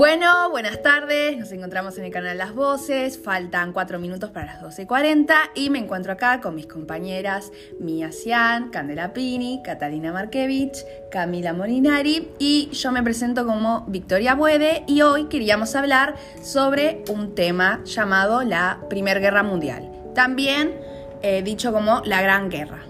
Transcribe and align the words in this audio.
Bueno, 0.00 0.48
buenas 0.48 0.80
tardes, 0.80 1.36
nos 1.36 1.52
encontramos 1.52 1.98
en 1.98 2.06
el 2.06 2.10
canal 2.10 2.38
Las 2.38 2.54
Voces, 2.54 3.20
faltan 3.22 3.74
cuatro 3.74 3.98
minutos 3.98 4.30
para 4.30 4.46
las 4.46 4.62
12.40 4.62 5.50
y 5.54 5.68
me 5.68 5.78
encuentro 5.78 6.14
acá 6.14 6.40
con 6.40 6.54
mis 6.54 6.66
compañeras 6.66 7.52
Mia 7.78 8.10
Cian, 8.10 8.70
Candela 8.70 9.12
Pini, 9.12 9.60
Catalina 9.62 10.10
Markevich, 10.10 10.86
Camila 11.10 11.52
Molinari 11.52 12.30
y 12.38 12.70
yo 12.70 12.92
me 12.92 13.02
presento 13.02 13.44
como 13.44 13.84
Victoria 13.88 14.34
Buede 14.34 14.84
y 14.86 15.02
hoy 15.02 15.26
queríamos 15.26 15.76
hablar 15.76 16.14
sobre 16.40 17.04
un 17.10 17.34
tema 17.34 17.84
llamado 17.84 18.42
la 18.42 18.80
Primera 18.88 19.20
Guerra 19.20 19.42
Mundial, 19.42 19.92
también 20.14 20.80
eh, 21.20 21.42
dicho 21.42 21.74
como 21.74 22.00
la 22.06 22.22
Gran 22.22 22.48
Guerra. 22.48 22.86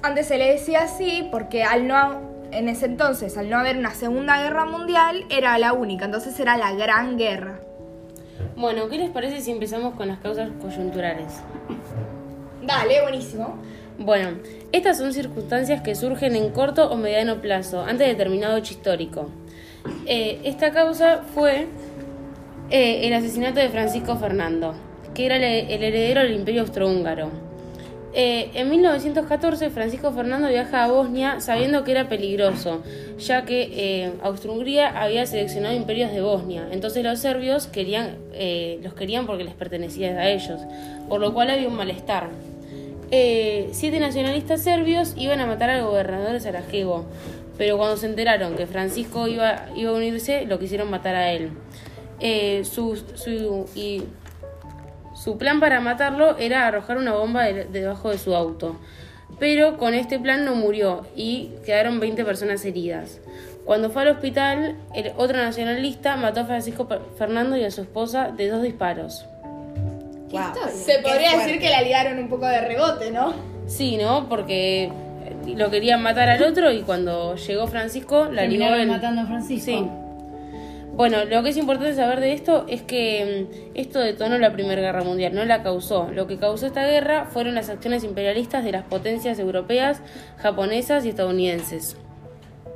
Antes 0.00 0.28
se 0.28 0.38
le 0.38 0.52
decía 0.52 0.84
así 0.84 1.28
porque 1.30 1.62
al 1.62 1.86
no 1.86 2.23
en 2.54 2.68
ese 2.68 2.86
entonces, 2.86 3.36
al 3.36 3.50
no 3.50 3.58
haber 3.58 3.76
una 3.76 3.92
Segunda 3.94 4.40
Guerra 4.40 4.64
Mundial, 4.64 5.24
era 5.28 5.58
la 5.58 5.72
única, 5.72 6.04
entonces 6.04 6.38
era 6.38 6.56
la 6.56 6.72
Gran 6.72 7.18
Guerra. 7.18 7.60
Bueno, 8.56 8.88
¿qué 8.88 8.98
les 8.98 9.10
parece 9.10 9.40
si 9.40 9.50
empezamos 9.50 9.94
con 9.94 10.08
las 10.08 10.18
causas 10.18 10.50
coyunturales? 10.60 11.40
Dale, 12.62 13.02
buenísimo. 13.02 13.56
Bueno, 13.98 14.38
estas 14.72 14.98
son 14.98 15.12
circunstancias 15.12 15.82
que 15.82 15.94
surgen 15.94 16.36
en 16.36 16.50
corto 16.50 16.90
o 16.90 16.96
mediano 16.96 17.40
plazo, 17.40 17.82
antes 17.82 17.98
de 18.00 18.14
determinado 18.14 18.56
hecho 18.56 18.74
histórico. 18.74 19.30
Eh, 20.06 20.40
esta 20.44 20.70
causa 20.72 21.22
fue 21.34 21.66
eh, 22.70 23.06
el 23.06 23.12
asesinato 23.12 23.60
de 23.60 23.68
Francisco 23.68 24.16
Fernando, 24.16 24.74
que 25.14 25.26
era 25.26 25.36
el, 25.36 25.42
el 25.44 25.82
heredero 25.82 26.22
del 26.22 26.34
Imperio 26.34 26.62
Austrohúngaro. 26.62 27.43
Eh, 28.16 28.52
en 28.54 28.70
1914 28.70 29.70
Francisco 29.70 30.12
Fernando 30.12 30.48
viaja 30.48 30.84
a 30.84 30.86
Bosnia 30.86 31.40
sabiendo 31.40 31.82
que 31.82 31.90
era 31.90 32.08
peligroso, 32.08 32.80
ya 33.18 33.44
que 33.44 33.72
eh, 33.72 34.12
Austro-Hungría 34.22 35.02
había 35.02 35.26
seleccionado 35.26 35.74
imperios 35.74 36.12
de 36.12 36.20
Bosnia, 36.20 36.68
entonces 36.70 37.02
los 37.02 37.18
serbios 37.18 37.66
querían, 37.66 38.18
eh, 38.32 38.78
los 38.84 38.94
querían 38.94 39.26
porque 39.26 39.42
les 39.42 39.54
pertenecía 39.54 40.16
a 40.16 40.30
ellos, 40.30 40.60
por 41.08 41.20
lo 41.20 41.34
cual 41.34 41.50
había 41.50 41.66
un 41.66 41.74
malestar. 41.74 42.28
siete 43.10 43.98
nacionalistas 43.98 44.62
serbios 44.62 45.14
iban 45.16 45.40
a 45.40 45.46
matar 45.46 45.70
al 45.70 45.82
gobernador 45.82 46.34
de 46.34 46.40
Sarajevo, 46.40 47.06
pero 47.58 47.76
cuando 47.78 47.96
se 47.96 48.06
enteraron 48.06 48.54
que 48.54 48.68
Francisco 48.68 49.26
iba, 49.26 49.66
iba 49.74 49.90
a 49.90 49.94
unirse, 49.94 50.46
lo 50.46 50.60
quisieron 50.60 50.88
matar 50.88 51.16
a 51.16 51.32
él. 51.32 51.50
Su 55.24 55.38
plan 55.38 55.58
para 55.58 55.80
matarlo 55.80 56.36
era 56.36 56.66
arrojar 56.66 56.98
una 56.98 57.14
bomba 57.14 57.44
debajo 57.44 58.10
de 58.10 58.18
su 58.18 58.34
auto. 58.34 58.76
Pero 59.38 59.78
con 59.78 59.94
este 59.94 60.18
plan 60.18 60.44
no 60.44 60.54
murió 60.54 61.06
y 61.16 61.52
quedaron 61.64 61.98
20 61.98 62.26
personas 62.26 62.62
heridas. 62.66 63.20
Cuando 63.64 63.88
fue 63.88 64.02
al 64.02 64.08
hospital, 64.08 64.76
el 64.94 65.12
otro 65.16 65.38
nacionalista 65.38 66.16
mató 66.16 66.40
a 66.40 66.44
Francisco 66.44 66.86
Fernando 67.16 67.56
y 67.56 67.64
a 67.64 67.70
su 67.70 67.80
esposa 67.80 68.32
de 68.36 68.50
dos 68.50 68.62
disparos. 68.62 69.24
Se 70.70 70.98
podría 70.98 71.38
decir 71.38 71.58
que 71.58 71.70
la 71.70 71.80
liaron 71.80 72.18
un 72.18 72.28
poco 72.28 72.44
de 72.46 72.60
rebote, 72.60 73.10
¿no? 73.10 73.32
Sí, 73.66 73.96
¿no? 73.96 74.28
Porque 74.28 74.92
lo 75.46 75.70
querían 75.70 76.02
matar 76.02 76.28
al 76.28 76.42
otro 76.42 76.70
y 76.70 76.82
cuando 76.82 77.36
llegó 77.36 77.66
Francisco 77.66 78.26
la 78.30 78.44
liaron 78.44 78.88
matando 78.88 79.22
a 79.22 79.26
Francisco. 79.26 79.64
Sí. 79.64 80.03
Bueno, 80.96 81.24
lo 81.24 81.42
que 81.42 81.48
es 81.48 81.56
importante 81.56 81.92
saber 81.96 82.20
de 82.20 82.34
esto 82.34 82.66
es 82.68 82.82
que 82.82 83.48
mm, 83.50 83.72
esto 83.74 83.98
detonó 83.98 84.38
la 84.38 84.52
Primera 84.52 84.80
Guerra 84.80 85.02
Mundial, 85.02 85.34
no 85.34 85.44
la 85.44 85.64
causó. 85.64 86.08
Lo 86.12 86.28
que 86.28 86.38
causó 86.38 86.66
esta 86.66 86.86
guerra 86.86 87.26
fueron 87.26 87.56
las 87.56 87.68
acciones 87.68 88.04
imperialistas 88.04 88.62
de 88.62 88.70
las 88.70 88.84
potencias 88.84 89.40
europeas, 89.40 90.00
japonesas 90.38 91.04
y 91.04 91.08
estadounidenses. 91.08 91.96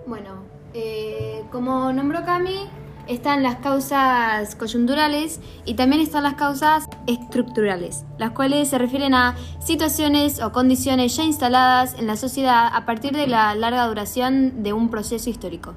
Bueno, 0.04 0.42
eh, 0.74 1.44
como 1.52 1.92
nombró 1.92 2.24
Cami, 2.24 2.66
están 3.06 3.44
las 3.44 3.56
causas 3.56 4.56
coyunturales 4.56 5.38
y 5.64 5.74
también 5.74 6.02
están 6.02 6.24
las 6.24 6.34
causas 6.34 6.86
estructurales, 7.06 8.04
las 8.18 8.32
cuales 8.32 8.68
se 8.68 8.78
refieren 8.78 9.14
a 9.14 9.36
situaciones 9.60 10.42
o 10.42 10.50
condiciones 10.50 11.16
ya 11.16 11.22
instaladas 11.22 11.96
en 11.96 12.08
la 12.08 12.16
sociedad 12.16 12.68
a 12.72 12.84
partir 12.84 13.12
de 13.12 13.28
la 13.28 13.54
larga 13.54 13.86
duración 13.86 14.64
de 14.64 14.72
un 14.72 14.90
proceso 14.90 15.30
histórico. 15.30 15.76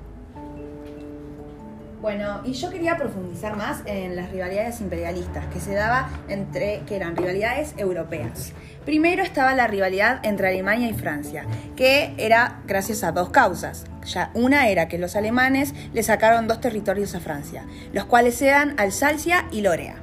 Bueno, 2.02 2.42
y 2.44 2.54
yo 2.54 2.72
quería 2.72 2.98
profundizar 2.98 3.56
más 3.56 3.84
en 3.86 4.16
las 4.16 4.32
rivalidades 4.32 4.82
imperialistas 4.82 5.46
que 5.54 5.60
se 5.60 5.76
daba 5.76 6.10
entre, 6.30 6.82
que 6.88 6.96
eran 6.96 7.16
rivalidades 7.16 7.76
europeas. 7.78 8.54
Primero 8.86 9.22
estaba 9.22 9.54
la 9.54 9.68
rivalidad 9.68 10.20
entre 10.24 10.48
Alemania 10.48 10.90
y 10.90 10.94
Francia, 10.94 11.46
que 11.76 12.16
era 12.18 12.62
gracias 12.66 13.04
a 13.04 13.12
dos 13.12 13.30
causas. 13.30 13.86
Ya 14.04 14.32
una 14.34 14.68
era 14.70 14.88
que 14.88 14.98
los 14.98 15.16
alemanes 15.16 15.76
le 15.94 16.02
sacaron 16.02 16.48
dos 16.48 16.60
territorios 16.60 17.14
a 17.14 17.20
Francia, 17.20 17.66
los 17.94 18.06
cuales 18.06 18.42
eran 18.42 18.74
Alsacia 18.80 19.46
y 19.52 19.62
Lorea. 19.62 19.98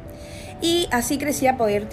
Y 0.62 0.88
así 0.92 1.18
crecía 1.18 1.56
poder 1.56 1.88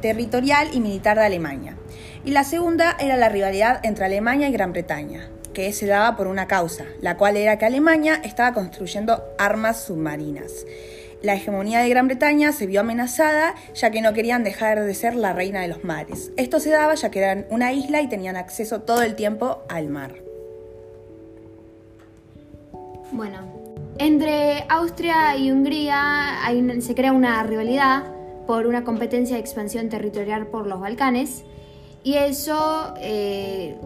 territorial 0.00 0.68
y 0.72 0.80
militar 0.80 1.18
de 1.18 1.26
Alemania. 1.26 1.76
Y 2.24 2.30
la 2.30 2.44
segunda 2.44 2.96
era 2.98 3.18
la 3.18 3.28
rivalidad 3.28 3.80
entre 3.82 4.06
Alemania 4.06 4.48
y 4.48 4.52
Gran 4.52 4.72
Bretaña, 4.72 5.28
que 5.52 5.72
se 5.72 5.86
daba 5.86 6.16
por 6.16 6.26
una 6.26 6.46
causa, 6.46 6.84
la 7.00 7.16
cual 7.16 7.36
era 7.36 7.58
que 7.58 7.66
Alemania 7.66 8.20
estaba 8.24 8.52
construyendo 8.54 9.22
armas 9.38 9.84
submarinas. 9.84 10.66
La 11.22 11.34
hegemonía 11.34 11.80
de 11.80 11.88
Gran 11.90 12.06
Bretaña 12.06 12.52
se 12.52 12.66
vio 12.66 12.80
amenazada 12.80 13.54
ya 13.74 13.90
que 13.90 14.00
no 14.00 14.14
querían 14.14 14.42
dejar 14.42 14.82
de 14.82 14.94
ser 14.94 15.14
la 15.14 15.34
reina 15.34 15.60
de 15.60 15.68
los 15.68 15.84
mares. 15.84 16.32
Esto 16.36 16.60
se 16.60 16.70
daba 16.70 16.94
ya 16.94 17.10
que 17.10 17.18
eran 17.18 17.46
una 17.50 17.72
isla 17.72 18.00
y 18.00 18.08
tenían 18.08 18.36
acceso 18.36 18.80
todo 18.80 19.02
el 19.02 19.16
tiempo 19.16 19.62
al 19.68 19.88
mar. 19.90 20.14
Bueno, 23.12 23.38
entre 23.98 24.64
Austria 24.70 25.36
y 25.36 25.50
Hungría 25.50 26.38
se 26.80 26.94
crea 26.94 27.12
una 27.12 27.42
rivalidad 27.42 28.04
por 28.46 28.66
una 28.66 28.82
competencia 28.82 29.36
de 29.36 29.40
expansión 29.40 29.90
territorial 29.90 30.46
por 30.46 30.66
los 30.66 30.80
Balcanes 30.80 31.44
y 32.02 32.14
eso 32.14 32.94
eh, 32.98 33.76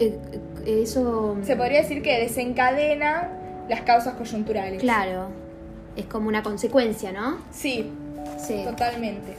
eh, 0.00 0.18
eso... 0.66 1.36
Se 1.42 1.56
podría 1.56 1.82
decir 1.82 2.02
que 2.02 2.18
desencadena 2.18 3.30
las 3.68 3.82
causas 3.82 4.14
coyunturales. 4.14 4.80
Claro, 4.80 5.28
es 5.96 6.06
como 6.06 6.28
una 6.28 6.42
consecuencia, 6.42 7.12
¿no? 7.12 7.38
Sí, 7.50 7.90
sí. 8.38 8.62
totalmente. 8.64 9.36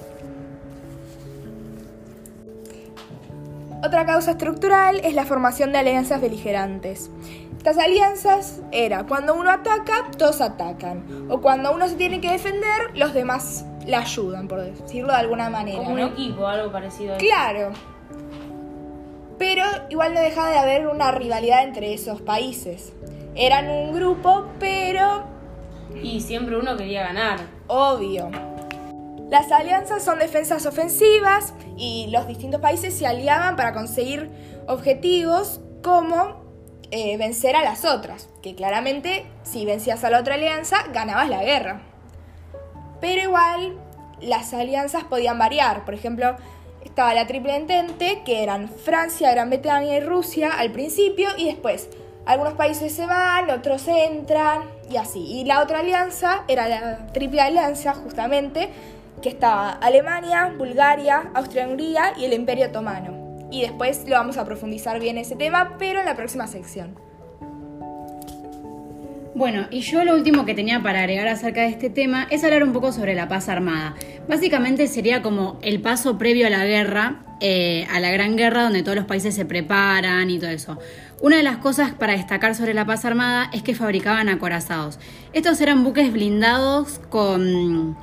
Otra 3.83 4.05
causa 4.05 4.31
estructural 4.31 5.01
es 5.03 5.15
la 5.15 5.25
formación 5.25 5.71
de 5.71 5.79
alianzas 5.79 6.21
beligerantes. 6.21 7.09
Estas 7.57 7.77
alianzas 7.77 8.61
era 8.71 9.05
cuando 9.05 9.35
uno 9.35 9.49
ataca, 9.51 10.11
todos 10.17 10.39
atacan. 10.41 11.03
O 11.29 11.41
cuando 11.41 11.73
uno 11.73 11.87
se 11.87 11.95
tiene 11.95 12.21
que 12.21 12.31
defender, 12.31 12.95
los 12.95 13.13
demás 13.13 13.65
le 13.85 13.95
ayudan, 13.95 14.47
por 14.47 14.61
decirlo 14.61 15.11
de 15.11 15.19
alguna 15.19 15.49
manera. 15.49 15.79
Como 15.79 15.91
un 15.91 15.99
equipo, 15.99 16.45
algo 16.45 16.71
parecido 16.71 17.13
a 17.13 17.17
eso. 17.17 17.25
Claro 17.25 17.71
pero 19.41 19.65
igual 19.89 20.13
no 20.13 20.19
dejaba 20.19 20.51
de 20.51 20.59
haber 20.59 20.85
una 20.85 21.11
rivalidad 21.11 21.63
entre 21.63 21.95
esos 21.95 22.21
países. 22.21 22.93
Eran 23.33 23.71
un 23.71 23.91
grupo, 23.91 24.45
pero... 24.59 25.23
Y 25.99 26.21
siempre 26.21 26.59
uno 26.59 26.77
quería 26.77 27.01
ganar. 27.01 27.39
Obvio. 27.65 28.29
Las 29.31 29.51
alianzas 29.51 30.03
son 30.03 30.19
defensas 30.19 30.67
ofensivas 30.67 31.55
y 31.75 32.05
los 32.11 32.27
distintos 32.27 32.61
países 32.61 32.95
se 32.95 33.07
aliaban 33.07 33.55
para 33.55 33.73
conseguir 33.73 34.29
objetivos 34.67 35.59
como 35.81 36.43
eh, 36.91 37.17
vencer 37.17 37.55
a 37.55 37.63
las 37.63 37.83
otras, 37.83 38.29
que 38.43 38.53
claramente 38.53 39.25
si 39.41 39.65
vencías 39.65 40.03
a 40.03 40.11
la 40.11 40.19
otra 40.19 40.35
alianza 40.35 40.83
ganabas 40.93 41.29
la 41.29 41.43
guerra. 41.43 41.81
Pero 42.99 43.23
igual 43.23 43.75
las 44.21 44.53
alianzas 44.53 45.03
podían 45.03 45.39
variar, 45.39 45.83
por 45.83 45.95
ejemplo, 45.95 46.35
estaba 46.83 47.13
la 47.13 47.27
triple 47.27 47.55
entente, 47.55 48.21
que 48.25 48.43
eran 48.43 48.69
Francia, 48.69 49.31
Gran 49.31 49.49
Bretaña 49.49 49.97
y 49.97 49.99
Rusia 49.99 50.51
al 50.51 50.71
principio, 50.71 51.29
y 51.37 51.45
después 51.45 51.89
algunos 52.25 52.53
países 52.53 52.93
se 52.93 53.05
van, 53.05 53.49
otros 53.49 53.87
entran, 53.87 54.63
y 54.89 54.97
así. 54.97 55.19
Y 55.19 55.45
la 55.45 55.61
otra 55.61 55.79
alianza 55.79 56.43
era 56.47 56.67
la 56.67 57.07
triple 57.13 57.41
alianza, 57.41 57.93
justamente, 57.93 58.69
que 59.21 59.29
estaba 59.29 59.71
Alemania, 59.71 60.53
Bulgaria, 60.57 61.31
Austria-Hungría 61.33 62.13
y 62.17 62.25
el 62.25 62.33
Imperio 62.33 62.67
Otomano. 62.67 63.47
Y 63.51 63.61
después 63.61 64.07
lo 64.07 64.15
vamos 64.15 64.37
a 64.37 64.45
profundizar 64.45 64.99
bien 64.99 65.17
ese 65.17 65.35
tema, 65.35 65.75
pero 65.77 65.99
en 65.99 66.05
la 66.05 66.15
próxima 66.15 66.47
sección. 66.47 67.10
Bueno, 69.33 69.67
y 69.71 69.79
yo 69.79 70.03
lo 70.03 70.13
último 70.13 70.45
que 70.45 70.53
tenía 70.53 70.83
para 70.83 70.99
agregar 70.99 71.29
acerca 71.29 71.61
de 71.61 71.69
este 71.69 71.89
tema 71.89 72.27
es 72.29 72.43
hablar 72.43 72.63
un 72.63 72.73
poco 72.73 72.91
sobre 72.91 73.15
la 73.15 73.29
paz 73.29 73.47
armada. 73.47 73.95
Básicamente 74.27 74.87
sería 74.87 75.21
como 75.21 75.57
el 75.61 75.79
paso 75.79 76.17
previo 76.17 76.47
a 76.47 76.49
la 76.49 76.65
guerra, 76.65 77.21
eh, 77.39 77.87
a 77.89 78.01
la 78.01 78.11
gran 78.11 78.35
guerra 78.35 78.63
donde 78.63 78.83
todos 78.83 78.97
los 78.97 79.05
países 79.05 79.33
se 79.33 79.45
preparan 79.45 80.29
y 80.29 80.37
todo 80.37 80.49
eso. 80.49 80.77
Una 81.21 81.37
de 81.37 81.43
las 81.43 81.57
cosas 81.57 81.91
para 81.93 82.13
destacar 82.13 82.55
sobre 82.55 82.73
la 82.73 82.85
paz 82.85 83.05
armada 83.05 83.49
es 83.53 83.63
que 83.63 83.73
fabricaban 83.73 84.27
acorazados. 84.27 84.99
Estos 85.31 85.61
eran 85.61 85.85
buques 85.85 86.11
blindados 86.11 86.99
con, 87.09 87.95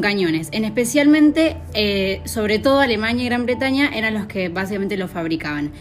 cañones. 0.00 0.48
En 0.52 0.64
especialmente, 0.64 1.56
eh, 1.74 2.20
sobre 2.24 2.58
todo 2.58 2.80
Alemania 2.80 3.24
y 3.24 3.26
Gran 3.26 3.46
Bretaña 3.46 3.90
eran 3.92 4.12
los 4.14 4.26
que 4.26 4.48
básicamente 4.48 4.96
los 4.96 5.10
fabricaban. 5.10 5.72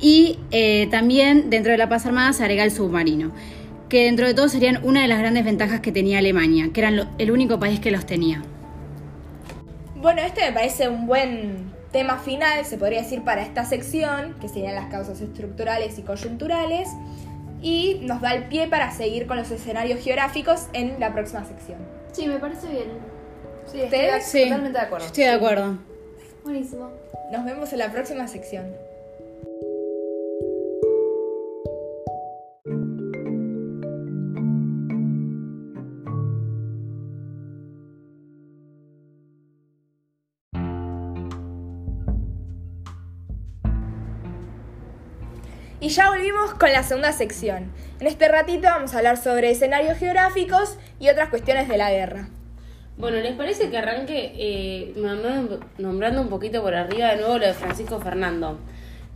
Y 0.00 0.38
eh, 0.50 0.86
también 0.90 1.50
dentro 1.50 1.72
de 1.72 1.78
la 1.78 1.88
paz 1.88 2.06
armada 2.06 2.32
se 2.34 2.42
agrega 2.44 2.62
el 2.62 2.70
submarino. 2.70 3.32
Que 3.88 4.04
dentro 4.04 4.26
de 4.26 4.34
todo 4.34 4.48
serían 4.48 4.84
una 4.84 5.02
de 5.02 5.08
las 5.08 5.18
grandes 5.18 5.44
ventajas 5.44 5.80
que 5.80 5.92
tenía 5.92 6.18
Alemania, 6.18 6.70
que 6.72 6.80
eran 6.80 7.08
el 7.18 7.30
único 7.30 7.58
país 7.58 7.80
que 7.80 7.90
los 7.90 8.06
tenía. 8.06 8.42
Bueno, 9.96 10.22
este 10.22 10.42
me 10.42 10.52
parece 10.52 10.88
un 10.88 11.06
buen 11.06 11.72
tema 11.90 12.18
final, 12.18 12.64
se 12.64 12.76
podría 12.76 13.02
decir, 13.02 13.22
para 13.22 13.42
esta 13.42 13.64
sección, 13.64 14.36
que 14.40 14.48
serían 14.48 14.74
las 14.74 14.86
causas 14.86 15.20
estructurales 15.20 15.98
y 15.98 16.02
coyunturales, 16.02 16.88
y 17.60 18.00
nos 18.02 18.20
da 18.20 18.34
el 18.34 18.44
pie 18.44 18.68
para 18.68 18.92
seguir 18.92 19.26
con 19.26 19.36
los 19.36 19.50
escenarios 19.50 20.00
geográficos 20.00 20.66
en 20.72 21.00
la 21.00 21.12
próxima 21.12 21.44
sección. 21.44 21.78
Sí, 22.12 22.26
me 22.28 22.38
parece 22.38 22.68
bien. 22.68 22.88
Sí, 23.66 23.80
estoy 23.80 24.00
Sí, 24.22 24.44
totalmente 24.44 24.78
de 24.78 24.84
acuerdo. 24.84 25.06
Estoy 25.06 25.24
de 25.24 25.30
acuerdo. 25.30 25.78
Buenísimo. 26.44 26.90
Nos 27.32 27.44
vemos 27.44 27.72
en 27.72 27.78
la 27.80 27.90
próxima 27.90 28.28
sección. 28.28 28.66
Y 45.80 45.90
ya 45.90 46.10
volvimos 46.10 46.54
con 46.54 46.72
la 46.72 46.82
segunda 46.82 47.12
sección. 47.12 47.70
En 48.00 48.08
este 48.08 48.26
ratito 48.26 48.62
vamos 48.62 48.94
a 48.94 48.98
hablar 48.98 49.16
sobre 49.16 49.52
escenarios 49.52 49.96
geográficos 49.96 50.76
y 50.98 51.08
otras 51.08 51.28
cuestiones 51.28 51.68
de 51.68 51.76
la 51.76 51.92
guerra. 51.92 52.28
Bueno, 52.96 53.18
¿les 53.18 53.36
parece 53.36 53.70
que 53.70 53.78
arranque 53.78 54.32
eh, 54.36 54.92
nombrando, 55.78 56.20
un 56.20 56.28
poquito 56.28 56.62
por 56.62 56.74
arriba 56.74 57.10
de 57.10 57.18
nuevo 57.18 57.38
lo 57.38 57.46
de 57.46 57.54
Francisco 57.54 58.00
Fernando? 58.00 58.58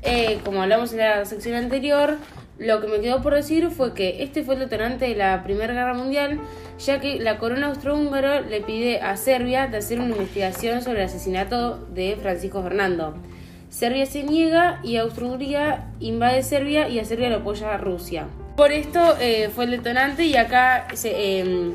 Eh, 0.03 0.38
como 0.44 0.62
hablamos 0.62 0.93
en 0.93 0.99
la 0.99 1.25
sección 1.25 1.56
anterior, 1.56 2.19
lo 2.59 2.81
que 2.81 2.87
me 2.87 3.00
quedó 3.00 3.23
por 3.23 3.35
decir 3.35 3.69
fue 3.70 3.93
que 3.93 4.23
este 4.23 4.44
fue 4.44 4.55
el 4.55 4.61
detonante 4.61 5.08
de 5.08 5.17
la 5.17 5.43
Primera 5.43 5.75
Guerra 5.75 5.94
Mundial, 5.94 6.38
ya 6.79 7.00
que 7.00 7.19
la 7.19 7.38
corona 7.38 7.69
austrohúngaro 7.69 8.43
le 8.43 8.61
pide 8.61 9.00
a 9.00 9.17
Serbia 9.17 9.67
de 9.67 9.79
hacer 9.79 9.99
una 9.99 10.11
investigación 10.11 10.81
sobre 10.81 11.00
el 11.00 11.06
asesinato 11.06 11.79
de 11.93 12.17
Francisco 12.23 12.62
Fernando. 12.62 13.17
Serbia 13.73 14.05
se 14.05 14.23
niega 14.23 14.81
y 14.83 14.99
Austria-Hungría 14.99 15.87
invade 15.99 16.43
Serbia 16.43 16.91
y 16.91 16.99
a 16.99 17.07
Serbia 17.07 17.31
lo 17.31 17.37
apoya 17.37 17.73
a 17.73 17.79
Rusia. 17.79 18.27
Por 18.55 18.71
esto 18.71 19.17
eh, 19.19 19.49
fue 19.49 19.65
el 19.65 19.71
detonante 19.71 20.27
y 20.27 20.37
acá 20.37 20.89
se, 20.93 21.41
em, 21.41 21.73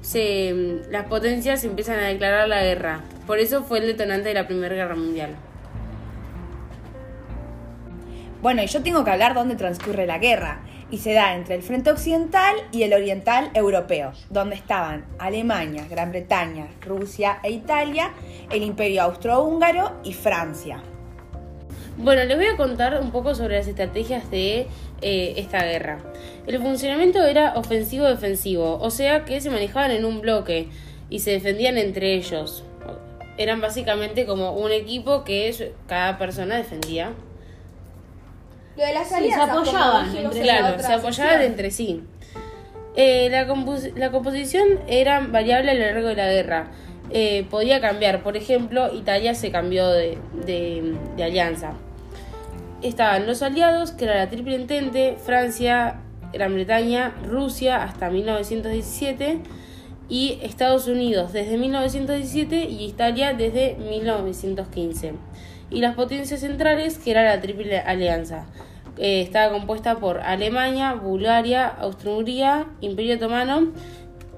se, 0.00 0.82
las 0.90 1.06
potencias 1.06 1.64
empiezan 1.64 1.98
a 1.98 2.02
declarar 2.02 2.46
la 2.46 2.62
guerra. 2.62 3.00
Por 3.26 3.40
eso 3.40 3.64
fue 3.64 3.80
el 3.80 3.88
detonante 3.88 4.28
de 4.28 4.34
la 4.34 4.46
Primera 4.46 4.76
Guerra 4.76 4.94
Mundial. 4.94 5.30
Bueno, 8.40 8.62
y 8.62 8.68
yo 8.68 8.84
tengo 8.84 9.02
que 9.02 9.10
hablar 9.10 9.34
dónde 9.34 9.56
transcurre 9.56 10.06
la 10.06 10.18
guerra. 10.18 10.60
Y 10.92 10.98
se 10.98 11.14
da 11.14 11.34
entre 11.34 11.56
el 11.56 11.62
frente 11.62 11.90
occidental 11.90 12.54
y 12.70 12.84
el 12.84 12.92
oriental 12.92 13.50
europeo, 13.54 14.12
donde 14.30 14.54
estaban 14.54 15.04
Alemania, 15.18 15.84
Gran 15.90 16.12
Bretaña, 16.12 16.68
Rusia 16.80 17.40
e 17.42 17.50
Italia, 17.50 18.12
el 18.52 18.62
imperio 18.62 19.02
austrohúngaro 19.02 20.00
y 20.04 20.12
Francia. 20.12 20.80
Bueno, 21.96 22.24
les 22.24 22.36
voy 22.36 22.46
a 22.46 22.56
contar 22.56 23.00
un 23.00 23.10
poco 23.12 23.34
sobre 23.34 23.56
las 23.58 23.68
estrategias 23.68 24.28
de 24.30 24.66
eh, 25.00 25.34
esta 25.36 25.62
guerra. 25.64 25.98
El 26.46 26.60
funcionamiento 26.60 27.22
era 27.24 27.54
ofensivo-defensivo, 27.56 28.78
o 28.80 28.90
sea 28.90 29.24
que 29.24 29.40
se 29.40 29.48
manejaban 29.50 29.92
en 29.92 30.04
un 30.04 30.20
bloque 30.20 30.68
y 31.08 31.20
se 31.20 31.30
defendían 31.30 31.78
entre 31.78 32.14
ellos. 32.14 32.64
Eran 33.38 33.60
básicamente 33.60 34.26
como 34.26 34.52
un 34.52 34.72
equipo 34.72 35.24
que 35.24 35.72
cada 35.86 36.18
persona 36.18 36.56
defendía. 36.56 37.12
Lo 38.76 38.84
de 38.84 38.92
las 38.92 39.08
se 39.08 39.14
alianzas, 39.16 39.48
como 39.50 39.60
apoyaban 39.60 40.16
entre- 40.16 40.40
en 40.40 40.46
la 40.46 40.58
Claro, 40.58 40.82
se 40.82 40.92
apoyaban 40.92 41.42
entre 41.42 41.70
sí. 41.70 42.02
Eh, 42.96 43.28
la, 43.30 43.46
compos- 43.46 43.92
la 43.96 44.10
composición 44.10 44.66
era 44.88 45.20
variable 45.20 45.70
a 45.70 45.74
lo 45.74 45.80
largo 45.80 46.08
de 46.08 46.14
la 46.16 46.26
guerra. 46.28 46.66
Eh, 47.16 47.46
podía 47.48 47.80
cambiar. 47.80 48.24
Por 48.24 48.36
ejemplo, 48.36 48.92
Italia 48.92 49.36
se 49.36 49.52
cambió 49.52 49.88
de, 49.88 50.18
alianza. 51.22 51.74
Estaban 52.82 53.28
los 53.28 53.40
aliados, 53.40 53.92
que 53.92 54.06
era 54.06 54.16
la 54.16 54.28
Triple 54.28 54.56
Entente, 54.56 55.16
Francia, 55.24 56.00
Gran 56.32 56.54
Bretaña, 56.54 57.14
Rusia 57.24 57.84
hasta 57.84 58.10
1917 58.10 59.38
y 60.08 60.40
Estados 60.42 60.88
Unidos 60.88 61.32
desde 61.32 61.56
1917 61.56 62.64
y 62.64 62.84
Italia 62.84 63.32
desde 63.32 63.76
1915. 63.76 65.12
Y 65.70 65.80
las 65.80 65.94
potencias 65.94 66.40
centrales, 66.40 66.98
que 66.98 67.12
era 67.12 67.22
la 67.22 67.40
Triple 67.40 67.78
Alianza. 67.78 68.46
Eh, 68.98 69.20
estaba 69.20 69.52
compuesta 69.52 70.00
por 70.00 70.18
Alemania, 70.18 70.94
Bulgaria, 70.94 71.68
Austria-Hungría, 71.68 72.66
Imperio 72.80 73.14
Otomano 73.16 73.72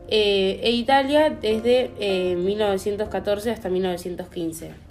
eh, 0.08 0.60
e 0.62 0.70
Italia 0.72 1.30
desde 1.30 1.92
eh, 1.98 2.36
1914 2.36 3.50
hasta 3.50 3.68
1915. 3.68 4.86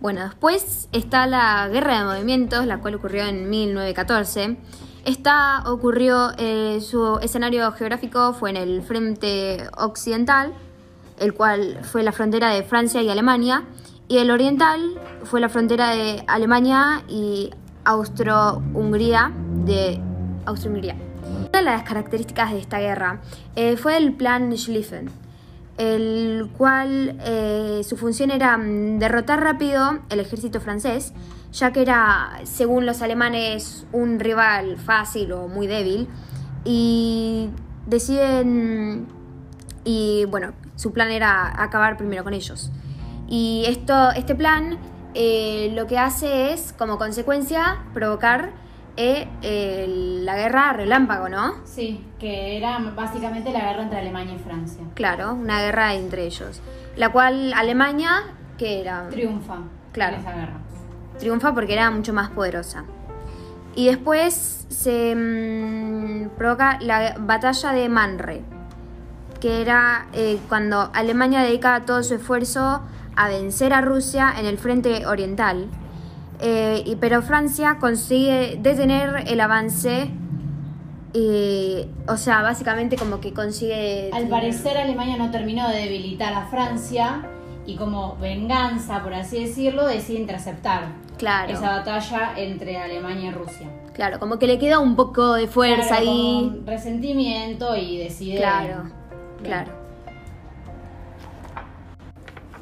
Bueno, 0.00 0.22
después 0.22 0.88
está 0.92 1.26
la 1.26 1.66
Guerra 1.68 1.98
de 1.98 2.04
Movimientos, 2.04 2.66
la 2.66 2.78
cual 2.80 2.96
ocurrió 2.96 3.24
en 3.24 3.48
1914. 3.48 4.56
Esta 5.06 5.64
ocurrió, 5.66 6.32
eh, 6.36 6.78
su 6.82 7.18
escenario 7.22 7.72
geográfico 7.72 8.34
fue 8.34 8.50
en 8.50 8.56
el 8.56 8.82
frente 8.82 9.66
occidental, 9.78 10.52
el 11.18 11.32
cual 11.32 11.78
fue 11.82 12.02
la 12.02 12.12
frontera 12.12 12.50
de 12.50 12.62
Francia 12.62 13.02
y 13.02 13.08
Alemania, 13.08 13.64
y 14.08 14.18
el 14.18 14.30
oriental 14.30 15.00
fue 15.24 15.40
la 15.40 15.48
frontera 15.48 15.90
de 15.90 16.22
Alemania 16.26 17.02
y 17.08 17.50
Austro-Hungría 17.84 19.32
de 19.64 20.00
Austria-Hungría. 20.44 21.13
Una 21.54 21.60
de 21.60 21.66
las 21.66 21.84
características 21.84 22.50
de 22.50 22.58
esta 22.58 22.80
guerra 22.80 23.20
eh, 23.54 23.76
fue 23.76 23.96
el 23.96 24.14
Plan 24.14 24.58
Schlieffen, 24.58 25.08
el 25.78 26.50
cual 26.58 27.16
eh, 27.24 27.82
su 27.84 27.96
función 27.96 28.32
era 28.32 28.58
mm, 28.58 28.98
derrotar 28.98 29.40
rápido 29.40 30.00
el 30.10 30.18
ejército 30.18 30.60
francés, 30.60 31.12
ya 31.52 31.72
que 31.72 31.82
era, 31.82 32.40
según 32.42 32.86
los 32.86 33.02
alemanes, 33.02 33.86
un 33.92 34.18
rival 34.18 34.78
fácil 34.78 35.30
o 35.30 35.46
muy 35.46 35.68
débil, 35.68 36.08
y 36.64 37.50
deciden, 37.86 39.06
y 39.84 40.24
bueno, 40.24 40.54
su 40.74 40.92
plan 40.92 41.12
era 41.12 41.62
acabar 41.62 41.96
primero 41.96 42.24
con 42.24 42.34
ellos. 42.34 42.72
Y 43.28 43.62
esto, 43.68 44.10
este 44.10 44.34
plan 44.34 44.76
eh, 45.14 45.70
lo 45.72 45.86
que 45.86 45.98
hace 45.98 46.52
es, 46.52 46.72
como 46.76 46.98
consecuencia, 46.98 47.84
provocar 47.94 48.63
eh, 48.96 49.26
eh, 49.42 49.86
la 49.88 50.36
guerra 50.36 50.72
relámpago, 50.72 51.28
¿no? 51.28 51.54
Sí, 51.64 52.04
que 52.18 52.56
era 52.56 52.78
básicamente 52.78 53.52
la 53.52 53.60
guerra 53.60 53.82
entre 53.82 53.98
Alemania 53.98 54.34
y 54.34 54.38
Francia. 54.38 54.84
Claro, 54.94 55.34
una 55.34 55.60
guerra 55.60 55.94
entre 55.94 56.26
ellos. 56.26 56.60
La 56.96 57.10
cual 57.10 57.52
Alemania, 57.54 58.22
que 58.58 58.80
era? 58.80 59.08
Triunfa 59.08 59.58
Claro. 59.92 60.14
en 60.16 60.20
esa 60.20 60.32
guerra. 60.32 60.58
Triunfa 61.18 61.54
porque 61.54 61.72
era 61.72 61.90
mucho 61.90 62.12
más 62.12 62.30
poderosa. 62.30 62.84
Y 63.76 63.86
después 63.86 64.66
se 64.68 65.14
mm, 65.16 66.36
provoca 66.36 66.78
la 66.80 67.16
batalla 67.18 67.72
de 67.72 67.88
Manre, 67.88 68.42
que 69.40 69.60
era 69.60 70.06
eh, 70.12 70.38
cuando 70.48 70.90
Alemania 70.94 71.40
dedicaba 71.40 71.84
todo 71.84 72.02
su 72.04 72.14
esfuerzo 72.14 72.82
a 73.16 73.28
vencer 73.28 73.72
a 73.72 73.80
Rusia 73.80 74.32
en 74.38 74.46
el 74.46 74.58
frente 74.58 75.06
oriental. 75.06 75.66
Eh, 76.40 76.82
y, 76.84 76.96
pero 76.96 77.22
Francia 77.22 77.76
consigue 77.80 78.58
detener 78.60 79.24
el 79.26 79.40
avance, 79.40 80.10
y, 81.12 81.86
o 82.08 82.16
sea, 82.16 82.42
básicamente 82.42 82.96
como 82.96 83.20
que 83.20 83.32
consigue... 83.32 84.10
Al 84.12 84.26
parecer 84.28 84.76
Alemania 84.76 85.16
no 85.16 85.30
terminó 85.30 85.68
de 85.68 85.76
debilitar 85.76 86.32
a 86.34 86.46
Francia 86.46 87.24
y 87.66 87.76
como 87.76 88.16
venganza, 88.16 89.02
por 89.02 89.14
así 89.14 89.40
decirlo, 89.44 89.86
decide 89.86 90.18
interceptar 90.18 90.88
Claro. 91.16 91.52
esa 91.52 91.70
batalla 91.76 92.32
entre 92.36 92.76
Alemania 92.78 93.30
y 93.30 93.32
Rusia. 93.32 93.68
Claro, 93.92 94.18
como 94.18 94.40
que 94.40 94.48
le 94.48 94.58
queda 94.58 94.80
un 94.80 94.96
poco 94.96 95.34
de 95.34 95.46
fuerza 95.46 95.98
Claro, 95.98 96.02
ahí. 96.02 96.40
como 96.42 96.58
un 96.58 96.66
resentimiento 96.66 97.76
y 97.76 97.98
decide... 97.98 98.38
Claro, 98.38 98.82
Bien. 98.82 98.92
claro. 99.44 99.72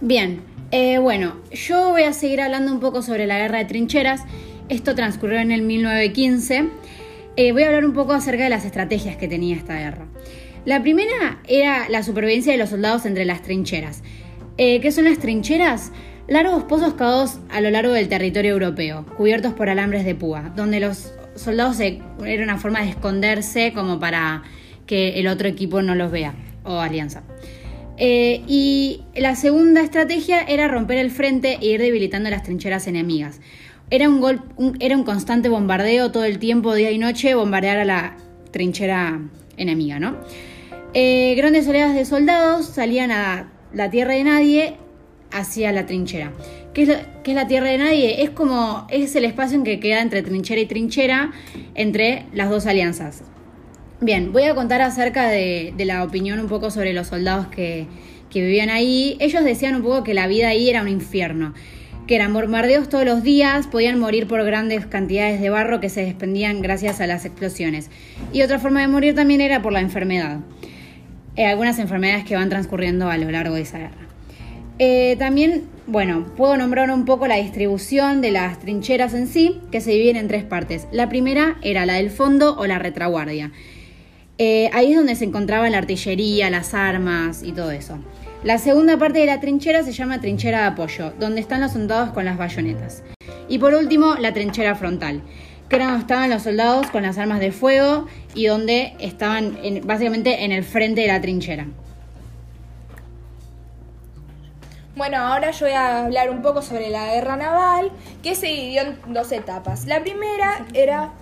Bien, 0.02 0.42
eh, 0.72 0.98
bueno, 0.98 1.36
yo 1.52 1.90
voy 1.90 2.02
a 2.02 2.12
seguir 2.12 2.40
hablando 2.40 2.72
un 2.72 2.80
poco 2.80 3.02
sobre 3.02 3.26
la 3.26 3.38
guerra 3.38 3.58
de 3.58 3.64
trincheras. 3.66 4.22
Esto 4.68 4.94
transcurrió 4.94 5.38
en 5.40 5.52
el 5.52 5.62
1915. 5.62 6.68
Eh, 7.36 7.52
voy 7.52 7.62
a 7.62 7.66
hablar 7.66 7.84
un 7.84 7.92
poco 7.92 8.12
acerca 8.12 8.44
de 8.44 8.50
las 8.50 8.64
estrategias 8.64 9.16
que 9.16 9.28
tenía 9.28 9.56
esta 9.56 9.74
guerra. 9.78 10.06
La 10.64 10.80
primera 10.82 11.40
era 11.48 11.88
la 11.88 12.02
supervivencia 12.02 12.52
de 12.52 12.58
los 12.58 12.70
soldados 12.70 13.04
entre 13.06 13.24
las 13.24 13.42
trincheras. 13.42 14.02
Eh, 14.58 14.80
¿Qué 14.80 14.92
son 14.92 15.04
las 15.04 15.18
trincheras? 15.18 15.92
Largos 16.28 16.64
pozos 16.64 16.94
cavados 16.94 17.38
a 17.50 17.60
lo 17.60 17.70
largo 17.70 17.92
del 17.92 18.08
territorio 18.08 18.52
europeo, 18.52 19.04
cubiertos 19.16 19.52
por 19.54 19.68
alambres 19.68 20.04
de 20.04 20.14
púa, 20.14 20.52
donde 20.54 20.78
los 20.80 21.12
soldados 21.34 21.76
se- 21.76 22.00
era 22.24 22.44
una 22.44 22.58
forma 22.58 22.80
de 22.82 22.90
esconderse 22.90 23.72
como 23.74 23.98
para 23.98 24.42
que 24.86 25.18
el 25.20 25.26
otro 25.26 25.48
equipo 25.48 25.82
no 25.82 25.94
los 25.94 26.10
vea, 26.12 26.34
o 26.64 26.78
alianza. 26.78 27.22
Eh, 27.98 28.42
y 28.46 29.02
la 29.14 29.36
segunda 29.36 29.82
estrategia 29.82 30.42
era 30.42 30.68
romper 30.68 30.98
el 30.98 31.10
frente 31.10 31.58
e 31.60 31.66
ir 31.66 31.80
debilitando 31.80 32.30
las 32.30 32.42
trincheras 32.42 32.86
enemigas. 32.86 33.40
Era 33.90 34.08
un, 34.08 34.20
gol, 34.20 34.42
era 34.80 34.96
un 34.96 35.04
constante 35.04 35.48
bombardeo 35.48 36.12
todo 36.12 36.24
el 36.24 36.38
tiempo, 36.38 36.74
día 36.74 36.90
y 36.90 36.98
noche, 36.98 37.34
bombardear 37.34 37.78
a 37.78 37.84
la 37.84 38.16
trinchera 38.50 39.20
enemiga, 39.56 39.98
¿no? 39.98 40.16
Eh, 40.94 41.34
grandes 41.36 41.68
oleadas 41.68 41.94
de 41.94 42.04
soldados 42.04 42.66
salían 42.66 43.10
a 43.10 43.50
la 43.72 43.90
tierra 43.90 44.14
de 44.14 44.24
nadie 44.24 44.76
hacia 45.30 45.72
la 45.72 45.86
trinchera. 45.86 46.32
¿Qué 46.74 46.82
es, 46.82 46.88
la, 46.88 47.22
qué 47.22 47.32
es 47.32 47.34
la 47.34 47.46
tierra 47.46 47.68
de 47.68 47.78
nadie? 47.78 48.22
Es 48.22 48.30
como, 48.30 48.86
es 48.90 49.14
el 49.14 49.24
espacio 49.24 49.58
en 49.58 49.64
que 49.64 49.80
queda 49.80 50.00
entre 50.00 50.22
trinchera 50.22 50.60
y 50.60 50.66
trinchera 50.66 51.32
entre 51.74 52.26
las 52.32 52.50
dos 52.50 52.66
alianzas. 52.66 53.22
Bien, 54.02 54.32
voy 54.32 54.42
a 54.42 54.54
contar 54.56 54.80
acerca 54.82 55.28
de, 55.28 55.72
la 55.78 56.02
opinión 56.02 56.40
un 56.40 56.48
poco 56.48 56.72
sobre 56.72 56.92
los 56.92 57.06
soldados 57.06 57.46
que, 57.46 57.86
vivían 58.34 58.68
ahí. 58.68 59.16
Ellos 59.20 59.44
decían 59.44 59.76
un 59.76 59.82
poco 59.82 60.02
que 60.02 60.12
la 60.12 60.26
vida 60.26 60.48
ahí 60.48 60.68
era 60.68 60.82
un 60.82 60.88
infierno, 60.88 61.54
que 62.08 62.16
eran 62.16 62.32
bombardeos 62.32 62.88
todos 62.88 63.04
los 63.04 63.22
días, 63.22 63.68
podían 63.68 64.00
morir 64.00 64.26
por 64.26 64.42
grandes 64.42 64.86
cantidades 64.86 65.40
de 65.40 65.50
barro 65.50 65.78
que 65.78 65.88
se 65.88 66.04
desprendían 66.04 66.62
gracias 66.62 67.00
a 67.00 67.06
las 67.06 67.24
explosiones. 67.24 67.90
Y 68.32 68.42
otra 68.42 68.58
forma 68.58 68.80
de 68.80 68.88
morir 68.88 69.14
también 69.14 69.40
era 69.40 69.62
por 69.62 69.72
la 69.72 69.78
enfermedad. 69.78 70.40
Eh, 71.36 71.46
algunas 71.46 71.78
enfermedades 71.78 72.24
que 72.24 72.34
van 72.34 72.48
transcurriendo 72.48 73.08
a 73.08 73.16
lo 73.18 73.30
largo 73.30 73.54
de 73.54 73.60
esa 73.60 73.78
guerra. 73.78 74.08
Eh, 74.80 75.14
también, 75.20 75.62
bueno, 75.86 76.26
puedo 76.36 76.56
nombrar 76.56 76.90
un 76.90 77.04
poco 77.04 77.28
la 77.28 77.36
distribución 77.36 78.20
de 78.20 78.32
las 78.32 78.58
trincheras 78.58 79.14
en 79.14 79.28
sí, 79.28 79.60
que 79.70 79.80
se 79.80 79.92
dividen 79.92 80.16
en 80.16 80.26
tres 80.26 80.42
partes. 80.42 80.88
La 80.90 81.08
primera 81.08 81.56
era 81.62 81.86
la 81.86 81.94
del 81.94 82.10
fondo 82.10 82.56
o 82.58 82.66
la 82.66 82.80
retaguardia. 82.80 83.52
Eh, 84.38 84.70
ahí 84.72 84.90
es 84.92 84.96
donde 84.96 85.14
se 85.14 85.24
encontraba 85.24 85.68
la 85.70 85.78
artillería, 85.78 86.50
las 86.50 86.74
armas 86.74 87.42
y 87.42 87.52
todo 87.52 87.70
eso. 87.70 87.98
La 88.42 88.58
segunda 88.58 88.96
parte 88.98 89.20
de 89.20 89.26
la 89.26 89.40
trinchera 89.40 89.84
se 89.84 89.92
llama 89.92 90.20
trinchera 90.20 90.60
de 90.62 90.66
apoyo, 90.66 91.12
donde 91.20 91.40
están 91.40 91.60
los 91.60 91.72
soldados 91.72 92.10
con 92.10 92.24
las 92.24 92.36
bayonetas. 92.38 93.02
Y 93.48 93.58
por 93.58 93.74
último, 93.74 94.16
la 94.16 94.32
trinchera 94.32 94.74
frontal, 94.74 95.22
que 95.68 95.76
era 95.76 95.86
donde 95.86 96.00
estaban 96.00 96.30
los 96.30 96.42
soldados 96.42 96.88
con 96.90 97.02
las 97.02 97.18
armas 97.18 97.38
de 97.40 97.52
fuego 97.52 98.06
y 98.34 98.46
donde 98.46 98.94
estaban 98.98 99.58
en- 99.62 99.86
básicamente 99.86 100.44
en 100.44 100.50
el 100.52 100.64
frente 100.64 101.02
de 101.02 101.06
la 101.08 101.20
trinchera. 101.20 101.66
Bueno, 104.96 105.18
ahora 105.18 105.52
yo 105.52 105.66
voy 105.66 105.74
a 105.74 106.04
hablar 106.04 106.30
un 106.30 106.42
poco 106.42 106.62
sobre 106.62 106.90
la 106.90 107.14
guerra 107.14 107.36
naval, 107.36 107.90
que 108.22 108.34
se 108.34 108.46
dividió 108.48 108.82
en 108.82 109.14
dos 109.14 109.30
etapas. 109.32 109.86
La 109.86 110.00
primera 110.00 110.66
era 110.74 111.12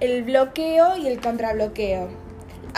el 0.00 0.22
bloqueo 0.22 0.96
y 0.96 1.08
el 1.08 1.20
contrabloqueo. 1.20 2.27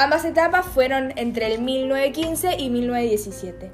Ambas 0.02 0.24
etapas 0.24 0.64
fueron 0.64 1.12
entre 1.16 1.52
el 1.52 1.60
1915 1.60 2.56
y 2.56 2.70
1917. 2.70 3.70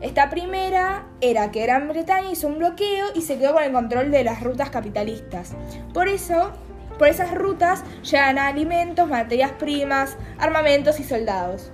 Esta 0.00 0.30
primera 0.30 1.08
era 1.20 1.50
que 1.50 1.62
Gran 1.62 1.88
Bretaña 1.88 2.30
hizo 2.30 2.46
un 2.46 2.58
bloqueo 2.58 3.06
y 3.16 3.22
se 3.22 3.36
quedó 3.36 3.54
con 3.54 3.64
el 3.64 3.72
control 3.72 4.12
de 4.12 4.22
las 4.22 4.44
rutas 4.44 4.70
capitalistas. 4.70 5.56
Por 5.92 6.06
eso, 6.06 6.52
por 7.00 7.08
esas 7.08 7.34
rutas 7.34 7.82
llegan 8.08 8.38
alimentos, 8.38 9.08
materias 9.08 9.50
primas, 9.58 10.16
armamentos 10.38 11.00
y 11.00 11.02
soldados 11.02 11.72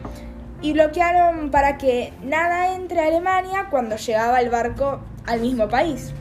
y 0.63 0.73
bloquearon 0.73 1.51
para 1.51 1.77
que 1.77 2.15
nada 2.23 2.77
entre 2.77 3.01
a 3.01 3.09
Alemania 3.09 3.67
cuando 3.69 3.97
llegaba 3.97 4.41
el 4.41 4.49
barco 4.49 5.01
al 5.27 5.41
mismo 5.41 5.69
país. 5.69 6.15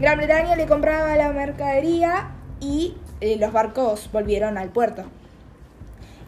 Gran 0.00 0.16
Bretaña 0.16 0.54
le 0.54 0.66
compraba 0.66 1.16
la 1.16 1.32
mercadería 1.32 2.30
y 2.60 2.94
eh, 3.20 3.36
los 3.36 3.52
barcos 3.52 4.08
volvieron 4.12 4.58
al 4.58 4.68
puerto. 4.68 5.06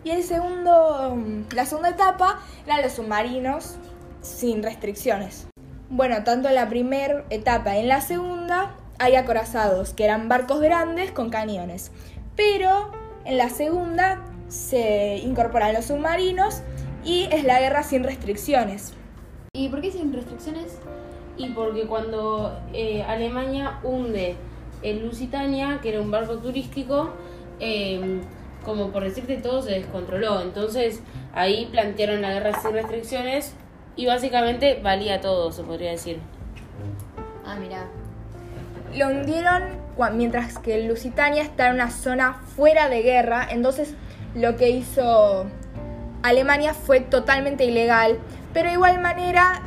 Y 0.05 0.11
el 0.11 0.23
segundo, 0.25 1.17
la 1.55 1.67
segunda 1.67 1.91
etapa 1.91 2.41
eran 2.67 2.83
los 2.83 2.93
submarinos 2.93 3.77
sin 4.21 4.63
restricciones. 4.63 5.47
Bueno, 5.91 6.25
tanto 6.25 6.49
en 6.49 6.57
la 6.57 6.69
primera 6.69 7.25
etapa 7.31 7.77
y 7.77 7.81
en 7.81 7.89
la 7.89 8.01
segunda 8.01 8.75
hay 8.99 9.15
acorazados, 9.15 9.93
que 9.93 10.05
eran 10.05 10.29
barcos 10.29 10.61
grandes 10.61 11.13
con 11.13 11.31
cañones. 11.31 11.93
Pero 12.37 12.91
en 13.25 13.37
la 13.37 13.49
segunda 13.49 14.25
se 14.49 15.19
incorporan 15.19 15.73
los 15.73 15.87
submarinos 15.87 16.63
y 17.05 17.29
es 17.31 17.45
la 17.45 17.61
guerra 17.61 17.83
sin 17.83 18.05
restricciones. 18.05 18.95
¿Y 19.55 19.69
por 19.69 19.81
qué 19.81 19.93
sin 19.93 20.13
restricciones? 20.13 20.79
Y 21.37 21.51
porque 21.51 21.87
cuando 21.87 22.59
eh, 22.73 23.03
Alemania 23.03 23.81
hunde 23.83 24.37
el 24.83 25.05
Lusitania, 25.07 25.79
que 25.83 25.91
era 25.91 26.01
un 26.01 26.11
barco 26.11 26.39
turístico, 26.39 27.11
eh, 27.61 28.21
como 28.65 28.91
por 28.91 29.05
decirte 29.05 29.37
todo, 29.37 29.63
se 29.63 29.73
descontroló. 29.73 30.41
Entonces 30.41 31.01
ahí 31.35 31.69
plantearon 31.71 32.23
la 32.23 32.33
guerra 32.33 32.61
sin 32.61 32.73
restricciones 32.73 33.55
y 33.97 34.07
básicamente 34.07 34.81
valía 34.83 35.21
todo, 35.21 35.53
se 35.53 35.63
podría 35.63 35.91
decir. 35.91 36.21
Ah, 37.45 37.57
mira. 37.61 37.87
Lo 38.95 39.09
hundieron 39.09 39.83
mientras 40.15 40.59
que 40.59 40.87
Lusitania 40.87 41.43
está 41.43 41.69
en 41.69 41.75
una 41.75 41.91
zona 41.91 42.35
fuera 42.57 42.89
de 42.89 43.03
guerra, 43.03 43.47
entonces 43.51 43.95
lo 44.35 44.57
que 44.57 44.71
hizo 44.71 45.47
Alemania 46.23 46.75
fue 46.75 47.01
totalmente 47.01 47.65
ilegal, 47.65 48.19
pero 48.53 48.69
de 48.69 48.75
igual 48.75 49.01
manera 49.01 49.63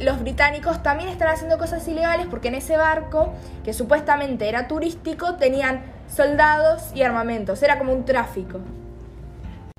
los 0.00 0.20
británicos 0.20 0.82
también 0.82 1.08
están 1.08 1.28
haciendo 1.28 1.58
cosas 1.58 1.86
ilegales 1.88 2.26
porque 2.28 2.48
en 2.48 2.54
ese 2.54 2.76
barco, 2.76 3.32
que 3.64 3.72
supuestamente 3.72 4.48
era 4.48 4.68
turístico, 4.68 5.34
tenían 5.36 5.82
soldados 6.08 6.82
y 6.94 7.02
armamentos, 7.02 7.62
era 7.62 7.78
como 7.78 7.92
un 7.92 8.04
tráfico. 8.04 8.60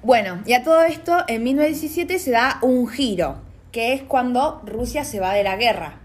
Bueno, 0.01 0.41
y 0.45 0.53
a 0.53 0.63
todo 0.63 0.83
esto, 0.83 1.17
en 1.27 1.43
1917 1.43 2.19
se 2.19 2.31
da 2.31 2.59
un 2.62 2.88
giro, 2.88 3.38
que 3.71 3.93
es 3.93 4.01
cuando 4.01 4.62
Rusia 4.65 5.03
se 5.03 5.19
va 5.19 5.33
de 5.33 5.43
la 5.43 5.57
guerra. 5.57 6.00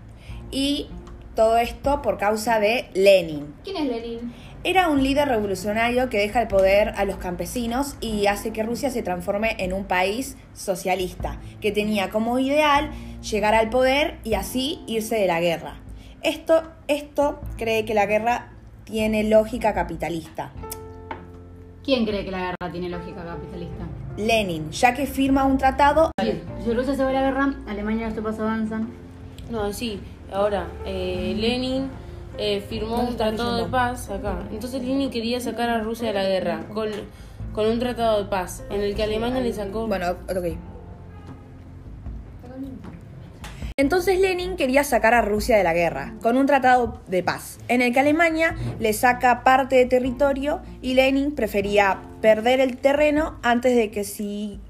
Y 0.50 0.88
todo 1.34 1.58
esto 1.58 2.02
por 2.02 2.18
causa 2.18 2.58
de 2.58 2.88
Lenin. 2.94 3.54
¿Quién 3.64 3.76
es 3.76 3.84
Lenin? 3.84 4.34
Era 4.66 4.88
un 4.88 5.02
líder 5.02 5.28
revolucionario 5.28 6.08
que 6.08 6.18
deja 6.18 6.40
el 6.40 6.48
poder 6.48 6.94
a 6.96 7.04
los 7.04 7.18
campesinos 7.18 7.96
y 8.00 8.26
hace 8.28 8.50
que 8.50 8.62
Rusia 8.62 8.90
se 8.90 9.02
transforme 9.02 9.56
en 9.58 9.74
un 9.74 9.84
país 9.84 10.38
socialista, 10.54 11.38
que 11.60 11.70
tenía 11.70 12.08
como 12.08 12.38
ideal 12.38 12.90
llegar 13.20 13.54
al 13.54 13.68
poder 13.68 14.18
y 14.24 14.34
así 14.34 14.80
irse 14.86 15.16
de 15.16 15.26
la 15.26 15.40
guerra. 15.40 15.76
Esto, 16.22 16.62
esto 16.88 17.40
cree 17.58 17.84
que 17.84 17.92
la 17.92 18.06
guerra 18.06 18.53
tiene 18.94 19.24
lógica 19.24 19.74
capitalista. 19.74 20.52
¿Quién 21.82 22.06
cree 22.06 22.24
que 22.24 22.30
la 22.30 22.38
guerra 22.38 22.70
tiene 22.70 22.88
lógica 22.88 23.24
capitalista? 23.24 23.86
Lenin, 24.16 24.70
ya 24.70 24.94
que 24.94 25.04
firma 25.06 25.44
un 25.44 25.58
tratado 25.58 26.12
Si 26.16 26.72
Rusia 26.72 26.94
se 26.94 27.02
va 27.02 27.10
a 27.10 27.12
la 27.12 27.22
guerra, 27.22 27.54
Alemania 27.66 28.02
y 28.02 28.04
las 28.04 28.14
tropas 28.14 28.38
avanzan. 28.38 28.90
No, 29.50 29.72
sí, 29.72 29.98
ahora, 30.32 30.68
eh, 30.86 31.34
Lenin 31.36 31.88
eh, 32.38 32.60
firmó 32.60 33.00
un 33.00 33.16
tratado 33.16 33.56
de 33.56 33.64
paz 33.64 34.10
acá. 34.10 34.44
Entonces 34.52 34.80
Lenin 34.80 35.10
quería 35.10 35.40
sacar 35.40 35.70
a 35.70 35.80
Rusia 35.80 36.06
de 36.06 36.14
la 36.14 36.22
guerra 36.22 36.64
con, 36.72 36.88
con 37.52 37.66
un 37.66 37.80
tratado 37.80 38.22
de 38.22 38.30
paz 38.30 38.62
en 38.70 38.80
el 38.80 38.94
que 38.94 39.02
Alemania 39.02 39.40
le 39.40 39.52
sacó... 39.52 39.88
Bueno, 39.88 40.10
ok. 40.30 40.73
Entonces 43.76 44.20
Lenin 44.20 44.54
quería 44.54 44.84
sacar 44.84 45.14
a 45.14 45.20
Rusia 45.20 45.56
de 45.56 45.64
la 45.64 45.74
guerra, 45.74 46.14
con 46.22 46.36
un 46.36 46.46
tratado 46.46 47.00
de 47.08 47.24
paz, 47.24 47.58
en 47.66 47.82
el 47.82 47.92
que 47.92 47.98
Alemania 47.98 48.54
le 48.78 48.92
saca 48.92 49.42
parte 49.42 49.74
de 49.74 49.84
territorio 49.86 50.60
y 50.80 50.94
Lenin 50.94 51.34
prefería 51.34 52.00
perder 52.22 52.60
el 52.60 52.76
terreno 52.76 53.36
antes 53.42 53.74
de 53.74 53.90
que 53.90 54.04
si 54.04 54.60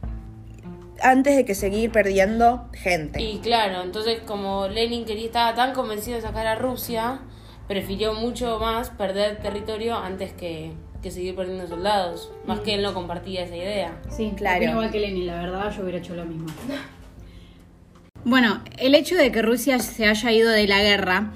antes 1.03 1.37
de 1.37 1.45
que 1.45 1.55
seguir 1.55 1.91
perdiendo 1.91 2.67
gente. 2.73 3.21
Y 3.21 3.41
claro, 3.41 3.83
entonces 3.83 4.21
como 4.21 4.69
Lenin 4.69 5.05
quería, 5.05 5.27
estaba 5.27 5.55
tan 5.55 5.75
convencido 5.75 6.17
de 6.17 6.23
sacar 6.23 6.47
a 6.47 6.55
Rusia, 6.55 7.19
prefirió 7.69 8.15
mucho 8.15 8.59
más 8.59 8.89
perder 8.89 9.37
territorio 9.43 9.97
antes 9.99 10.33
que, 10.33 10.73
que 11.03 11.11
seguir 11.11 11.37
perdiendo 11.37 11.67
soldados. 11.67 12.33
Más 12.47 12.61
que 12.61 12.73
él 12.73 12.83
no 12.83 12.95
compartía 12.95 13.45
esa 13.45 13.57
idea. 13.57 14.01
Sí, 14.09 14.33
Claro. 14.35 14.65
igual 14.65 14.91
que 14.91 15.01
Lenin, 15.01 15.27
la 15.27 15.43
verdad, 15.43 15.71
yo 15.77 15.83
hubiera 15.83 15.99
hecho 15.99 16.15
lo 16.15 16.25
mismo. 16.25 16.47
Bueno, 18.25 18.63
el 18.79 18.95
hecho 18.95 19.17
de 19.17 19.31
que 19.31 19.43
Rusia 19.43 19.79
se 19.81 20.07
haya 20.07 20.33
ido 20.33 20.51
de 20.51 20.67
la 20.67 20.81
guerra 20.81 21.33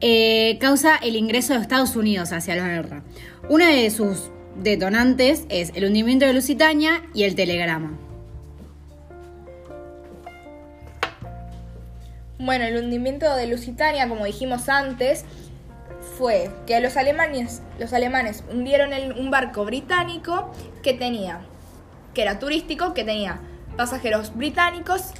eh, 0.00 0.58
causa 0.60 0.96
el 0.96 1.14
ingreso 1.14 1.54
de 1.54 1.60
Estados 1.60 1.94
Unidos 1.94 2.32
hacia 2.32 2.56
la 2.56 2.66
guerra. 2.66 3.04
Una 3.48 3.68
de 3.68 3.88
sus 3.90 4.32
detonantes 4.56 5.44
es 5.48 5.70
el 5.76 5.84
hundimiento 5.84 6.26
de 6.26 6.32
Lusitania 6.32 7.04
y 7.14 7.22
el 7.22 7.36
telegrama. 7.36 7.96
Bueno, 12.40 12.64
el 12.64 12.82
hundimiento 12.82 13.32
de 13.36 13.46
Lusitania, 13.46 14.08
como 14.08 14.24
dijimos 14.24 14.68
antes, 14.68 15.24
fue 16.16 16.50
que 16.66 16.80
los 16.80 16.96
alemanes, 16.96 17.62
los 17.78 17.92
alemanes 17.92 18.42
hundieron 18.52 18.90
un 19.16 19.30
barco 19.30 19.64
británico 19.64 20.52
que 20.82 20.94
tenía, 20.94 21.42
que 22.12 22.22
era 22.22 22.40
turístico, 22.40 22.92
que 22.92 23.04
tenía 23.04 23.40
pasajeros 23.76 24.36
británicos, 24.36 25.12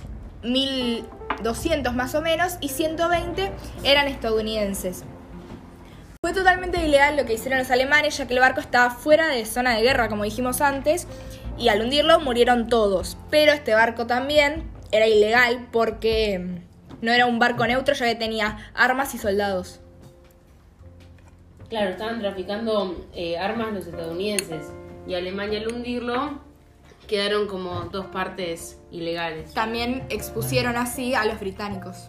1200 0.42 1.94
más 1.94 2.14
o 2.14 2.22
menos, 2.22 2.58
y 2.60 2.68
120 2.68 3.52
eran 3.84 4.08
estadounidenses. 4.08 5.04
Fue 6.20 6.32
totalmente 6.32 6.84
ilegal 6.84 7.16
lo 7.16 7.24
que 7.26 7.34
hicieron 7.34 7.60
los 7.60 7.70
alemanes, 7.70 8.16
ya 8.18 8.26
que 8.26 8.34
el 8.34 8.40
barco 8.40 8.60
estaba 8.60 8.90
fuera 8.90 9.28
de 9.28 9.46
zona 9.46 9.76
de 9.76 9.82
guerra, 9.82 10.08
como 10.08 10.24
dijimos 10.24 10.60
antes, 10.60 11.06
y 11.56 11.68
al 11.68 11.80
hundirlo 11.80 12.18
murieron 12.20 12.68
todos. 12.68 13.16
Pero 13.30 13.52
este 13.52 13.74
barco 13.74 14.06
también 14.06 14.68
era 14.90 15.06
ilegal 15.06 15.68
porque 15.70 16.38
mm, 16.38 17.04
no 17.04 17.12
era 17.12 17.26
un 17.26 17.38
barco 17.38 17.66
neutro, 17.66 17.94
ya 17.94 18.06
que 18.06 18.14
tenía 18.14 18.58
armas 18.74 19.14
y 19.14 19.18
soldados. 19.18 19.80
Claro, 21.68 21.90
estaban 21.90 22.18
traficando 22.18 23.06
eh, 23.14 23.38
armas 23.38 23.72
los 23.72 23.86
estadounidenses 23.86 24.72
y 25.06 25.14
Alemania 25.14 25.60
al 25.60 25.68
hundirlo 25.68 26.40
quedaron 27.08 27.48
como 27.48 27.86
dos 27.86 28.06
partes 28.06 28.78
ilegales. 28.92 29.52
También 29.54 30.04
expusieron 30.10 30.76
así 30.76 31.14
a 31.14 31.24
los 31.24 31.40
británicos. 31.40 32.08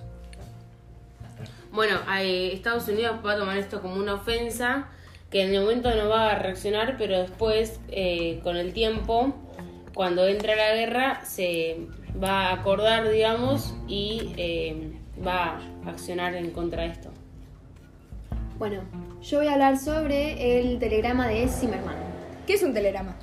Bueno, 1.71 1.99
eh, 2.19 2.51
Estados 2.53 2.87
Unidos 2.87 3.17
va 3.25 3.33
a 3.33 3.37
tomar 3.37 3.57
esto 3.57 3.81
como 3.81 3.95
una 3.95 4.15
ofensa 4.15 4.89
que 5.31 5.43
en 5.43 5.53
el 5.53 5.61
momento 5.61 5.93
no 5.95 6.09
va 6.09 6.31
a 6.31 6.35
reaccionar, 6.35 6.95
pero 6.97 7.19
después, 7.19 7.79
eh, 7.89 8.39
con 8.43 8.57
el 8.57 8.73
tiempo, 8.73 9.33
cuando 9.93 10.27
entra 10.27 10.55
la 10.55 10.73
guerra, 10.73 11.25
se 11.25 11.87
va 12.21 12.47
a 12.47 12.53
acordar, 12.53 13.09
digamos, 13.09 13.75
y 13.87 14.33
eh, 14.37 14.93
va 15.25 15.59
a 15.85 15.89
accionar 15.89 16.33
en 16.33 16.49
contra 16.51 16.83
de 16.83 16.89
esto. 16.89 17.09
Bueno, 18.57 18.81
yo 19.21 19.37
voy 19.37 19.47
a 19.47 19.53
hablar 19.53 19.77
sobre 19.77 20.59
el 20.59 20.79
telegrama 20.79 21.27
de 21.27 21.47
Zimmerman. 21.47 21.95
¿Qué 22.47 22.53
es 22.53 22.63
un 22.63 22.73
telegrama? 22.73 23.15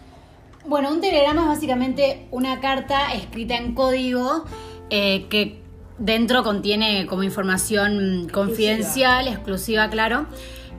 Bueno, 0.69 0.91
un 0.91 1.01
telegrama 1.01 1.43
es 1.43 1.49
básicamente 1.49 2.27
una 2.33 2.61
carta 2.61 3.13
escrita 3.15 3.57
en 3.57 3.75
código 3.75 4.45
eh, 4.91 5.27
que 5.31 5.63
dentro 5.99 6.43
contiene 6.43 7.07
como 7.07 7.23
información 7.23 8.29
confidencial, 8.33 9.29
exclusiva, 9.29 9.89
claro. 9.91 10.27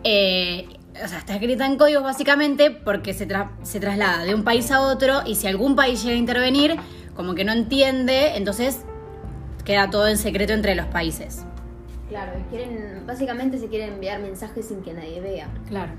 Eh, 0.03 0.67
o 1.01 1.07
sea, 1.07 1.19
está 1.19 1.35
escrita 1.35 1.65
en 1.65 1.77
código 1.77 2.01
básicamente 2.01 2.69
porque 2.69 3.13
se, 3.13 3.29
se 3.63 3.79
traslada 3.79 4.25
de 4.25 4.35
un 4.35 4.43
país 4.43 4.71
a 4.71 4.81
otro 4.81 5.21
y 5.25 5.35
si 5.35 5.47
algún 5.47 5.77
país 5.77 6.03
llega 6.03 6.15
a 6.15 6.19
intervenir, 6.19 6.75
como 7.15 7.33
que 7.33 7.45
no 7.45 7.53
entiende, 7.53 8.35
entonces 8.35 8.81
queda 9.63 9.89
todo 9.89 10.09
en 10.09 10.17
secreto 10.17 10.51
entre 10.51 10.75
los 10.75 10.87
países. 10.87 11.45
Claro, 12.09 12.31
y 12.39 12.43
quieren, 12.49 13.03
básicamente 13.05 13.57
se 13.57 13.67
quieren 13.67 13.93
enviar 13.93 14.21
mensajes 14.21 14.65
sin 14.65 14.81
que 14.81 14.93
nadie 14.93 15.19
vea. 15.19 15.49
Claro. 15.67 15.91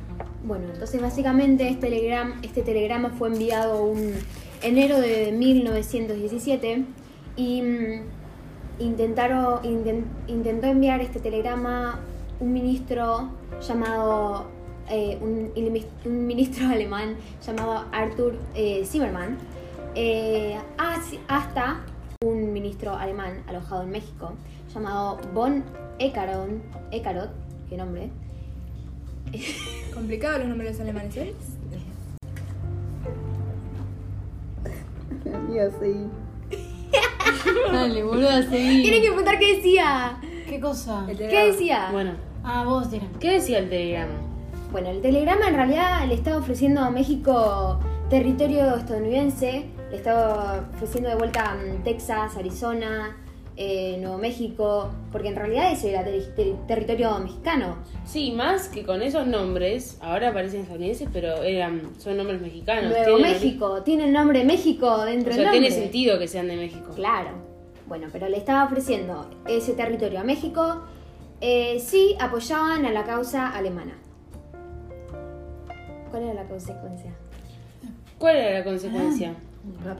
Bueno, 0.42 0.64
entonces 0.72 1.00
básicamente 1.02 1.68
este 1.68 1.88
telegrama, 1.88 2.36
este 2.42 2.62
telegrama 2.62 3.10
fue 3.10 3.28
enviado 3.28 3.82
un 3.82 4.12
enero 4.62 4.98
de 5.00 5.32
1917 5.32 6.84
y 7.36 7.62
mm, 7.62 8.02
intentaron, 8.80 9.62
inten- 9.62 10.04
intentó 10.28 10.66
enviar 10.66 11.00
este 11.00 11.20
telegrama 11.20 12.00
un 12.40 12.52
ministro 12.52 13.30
llamado, 13.60 14.46
eh, 14.88 15.18
un, 15.20 15.52
ministro 16.26 16.68
alemán 16.70 17.16
llamado 17.44 17.84
Arthur 17.92 18.36
eh, 18.54 18.84
Zimmermann, 18.86 19.36
eh, 19.94 20.56
hasta 21.28 21.80
un 22.24 22.52
ministro 22.52 22.94
alemán 22.96 23.42
alojado 23.46 23.82
en 23.82 23.90
México 23.90 24.32
llamado 24.72 25.18
von 25.34 25.64
Eckaron, 25.98 26.62
Eckarot, 26.90 27.30
qué 27.68 27.76
nombre, 27.76 28.10
Complicados 29.92 30.38
los 30.40 30.48
nombres 30.48 30.80
alemanes, 30.80 31.16
¿eh? 31.16 31.34
Dale, 37.72 38.02
boludo, 38.02 38.42
seguí. 38.42 38.82
Tienen 38.82 39.02
que 39.02 39.08
preguntar 39.08 39.38
qué 39.38 39.56
decía. 39.56 40.18
¿Qué 40.48 40.60
cosa? 40.60 41.04
¿Qué 41.06 41.46
decía? 41.46 41.88
Bueno, 41.92 42.12
Ah, 42.44 42.64
vos, 42.64 42.90
dirán. 42.90 43.10
¿qué 43.20 43.32
decía 43.32 43.58
el 43.58 43.68
telegrama? 43.68 44.12
Bueno, 44.72 44.88
el 44.90 45.00
telegrama 45.02 45.48
en 45.48 45.54
realidad 45.54 46.06
le 46.06 46.14
estaba 46.14 46.38
ofreciendo 46.38 46.80
a 46.82 46.90
México 46.90 47.78
territorio 48.08 48.76
estadounidense, 48.76 49.66
le 49.90 49.96
estaba 49.96 50.64
ofreciendo 50.74 51.10
de 51.10 51.16
vuelta 51.16 51.56
mm, 51.56 51.82
Texas, 51.84 52.36
Arizona, 52.36 53.16
eh, 53.60 53.98
Nuevo 54.00 54.18
México, 54.18 54.88
porque 55.10 55.28
en 55.28 55.34
realidad 55.36 55.72
eso 55.72 55.88
era 55.88 56.04
ter- 56.04 56.32
ter- 56.36 56.54
territorio 56.68 57.18
mexicano. 57.18 57.76
Sí, 58.04 58.30
más 58.30 58.68
que 58.68 58.84
con 58.84 59.02
esos 59.02 59.26
nombres, 59.26 59.98
ahora 60.00 60.32
parecen 60.32 60.60
estadounidenses, 60.60 61.08
pero 61.12 61.42
eran, 61.42 61.82
son 61.98 62.16
nombres 62.16 62.40
mexicanos. 62.40 62.90
Nuevo 62.92 63.16
Tienen- 63.16 63.32
México, 63.32 63.82
tiene 63.82 64.04
el 64.04 64.12
nombre 64.12 64.44
México 64.44 65.04
dentro 65.04 65.32
O 65.32 65.34
sea, 65.34 65.50
del 65.50 65.60
tiene 65.60 65.70
sentido 65.72 66.18
que 66.20 66.28
sean 66.28 66.46
de 66.46 66.54
México. 66.56 66.92
Claro. 66.94 67.30
Bueno, 67.88 68.06
pero 68.12 68.28
le 68.28 68.36
estaba 68.36 68.64
ofreciendo 68.64 69.28
ese 69.48 69.72
territorio 69.72 70.20
a 70.20 70.24
México 70.24 70.82
eh, 71.40 71.80
si 71.80 72.14
apoyaban 72.20 72.84
a 72.86 72.92
la 72.92 73.02
causa 73.04 73.48
alemana. 73.48 73.94
¿Cuál 76.10 76.22
era 76.22 76.34
la 76.34 76.44
consecuencia? 76.44 77.12
¿Cuál 78.18 78.36
era 78.36 78.58
la 78.60 78.64
consecuencia? 78.64 79.34
Ah. 79.84 79.94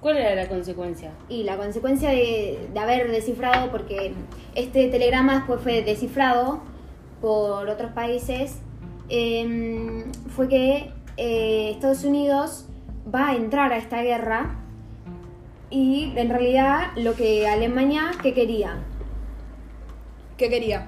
¿Cuál 0.00 0.16
era 0.18 0.34
la 0.34 0.48
consecuencia? 0.48 1.10
Y 1.28 1.42
la 1.42 1.56
consecuencia 1.56 2.10
de, 2.10 2.68
de 2.72 2.80
haber 2.80 3.10
descifrado, 3.10 3.70
porque 3.70 4.12
este 4.54 4.88
telegrama 4.88 5.36
después 5.36 5.60
fue 5.60 5.82
descifrado 5.82 6.60
por 7.20 7.68
otros 7.68 7.92
países, 7.92 8.58
em, 9.08 10.04
fue 10.36 10.48
que 10.48 10.92
eh, 11.16 11.70
Estados 11.74 12.04
Unidos 12.04 12.66
va 13.12 13.30
a 13.30 13.34
entrar 13.36 13.72
a 13.72 13.76
esta 13.76 14.02
guerra 14.02 14.56
y 15.70 16.12
en 16.16 16.30
realidad 16.30 16.92
lo 16.96 17.14
que 17.14 17.48
Alemania, 17.48 18.12
¿qué 18.22 18.32
quería? 18.32 18.78
¿Qué 20.36 20.48
quería? 20.48 20.86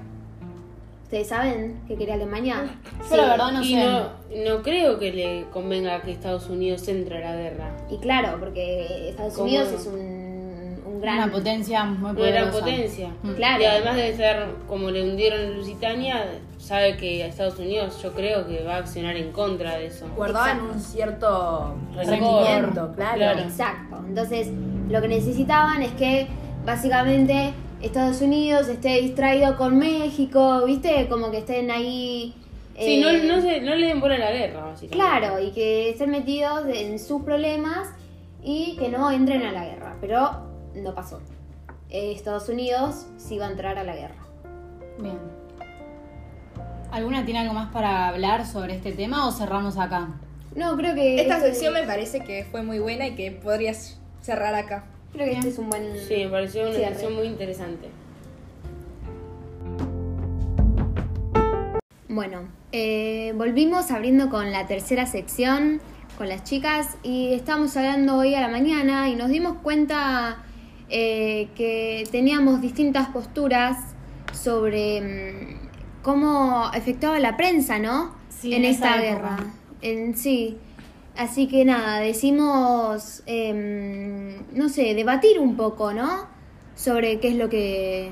¿Ustedes 1.11 1.27
saben 1.27 1.81
qué 1.89 1.97
quería 1.97 2.15
Alemania? 2.15 2.69
Yo 3.11 3.17
la 3.17 3.31
verdad 3.31 3.51
no 3.51 3.63
y 3.65 3.75
sé. 3.75 3.85
no, 3.85 4.03
no 4.47 4.63
creo 4.63 4.97
que 5.01 5.13
le 5.13 5.45
convenga 5.53 6.01
que 6.03 6.13
Estados 6.13 6.49
Unidos 6.49 6.87
entre 6.87 7.17
a 7.25 7.31
la 7.33 7.37
guerra. 7.37 7.77
Y 7.91 7.99
claro, 7.99 8.37
porque 8.39 9.09
Estados 9.09 9.35
¿Cómo? 9.35 9.47
Unidos 9.49 9.73
es 9.73 9.87
un, 9.87 10.81
un 10.87 11.01
gran... 11.01 11.17
Una 11.25 11.33
potencia 11.33 11.83
muy 11.83 12.13
Una 12.13 12.31
gran 12.31 12.51
poderosa. 12.53 12.61
potencia. 12.61 13.09
Mm. 13.25 13.31
Claro. 13.33 13.61
Y 13.61 13.65
además 13.67 13.97
de 13.97 14.17
ser 14.17 14.47
como 14.69 14.93
le 14.93 15.03
hundieron 15.03 15.41
en 15.41 15.57
Lusitania, 15.57 16.27
sabe 16.59 16.97
que 16.97 17.25
a 17.25 17.27
Estados 17.27 17.59
Unidos 17.59 18.01
yo 18.01 18.13
creo 18.13 18.47
que 18.47 18.63
va 18.63 18.75
a 18.75 18.79
accionar 18.79 19.17
en 19.17 19.33
contra 19.33 19.79
de 19.79 19.87
eso. 19.87 20.07
Guardaban 20.15 20.61
un 20.61 20.79
cierto 20.79 21.75
claro. 21.93 22.95
Claro. 22.95 23.41
Exacto. 23.41 23.97
Entonces, 24.07 24.47
lo 24.89 25.01
que 25.03 25.09
necesitaban 25.09 25.83
es 25.83 25.91
que 25.95 26.29
básicamente 26.65 27.53
Estados 27.81 28.21
Unidos 28.21 28.69
esté 28.69 29.01
distraído 29.01 29.57
con 29.57 29.79
México, 29.79 30.65
¿viste? 30.67 31.09
Como 31.09 31.31
que 31.31 31.39
estén 31.39 31.71
ahí. 31.71 32.35
Sí, 32.77 33.03
eh, 33.03 33.25
no, 33.27 33.37
no, 33.37 33.43
se, 33.43 33.61
no 33.63 33.75
le 33.75 33.87
den 33.87 34.01
bola 34.01 34.17
a 34.17 34.19
la 34.19 34.33
guerra, 34.33 34.65
básicamente. 34.67 34.97
Claro, 34.97 35.41
y 35.41 35.51
que 35.53 35.91
estén 35.91 36.11
metidos 36.11 36.67
en 36.69 36.99
sus 36.99 37.23
problemas 37.23 37.89
y 38.43 38.77
que 38.79 38.89
no 38.89 39.11
entren 39.11 39.43
a 39.43 39.53
la 39.53 39.65
guerra. 39.65 39.97
Pero 40.01 40.31
no 40.75 40.95
pasó. 40.95 41.21
Eh, 41.89 42.13
Estados 42.13 42.49
Unidos 42.49 43.07
sí 43.17 43.39
va 43.39 43.47
a 43.47 43.51
entrar 43.51 43.79
a 43.79 43.85
la 43.85 43.97
guerra. 43.97 44.15
Bien. 44.99 45.19
¿Alguna 46.91 47.25
tiene 47.25 47.41
algo 47.41 47.55
más 47.55 47.73
para 47.73 48.09
hablar 48.09 48.47
sobre 48.47 48.75
este 48.75 48.93
tema 48.93 49.27
o 49.27 49.33
cerramos 49.33 49.79
acá? 49.79 50.09
No, 50.55 50.77
creo 50.77 50.95
que. 50.95 51.21
Esta 51.21 51.37
este- 51.37 51.51
sección 51.51 51.73
me 51.75 51.85
parece 51.85 52.21
que 52.21 52.45
fue 52.45 52.63
muy 52.63 52.79
buena 52.79 53.07
y 53.07 53.15
que 53.15 53.31
podrías 53.31 53.99
cerrar 54.21 54.55
acá. 54.55 54.85
Creo 55.13 55.27
que 55.27 55.33
este 55.33 55.49
es 55.49 55.59
un 55.59 55.71
buen. 55.71 55.97
Sí, 56.07 56.25
me 56.25 56.29
pareció 56.29 56.63
una 56.63 56.73
cierre. 56.73 56.93
sección 56.95 57.15
muy 57.15 57.27
interesante. 57.27 57.89
Bueno, 62.09 62.49
eh, 62.73 63.33
volvimos 63.37 63.91
abriendo 63.91 64.31
con 64.31 64.51
la 64.53 64.67
tercera 64.67 65.07
sección 65.07 65.81
con 66.21 66.29
las 66.29 66.45
chicas 66.45 66.99
y 67.03 67.33
estábamos 67.33 67.75
hablando 67.79 68.19
hoy 68.19 68.35
a 68.35 68.43
la 68.43 68.49
mañana 68.49 69.09
y 69.09 69.17
nos 69.17 69.31
dimos 69.31 69.57
cuenta 69.63 70.45
eh, 70.91 71.49
que 71.55 72.07
teníamos 72.13 72.61
distintas 72.61 73.09
posturas 73.09 73.79
sobre 74.33 75.01
mm, 75.01 76.03
cómo 76.03 76.67
afectaba 76.67 77.19
la 77.21 77.39
prensa, 77.39 77.79
¿no? 77.79 78.15
Sí, 78.29 78.53
en 78.53 78.67
esta 78.67 78.97
época. 78.97 79.37
guerra. 79.37 79.37
En, 79.81 80.15
sí. 80.15 80.59
Así 81.17 81.49
que 81.49 81.65
nada, 81.65 82.01
decimos, 82.01 83.23
em, 83.27 84.43
no 84.53 84.69
sé, 84.69 84.95
debatir 84.95 85.39
un 85.39 85.57
poco, 85.57 85.93
¿no? 85.93 86.29
Sobre 86.75 87.21
qué 87.21 87.29
es 87.29 87.35
lo 87.35 87.49
que... 87.49 88.11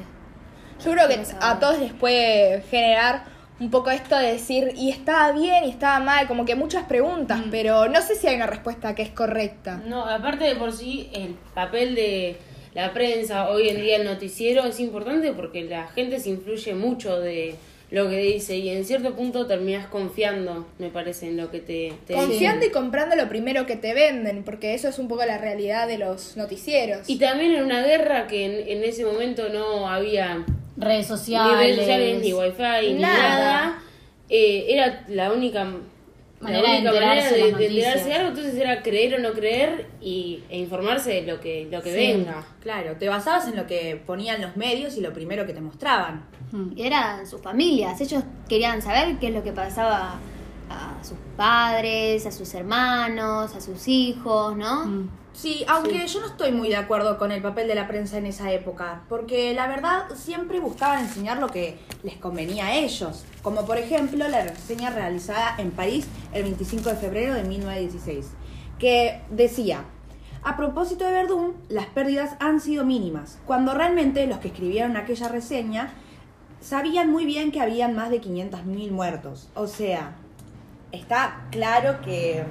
Yo 0.85 0.93
creo 0.93 1.09
que 1.09 1.21
a 1.41 1.59
todos 1.59 1.81
les 1.81 1.93
puede 1.93 2.63
generar 2.63 3.25
un 3.61 3.71
poco 3.71 3.91
esto 3.91 4.17
de 4.17 4.33
decir, 4.33 4.73
y 4.77 4.91
estaba 4.91 5.33
bien 5.33 5.65
y 5.65 5.71
estaba 5.71 5.99
mal, 5.99 6.29
como 6.29 6.45
que 6.45 6.55
muchas 6.55 6.85
preguntas, 6.85 7.41
pero 7.51 7.89
no 7.89 8.01
sé 8.03 8.15
si 8.15 8.29
hay 8.29 8.37
una 8.37 8.47
respuesta 8.47 8.95
que 8.95 9.03
es 9.03 9.11
correcta. 9.11 9.83
No, 9.85 10.05
aparte 10.05 10.45
de 10.45 10.55
por 10.55 10.73
sí, 10.73 11.11
el 11.13 11.35
papel 11.55 11.95
de 11.97 12.37
la 12.75 12.93
prensa, 12.93 13.49
hoy 13.49 13.69
en 13.69 13.81
día 13.81 13.97
el 13.97 14.05
noticiero, 14.05 14.65
es 14.65 14.79
importante 14.79 15.33
porque 15.33 15.65
la 15.65 15.89
gente 15.89 16.21
se 16.21 16.31
influye 16.31 16.75
mucho 16.75 17.19
de 17.19 17.57
lo 17.91 18.09
que 18.11 18.19
dice 18.19 18.57
y 18.57 18.69
en 18.69 18.85
cierto 18.85 19.15
punto 19.17 19.47
terminas 19.47 19.87
confiando, 19.87 20.67
me 20.79 20.91
parece, 20.91 21.27
en 21.29 21.37
lo 21.39 21.51
que 21.51 21.61
te, 21.61 21.95
te 22.07 22.15
Confiando 22.15 22.61
dicen. 22.61 22.71
y 22.71 22.73
comprando 22.73 23.17
lo 23.17 23.29
primero 23.29 23.65
que 23.65 23.77
te 23.77 23.95
venden, 23.95 24.43
porque 24.45 24.75
eso 24.75 24.89
es 24.89 24.99
un 24.99 25.09
poco 25.09 25.25
la 25.25 25.39
realidad 25.39 25.89
de 25.89 25.97
los 25.99 26.37
noticieros. 26.37 27.09
Y 27.09 27.19
también 27.19 27.53
en 27.55 27.63
una 27.65 27.83
guerra 27.83 28.27
que 28.27 28.45
en, 28.45 28.69
en 28.69 28.85
ese 28.85 29.05
momento 29.07 29.49
no 29.49 29.89
había 29.89 30.45
Redes 30.77 30.99
ni 31.11 31.17
sociales. 31.17 31.59
redes 31.59 31.77
sociales, 31.77 32.23
ni 32.23 32.33
wifi, 32.35 32.93
ni 32.95 33.01
Nada. 33.01 33.29
nada, 33.29 33.83
eh, 34.29 34.67
era 34.69 35.05
la 35.09 35.33
única 35.33 35.67
manera 36.41 36.63
la 36.63 36.69
de 36.69 36.79
única 36.79 36.91
enterarse 36.91 37.31
manera 37.31 37.47
de 37.47 37.53
de, 37.53 37.67
enterarse 37.67 38.09
de 38.09 38.15
algo, 38.15 38.29
entonces 38.29 38.55
era 38.55 38.83
creer 38.83 39.15
o 39.15 39.19
no 39.19 39.33
creer 39.33 39.87
y, 40.01 40.43
e 40.49 40.59
informarse 40.59 41.11
de 41.11 41.23
lo 41.23 41.41
que, 41.41 41.69
lo 41.71 41.83
que 41.83 41.91
Sí, 41.91 41.97
venga. 41.97 42.45
Claro, 42.61 42.97
te 42.97 43.09
basabas 43.09 43.49
en 43.49 43.57
lo 43.57 43.67
que 43.67 44.01
ponían 44.07 44.41
los 44.41 44.57
medios 44.57 44.97
y 44.97 45.01
lo 45.01 45.13
primero 45.13 45.47
que 45.47 45.53
te 45.53 45.61
mostraban. 45.61 46.25
Y 46.75 46.83
eran 46.83 47.27
sus 47.27 47.43
familias. 47.43 48.01
Ellos 48.01 48.23
querían 48.49 48.81
saber 48.81 49.19
qué 49.19 49.29
es 49.29 49.35
lo 49.35 49.43
que 49.43 49.53
pasaba 49.53 50.19
a 50.71 51.05
sus 51.05 51.19
padres, 51.37 52.25
a 52.27 52.33
sus 52.33 52.55
hermanos, 52.55 53.55
a 53.55 53.61
sus 53.61 53.87
hijos, 53.89 54.57
¿no? 54.57 54.87
Mm. 54.87 55.11
Sí, 55.41 55.65
aunque 55.69 56.05
yo 56.05 56.19
no 56.19 56.27
estoy 56.27 56.51
muy 56.51 56.69
de 56.69 56.75
acuerdo 56.75 57.17
con 57.17 57.31
el 57.31 57.41
papel 57.41 57.69
de 57.69 57.77
la 57.77 57.87
prensa 57.87 58.19
en 58.19 58.27
esa 58.27 58.51
época, 58.51 59.03
porque 59.09 59.55
la 59.55 59.69
verdad 59.69 60.07
siempre 60.17 60.59
buscaban 60.59 61.05
enseñar 61.05 61.39
lo 61.39 61.47
que 61.47 61.79
les 62.03 62.17
convenía 62.17 62.67
a 62.67 62.75
ellos, 62.75 63.25
como 63.41 63.65
por 63.65 63.79
ejemplo 63.79 64.27
la 64.27 64.43
reseña 64.43 64.91
realizada 64.91 65.55
en 65.59 65.71
París 65.71 66.09
el 66.33 66.43
25 66.43 66.89
de 66.89 66.97
febrero 66.97 67.35
de 67.35 67.45
1916, 67.45 68.33
que 68.81 69.21
decía, 69.31 69.85
a 70.43 70.57
propósito 70.57 71.05
de 71.05 71.13
Verdún, 71.13 71.55
las 71.69 71.87
pérdidas 71.87 72.35
han 72.41 72.61
sido 72.61 72.85
mínimas, 72.85 73.39
cuando 73.47 73.75
realmente 73.75 74.27
los 74.27 74.39
que 74.39 74.49
escribieron 74.49 74.97
aquella 74.97 75.29
reseña 75.29 75.93
sabían 76.61 77.13
muy 77.13 77.27
bien 77.27 77.53
que 77.53 77.61
habían 77.61 77.95
más 77.95 78.11
de 78.11 78.21
500.000 78.21 78.91
muertos, 78.91 79.49
o 79.55 79.69
sea, 79.69 80.17
está 80.91 81.47
claro 81.53 82.01
que... 82.01 82.43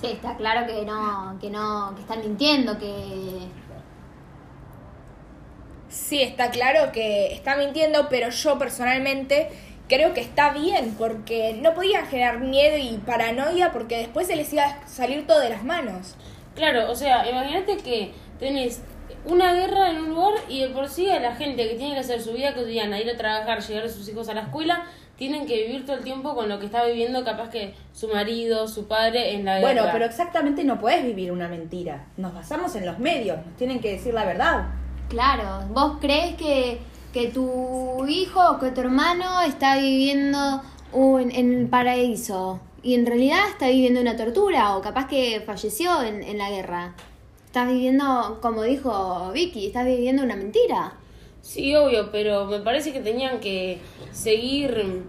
Sí, 0.00 0.06
está 0.06 0.36
claro 0.36 0.66
que 0.66 0.84
no, 0.84 1.36
que 1.40 1.50
no, 1.50 1.92
que 1.94 2.02
están 2.02 2.20
mintiendo, 2.20 2.78
que 2.78 3.48
Sí, 5.88 6.22
está 6.22 6.50
claro 6.50 6.92
que 6.92 7.32
está 7.32 7.56
mintiendo, 7.56 8.08
pero 8.10 8.28
yo 8.28 8.58
personalmente 8.58 9.48
creo 9.88 10.12
que 10.12 10.20
está 10.20 10.50
bien, 10.50 10.94
porque 10.98 11.58
no 11.62 11.74
podían 11.74 12.06
generar 12.06 12.40
miedo 12.40 12.76
y 12.76 12.98
paranoia 12.98 13.72
porque 13.72 13.96
después 13.96 14.26
se 14.26 14.36
les 14.36 14.52
iba 14.52 14.64
a 14.64 14.86
salir 14.86 15.26
todo 15.26 15.40
de 15.40 15.48
las 15.48 15.64
manos. 15.64 16.16
Claro, 16.54 16.90
o 16.90 16.94
sea, 16.94 17.28
imagínate 17.28 17.78
que 17.78 18.12
tenés 18.38 18.82
una 19.24 19.54
guerra 19.54 19.90
en 19.90 19.98
un 19.98 20.10
lugar 20.10 20.34
y 20.48 20.60
de 20.60 20.68
por 20.68 20.88
sí 20.88 21.08
a 21.08 21.20
la 21.20 21.34
gente 21.34 21.66
que 21.68 21.76
tiene 21.76 21.94
que 21.94 22.00
hacer 22.00 22.20
su 22.20 22.32
vida 22.34 22.54
cotidiana, 22.54 23.00
ir 23.00 23.10
a 23.10 23.16
trabajar, 23.16 23.62
llevar 23.62 23.84
a 23.84 23.88
sus 23.88 24.06
hijos 24.08 24.28
a 24.28 24.34
la 24.34 24.42
escuela, 24.42 24.86
tienen 25.18 25.46
que 25.46 25.66
vivir 25.66 25.84
todo 25.84 25.96
el 25.96 26.04
tiempo 26.04 26.34
con 26.34 26.48
lo 26.48 26.60
que 26.60 26.66
está 26.66 26.84
viviendo 26.86 27.24
capaz 27.24 27.50
que 27.50 27.74
su 27.92 28.08
marido, 28.08 28.68
su 28.68 28.86
padre 28.86 29.34
en 29.34 29.44
la 29.44 29.58
guerra. 29.58 29.72
Bueno, 29.72 29.88
pero 29.92 30.04
exactamente 30.04 30.62
no 30.62 30.78
puedes 30.78 31.04
vivir 31.04 31.32
una 31.32 31.48
mentira. 31.48 32.06
Nos 32.16 32.32
basamos 32.32 32.76
en 32.76 32.86
los 32.86 33.00
medios, 33.00 33.44
nos 33.44 33.56
tienen 33.56 33.80
que 33.80 33.92
decir 33.92 34.14
la 34.14 34.24
verdad. 34.24 34.68
Claro, 35.08 35.66
vos 35.70 35.98
crees 36.00 36.36
que, 36.36 36.78
que 37.12 37.28
tu 37.28 38.06
hijo 38.06 38.40
o 38.48 38.58
que 38.60 38.70
tu 38.70 38.80
hermano 38.80 39.42
está 39.42 39.76
viviendo 39.78 40.62
un, 40.92 41.32
en 41.32 41.52
el 41.52 41.66
paraíso 41.66 42.60
y 42.84 42.94
en 42.94 43.04
realidad 43.04 43.40
está 43.48 43.68
viviendo 43.68 44.00
una 44.00 44.16
tortura 44.16 44.76
o 44.76 44.80
capaz 44.80 45.08
que 45.08 45.42
falleció 45.44 46.00
en, 46.02 46.22
en 46.22 46.38
la 46.38 46.48
guerra. 46.50 46.94
Estás 47.46 47.66
viviendo, 47.66 48.38
como 48.40 48.62
dijo 48.62 49.32
Vicky, 49.32 49.66
estás 49.66 49.84
viviendo 49.84 50.22
una 50.22 50.36
mentira. 50.36 50.92
Sí, 51.40 51.74
obvio, 51.74 52.10
pero 52.10 52.46
me 52.46 52.60
parece 52.60 52.92
que 52.92 53.00
tenían 53.00 53.40
que 53.40 53.78
seguir 54.12 55.04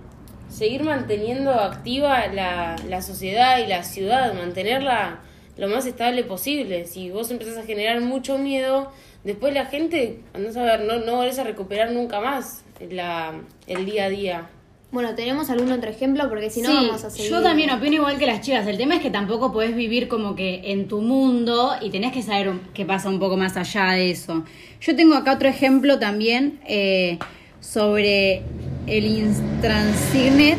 seguir 0.50 0.84
manteniendo 0.84 1.52
activa 1.52 2.28
la, 2.28 2.76
la 2.88 3.02
sociedad 3.02 3.60
y 3.60 3.68
la 3.68 3.84
ciudad, 3.84 4.34
mantenerla 4.34 5.20
lo 5.58 5.68
más 5.68 5.86
estable 5.86 6.24
posible. 6.24 6.86
Si 6.86 7.12
vos 7.12 7.32
empezás 7.32 7.58
a 7.58 7.64
generar 7.64 8.02
mucho 8.02 8.38
miedo, 8.38 8.92
después 9.24 9.54
la 9.54 9.66
gente, 9.66 10.22
andás 10.34 10.58
a 10.58 10.64
ver, 10.64 10.82
no, 10.82 11.00
no 11.00 11.18
volvés 11.18 11.40
a 11.40 11.44
recuperar 11.44 11.92
nunca 11.92 12.20
más 12.20 12.64
la, 12.80 13.40
el 13.68 13.86
día 13.86 14.06
a 14.06 14.10
día. 14.10 14.50
Bueno, 14.92 15.14
¿tenemos 15.14 15.52
algún 15.52 15.72
otro 15.72 15.90
ejemplo? 15.90 16.28
Porque 16.30 16.50
si 16.50 16.62
no 16.62 16.70
Sí, 16.70 16.76
vamos 16.88 17.04
a 17.04 17.10
seguir. 17.12 17.30
yo 17.30 17.44
también 17.44 17.70
opino 17.70 17.96
igual 17.98 18.18
que 18.18 18.26
las 18.26 18.42
chicas. 18.42 18.66
El 18.66 18.78
tema 18.78 18.96
es 18.96 19.02
que 19.02 19.12
tampoco 19.12 19.52
podés 19.52 19.76
vivir 19.76 20.08
como 20.08 20.36
que 20.36 20.62
en 20.72 20.88
tu 20.88 21.02
mundo 21.02 21.74
y 21.80 21.92
tenés 21.92 22.12
que 22.12 22.24
saber 22.24 22.54
qué 22.74 22.86
pasa 22.86 23.08
un 23.08 23.20
poco 23.20 23.38
más 23.38 23.56
allá 23.56 23.92
de 23.92 24.10
eso. 24.10 24.44
Yo 24.82 24.96
tengo 24.96 25.14
acá 25.14 25.34
otro 25.34 25.48
ejemplo 25.48 26.00
también 26.00 26.60
eh, 26.66 27.20
sobre 27.60 28.42
el 28.88 29.06
Intransignet. 29.06 30.58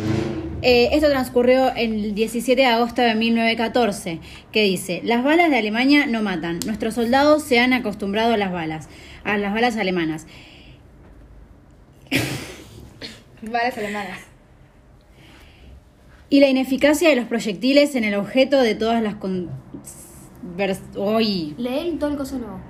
Eh, 0.62 0.90
esto 0.92 1.08
transcurrió 1.08 1.74
el 1.74 2.14
17 2.14 2.60
de 2.60 2.66
agosto 2.68 3.00
de 3.02 3.14
1914, 3.14 4.20
que 4.52 4.62
dice, 4.62 5.00
las 5.04 5.24
balas 5.24 5.50
de 5.50 5.56
Alemania 5.56 6.06
no 6.06 6.22
matan, 6.22 6.60
nuestros 6.66 6.94
soldados 6.94 7.42
se 7.42 7.58
han 7.58 7.72
acostumbrado 7.72 8.34
a 8.34 8.36
las 8.36 8.52
balas, 8.52 8.88
a 9.24 9.38
las 9.38 9.54
balas 9.54 9.76
alemanas. 9.78 10.26
Balas 13.42 13.76
alemanas. 13.78 14.18
Y 16.28 16.40
la 16.40 16.48
ineficacia 16.48 17.08
de 17.08 17.16
los 17.16 17.26
proyectiles 17.26 17.94
en 17.96 18.04
el 18.04 18.14
objeto 18.14 18.60
de 18.60 18.74
todas 18.74 19.02
las... 19.02 19.14
Con... 19.16 19.50
Uy. 20.96 21.54
Leer 21.58 21.98
todo 21.98 22.10
el 22.10 22.16
coso 22.16 22.38
nuevo. 22.38 22.60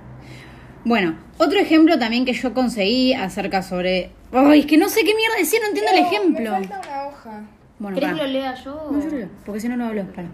Bueno, 0.85 1.16
otro 1.38 1.59
ejemplo 1.59 1.98
también 1.98 2.24
que 2.24 2.33
yo 2.33 2.54
conseguí 2.54 3.12
acerca 3.12 3.62
sobre... 3.62 4.11
Ay, 4.33 4.61
es 4.61 4.66
que 4.66 4.78
no 4.78 4.88
sé 4.88 5.00
qué 5.04 5.14
mierda 5.14 5.37
decir, 5.38 5.61
no 5.61 5.68
entiendo 5.68 5.90
el 5.92 5.98
ejemplo. 5.98 6.59
Me 6.59 6.66
falta 6.68 6.88
una 6.88 7.06
hoja. 7.09 7.42
Bueno, 7.78 7.94
¿Querés 7.96 8.11
que 8.12 8.16
lo 8.18 8.26
lea 8.26 8.54
yo? 8.54 8.88
No, 8.90 8.98
yo 9.00 9.06
lo 9.11 9.16
leo, 9.18 9.28
porque 9.44 9.61
si 9.61 9.68
no, 9.68 9.76
no 9.76 9.87
hablo. 9.87 10.04
Para. 10.14 10.28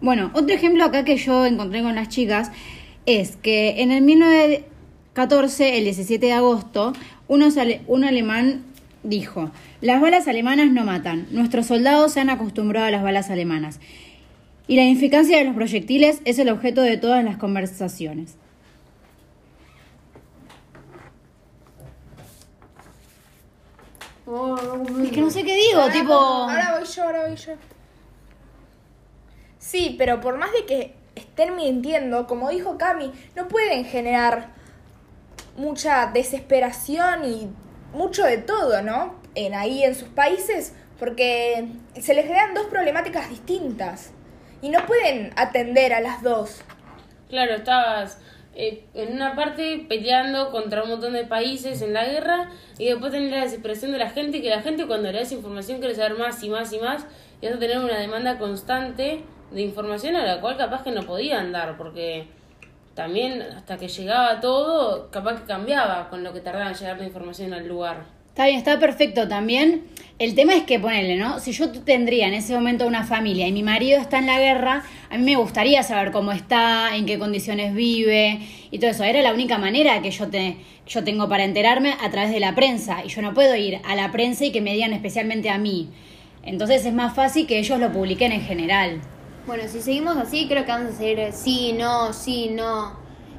Bueno, 0.00 0.30
otro 0.34 0.54
ejemplo 0.54 0.84
acá 0.84 1.04
que 1.04 1.16
yo 1.16 1.44
encontré 1.46 1.82
con 1.82 1.94
las 1.94 2.08
chicas 2.08 2.50
es 3.06 3.36
que 3.36 3.82
en 3.82 3.92
el 3.92 4.02
1914, 4.02 5.78
el 5.78 5.84
17 5.84 6.24
de 6.26 6.32
agosto, 6.32 6.92
unos 7.28 7.56
ale- 7.58 7.82
un 7.86 8.04
alemán 8.04 8.64
dijo, 9.02 9.50
las 9.80 10.00
balas 10.00 10.28
alemanas 10.28 10.70
no 10.70 10.84
matan, 10.84 11.26
nuestros 11.30 11.66
soldados 11.66 12.12
se 12.12 12.20
han 12.20 12.30
acostumbrado 12.30 12.86
a 12.86 12.90
las 12.90 13.02
balas 13.02 13.30
alemanas. 13.30 13.80
Y 14.66 14.76
la 14.76 14.82
ineficacia 14.82 15.38
de 15.38 15.44
los 15.44 15.54
proyectiles 15.54 16.20
es 16.24 16.38
el 16.38 16.48
objeto 16.48 16.82
de 16.82 16.96
todas 16.96 17.24
las 17.24 17.36
conversaciones. 17.38 18.36
Es 25.02 25.10
que 25.10 25.20
no 25.20 25.30
sé 25.30 25.42
qué 25.44 25.56
digo, 25.56 25.80
Ahora- 25.80 25.92
tipo... 25.92 26.12
Ahora 26.14 26.76
voy 26.78 26.86
yo, 26.86 27.02
ahora 27.02 27.26
voy 27.26 27.36
yo. 27.36 27.52
Sí, 29.58 29.94
pero 29.98 30.20
por 30.20 30.38
más 30.38 30.52
de 30.52 30.66
que 30.66 30.94
estén 31.16 31.56
mintiendo, 31.56 32.26
como 32.26 32.50
dijo 32.50 32.78
Cami, 32.78 33.10
no 33.34 33.48
pueden 33.48 33.84
generar 33.84 34.50
mucha 35.56 36.06
desesperación 36.12 37.24
y 37.24 37.48
mucho 37.92 38.24
de 38.24 38.38
todo, 38.38 38.82
¿no? 38.82 39.14
En 39.34 39.54
ahí 39.54 39.82
en 39.84 39.94
sus 39.94 40.08
países, 40.08 40.74
porque 40.98 41.68
se 42.00 42.14
les 42.14 42.26
crean 42.26 42.54
dos 42.54 42.66
problemáticas 42.66 43.28
distintas 43.30 44.12
y 44.62 44.68
no 44.68 44.84
pueden 44.86 45.32
atender 45.36 45.92
a 45.92 46.00
las 46.00 46.22
dos. 46.22 46.62
Claro, 47.28 47.54
estabas 47.54 48.18
eh, 48.54 48.84
en 48.94 49.14
una 49.14 49.36
parte 49.36 49.86
peleando 49.88 50.50
contra 50.50 50.82
un 50.82 50.90
montón 50.90 51.12
de 51.12 51.24
países 51.24 51.80
en 51.82 51.92
la 51.92 52.04
guerra 52.04 52.50
y 52.78 52.86
después 52.86 53.12
tenés 53.12 53.30
la 53.30 53.42
desesperación 53.42 53.92
de 53.92 53.98
la 53.98 54.10
gente, 54.10 54.42
que 54.42 54.50
la 54.50 54.62
gente 54.62 54.86
cuando 54.86 55.10
le 55.10 55.18
das 55.18 55.32
información 55.32 55.78
quiere 55.78 55.94
saber 55.94 56.18
más 56.18 56.42
y 56.42 56.50
más 56.50 56.72
y 56.72 56.78
más 56.78 57.06
y 57.40 57.46
vas 57.46 57.56
a 57.56 57.58
tener 57.58 57.78
una 57.78 57.98
demanda 57.98 58.38
constante 58.38 59.22
de 59.50 59.60
información 59.62 60.16
a 60.16 60.26
la 60.26 60.40
cual 60.40 60.56
capaz 60.56 60.82
que 60.82 60.90
no 60.90 61.02
podían 61.02 61.52
dar, 61.52 61.76
porque 61.76 62.28
también 62.94 63.42
hasta 63.42 63.76
que 63.76 63.88
llegaba 63.88 64.40
todo, 64.40 65.10
capaz 65.10 65.40
que 65.40 65.46
cambiaba 65.46 66.08
con 66.10 66.22
lo 66.22 66.32
que 66.32 66.40
tardaba 66.40 66.70
en 66.70 66.76
llegar 66.76 66.98
la 66.98 67.06
información 67.06 67.54
al 67.54 67.66
lugar. 67.66 68.20
Está 68.28 68.46
bien, 68.46 68.58
está 68.58 68.78
perfecto 68.78 69.26
también. 69.28 69.84
El 70.18 70.34
tema 70.34 70.54
es 70.54 70.62
que 70.62 70.78
ponerle, 70.78 71.16
¿no? 71.16 71.40
Si 71.40 71.52
yo 71.52 71.70
tendría 71.70 72.28
en 72.28 72.34
ese 72.34 72.54
momento 72.54 72.86
una 72.86 73.04
familia 73.04 73.48
y 73.48 73.52
mi 73.52 73.62
marido 73.62 74.00
está 74.00 74.18
en 74.18 74.26
la 74.26 74.38
guerra, 74.38 74.84
a 75.10 75.18
mí 75.18 75.24
me 75.24 75.36
gustaría 75.36 75.82
saber 75.82 76.12
cómo 76.12 76.30
está, 76.30 76.94
en 76.94 77.06
qué 77.06 77.18
condiciones 77.18 77.74
vive 77.74 78.38
y 78.70 78.78
todo 78.78 78.90
eso. 78.90 79.02
Era 79.02 79.20
la 79.22 79.32
única 79.32 79.58
manera 79.58 80.00
que 80.00 80.10
yo, 80.10 80.28
te, 80.28 80.58
yo 80.86 81.02
tengo 81.02 81.28
para 81.28 81.44
enterarme 81.44 81.94
a 82.00 82.10
través 82.10 82.30
de 82.30 82.40
la 82.40 82.54
prensa. 82.54 83.04
Y 83.04 83.08
yo 83.08 83.20
no 83.20 83.34
puedo 83.34 83.56
ir 83.56 83.80
a 83.84 83.94
la 83.94 84.12
prensa 84.12 84.44
y 84.44 84.52
que 84.52 84.60
me 84.60 84.74
digan 84.74 84.92
especialmente 84.92 85.50
a 85.50 85.58
mí. 85.58 85.88
Entonces 86.42 86.84
es 86.86 86.92
más 86.92 87.14
fácil 87.14 87.46
que 87.46 87.58
ellos 87.58 87.80
lo 87.80 87.90
publiquen 87.90 88.32
en 88.32 88.42
general. 88.42 89.00
Bueno, 89.46 89.64
si 89.68 89.80
seguimos 89.80 90.16
así, 90.16 90.46
creo 90.48 90.64
que 90.64 90.70
vamos 90.70 90.94
a 90.94 90.96
seguir 90.96 91.18
eh, 91.18 91.32
sí, 91.32 91.72
no, 91.72 92.12
sí, 92.12 92.50
no. 92.50 92.98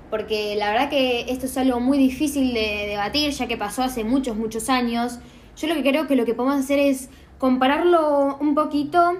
Porque 0.09 0.55
la 0.55 0.71
verdad 0.71 0.89
que 0.89 1.31
esto 1.31 1.45
es 1.45 1.57
algo 1.57 1.79
muy 1.79 1.97
difícil 1.97 2.53
de 2.53 2.85
debatir, 2.87 3.31
ya 3.31 3.47
que 3.47 3.55
pasó 3.55 3.83
hace 3.83 4.03
muchos, 4.03 4.35
muchos 4.35 4.67
años. 4.69 5.19
Yo 5.55 5.67
lo 5.67 5.75
que 5.75 5.83
creo 5.83 6.07
que 6.07 6.15
lo 6.15 6.25
que 6.25 6.33
podemos 6.33 6.59
hacer 6.59 6.79
es 6.79 7.09
compararlo 7.37 8.37
un 8.41 8.55
poquito 8.55 9.17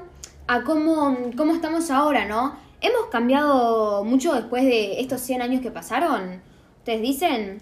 a 0.48 0.64
cómo, 0.64 1.18
cómo 1.38 1.54
estamos 1.54 1.92
ahora, 1.92 2.26
¿no? 2.26 2.56
¿Hemos 2.82 3.06
cambiado 3.12 4.04
mucho 4.04 4.34
después 4.34 4.64
de 4.66 5.00
estos 5.00 5.22
100 5.22 5.44
años 5.44 5.62
que 5.62 5.70
pasaron? 5.70 6.42
¿Ustedes 6.80 7.02
dicen? 7.02 7.62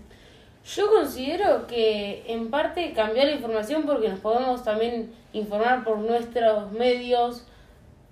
Yo 0.76 0.90
considero 0.90 1.68
que 1.68 2.24
en 2.26 2.50
parte 2.50 2.94
cambió 2.94 3.24
la 3.26 3.32
información 3.32 3.84
porque 3.86 4.08
nos 4.08 4.20
podemos 4.20 4.64
también 4.64 5.12
informar 5.34 5.84
por 5.84 5.98
nuestros 5.98 6.72
medios, 6.72 7.46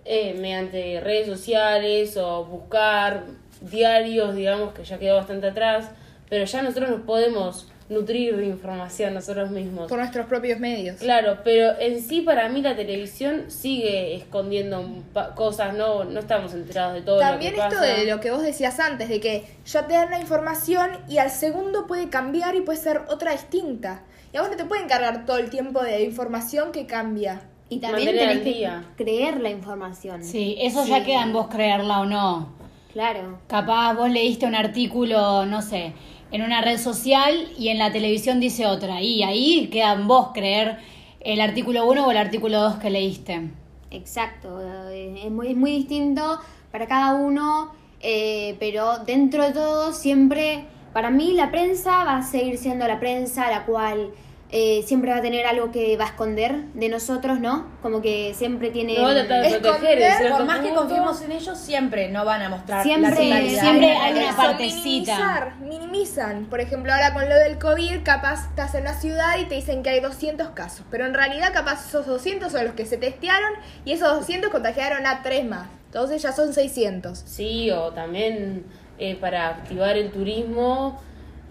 eh, 0.07 0.35
mediante 0.39 1.01
redes 1.01 1.27
sociales 1.27 2.15
o 2.17 2.45
buscar 2.45 3.25
diarios, 3.61 4.35
digamos 4.35 4.73
que 4.73 4.83
ya 4.83 4.97
quedó 4.97 5.15
bastante 5.15 5.47
atrás, 5.47 5.91
pero 6.29 6.45
ya 6.45 6.61
nosotros 6.61 6.89
nos 6.89 7.01
podemos 7.01 7.67
nutrir 7.89 8.35
de 8.35 8.45
información 8.45 9.13
nosotros 9.13 9.49
mismos. 9.49 9.87
Por 9.87 9.97
nuestros 9.99 10.25
propios 10.25 10.59
medios. 10.59 10.97
Claro, 10.97 11.39
pero 11.43 11.79
en 11.79 12.01
sí 12.01 12.21
para 12.21 12.49
mí 12.49 12.61
la 12.61 12.75
televisión 12.75 13.49
sigue 13.49 14.15
escondiendo 14.15 15.03
cosas, 15.35 15.73
no, 15.73 16.03
no 16.03 16.19
estamos 16.19 16.53
enterados 16.53 16.95
de 16.95 17.01
todo 17.01 17.19
También 17.19 17.53
lo 17.53 17.57
que 17.57 17.63
esto 17.63 17.79
pasa. 17.79 17.93
de 17.93 18.05
lo 18.05 18.19
que 18.19 18.31
vos 18.31 18.43
decías 18.43 18.79
antes, 18.79 19.09
de 19.09 19.19
que 19.19 19.45
ya 19.65 19.87
te 19.87 19.93
dan 19.93 20.09
la 20.09 20.19
información 20.19 20.89
y 21.07 21.17
al 21.17 21.31
segundo 21.31 21.87
puede 21.87 22.09
cambiar 22.09 22.55
y 22.55 22.61
puede 22.61 22.79
ser 22.79 23.01
otra 23.09 23.31
distinta. 23.31 24.03
Y 24.33 24.37
a 24.37 24.41
vos 24.41 24.49
no 24.49 24.57
te 24.57 24.65
pueden 24.65 24.87
cargar 24.87 25.25
todo 25.25 25.37
el 25.37 25.49
tiempo 25.49 25.81
de 25.81 26.03
información 26.03 26.71
que 26.71 26.85
cambia. 26.87 27.41
Y 27.69 27.79
también 27.79 28.07
Mantener 28.15 28.29
tenés 28.29 28.43
que 28.43 28.59
día. 28.59 28.85
creer 28.95 29.41
la 29.41 29.49
información. 29.49 30.23
Sí, 30.23 30.55
eso 30.59 30.85
ya 30.85 31.03
queda 31.03 31.23
en 31.23 31.33
vos 31.33 31.47
creerla 31.47 32.01
o 32.01 32.05
no. 32.05 32.47
Claro. 32.93 33.39
Capaz 33.47 33.93
vos 33.93 34.09
leíste 34.09 34.45
un 34.45 34.55
artículo, 34.55 35.45
no 35.45 35.61
sé, 35.61 35.93
en 36.31 36.41
una 36.41 36.61
red 36.61 36.77
social 36.79 37.47
y 37.57 37.67
en 37.69 37.77
la 37.77 37.91
televisión 37.91 38.39
dice 38.39 38.65
otra. 38.65 39.01
Y 39.01 39.21
ahí 39.23 39.67
queda 39.71 39.93
en 39.93 40.07
vos 40.07 40.29
creer 40.33 40.77
el 41.19 41.41
artículo 41.41 41.85
1 41.87 42.07
o 42.07 42.11
el 42.11 42.17
artículo 42.17 42.59
2 42.61 42.75
que 42.75 42.89
leíste. 42.89 43.49
Exacto, 43.91 44.59
eh, 44.89 45.21
es 45.25 45.31
muy, 45.31 45.49
es 45.49 45.57
muy 45.57 45.71
distinto 45.71 46.39
para 46.71 46.87
cada 46.87 47.15
uno, 47.15 47.71
eh, 48.01 48.55
pero 48.59 48.99
dentro 48.99 49.43
de 49.43 49.51
todo 49.51 49.93
siempre, 49.93 50.65
para 50.93 51.09
mí 51.09 51.33
la 51.33 51.51
prensa 51.51 52.03
va 52.03 52.17
a 52.17 52.23
seguir 52.23 52.57
siendo 52.57 52.87
la 52.87 52.99
prensa, 52.99 53.49
la 53.49 53.65
cual 53.65 54.11
eh, 54.49 54.81
siempre 54.85 55.11
va 55.11 55.17
a 55.17 55.21
tener 55.21 55.45
algo 55.45 55.71
que 55.71 55.97
va 55.97 56.05
a 56.05 56.07
esconder 56.07 56.55
de 56.73 56.87
nosotros, 56.87 57.39
¿no? 57.41 57.67
Como 57.81 58.01
que 58.01 58.33
siempre 58.33 58.69
tiene... 58.69 58.95
Tratar 58.95 59.41
de 59.41 59.47
Esconder, 59.47 59.61
proteger, 59.61 60.13
cierto 60.17 60.37
Por 60.37 60.45
más 60.45 60.59
que 60.59 60.73
confiemos 60.73 61.21
en 61.21 61.31
ellos, 61.33 61.57
siempre 61.57 62.07
no 62.09 62.23
van 62.23 62.41
a 62.41 62.49
mostrar 62.49 62.81
Siempre- 62.83 63.09
la 63.09 63.61
siempre 63.61 63.91
hay 63.97 64.17
Eso, 64.17 64.27
una 64.27 64.37
partecita. 64.37 65.17
Minimizar, 65.17 65.55
minimizan. 65.59 66.45
Por 66.45 66.61
ejemplo, 66.61 66.93
ahora 66.93 67.13
con 67.13 67.27
lo 67.27 67.35
del 67.35 67.57
COVID, 67.57 68.03
capaz 68.03 68.45
estás 68.47 68.73
en 68.75 68.85
la 68.85 68.93
ciudad 68.93 69.37
y 69.37 69.45
te 69.45 69.55
dicen 69.55 69.83
que 69.83 69.89
hay 69.89 69.99
200 69.99 70.49
casos. 70.51 70.85
Pero 70.89 71.05
en 71.05 71.13
realidad, 71.13 71.51
capaz 71.53 71.85
esos 71.85 72.05
200 72.05 72.49
son 72.49 72.63
los 72.63 72.73
que 72.73 72.85
se 72.85 72.95
testearon 72.97 73.51
y 73.83 73.91
esos 73.91 74.07
200 74.15 74.49
contagiaron 74.49 75.05
a 75.07 75.23
3 75.23 75.45
más. 75.45 75.67
Entonces 75.87 76.21
ya 76.21 76.31
son 76.31 76.53
600. 76.53 77.19
Sí, 77.25 77.69
o 77.71 77.91
también 77.91 78.63
eh, 78.97 79.15
para 79.15 79.49
activar 79.49 79.97
el 79.97 80.09
turismo 80.11 81.01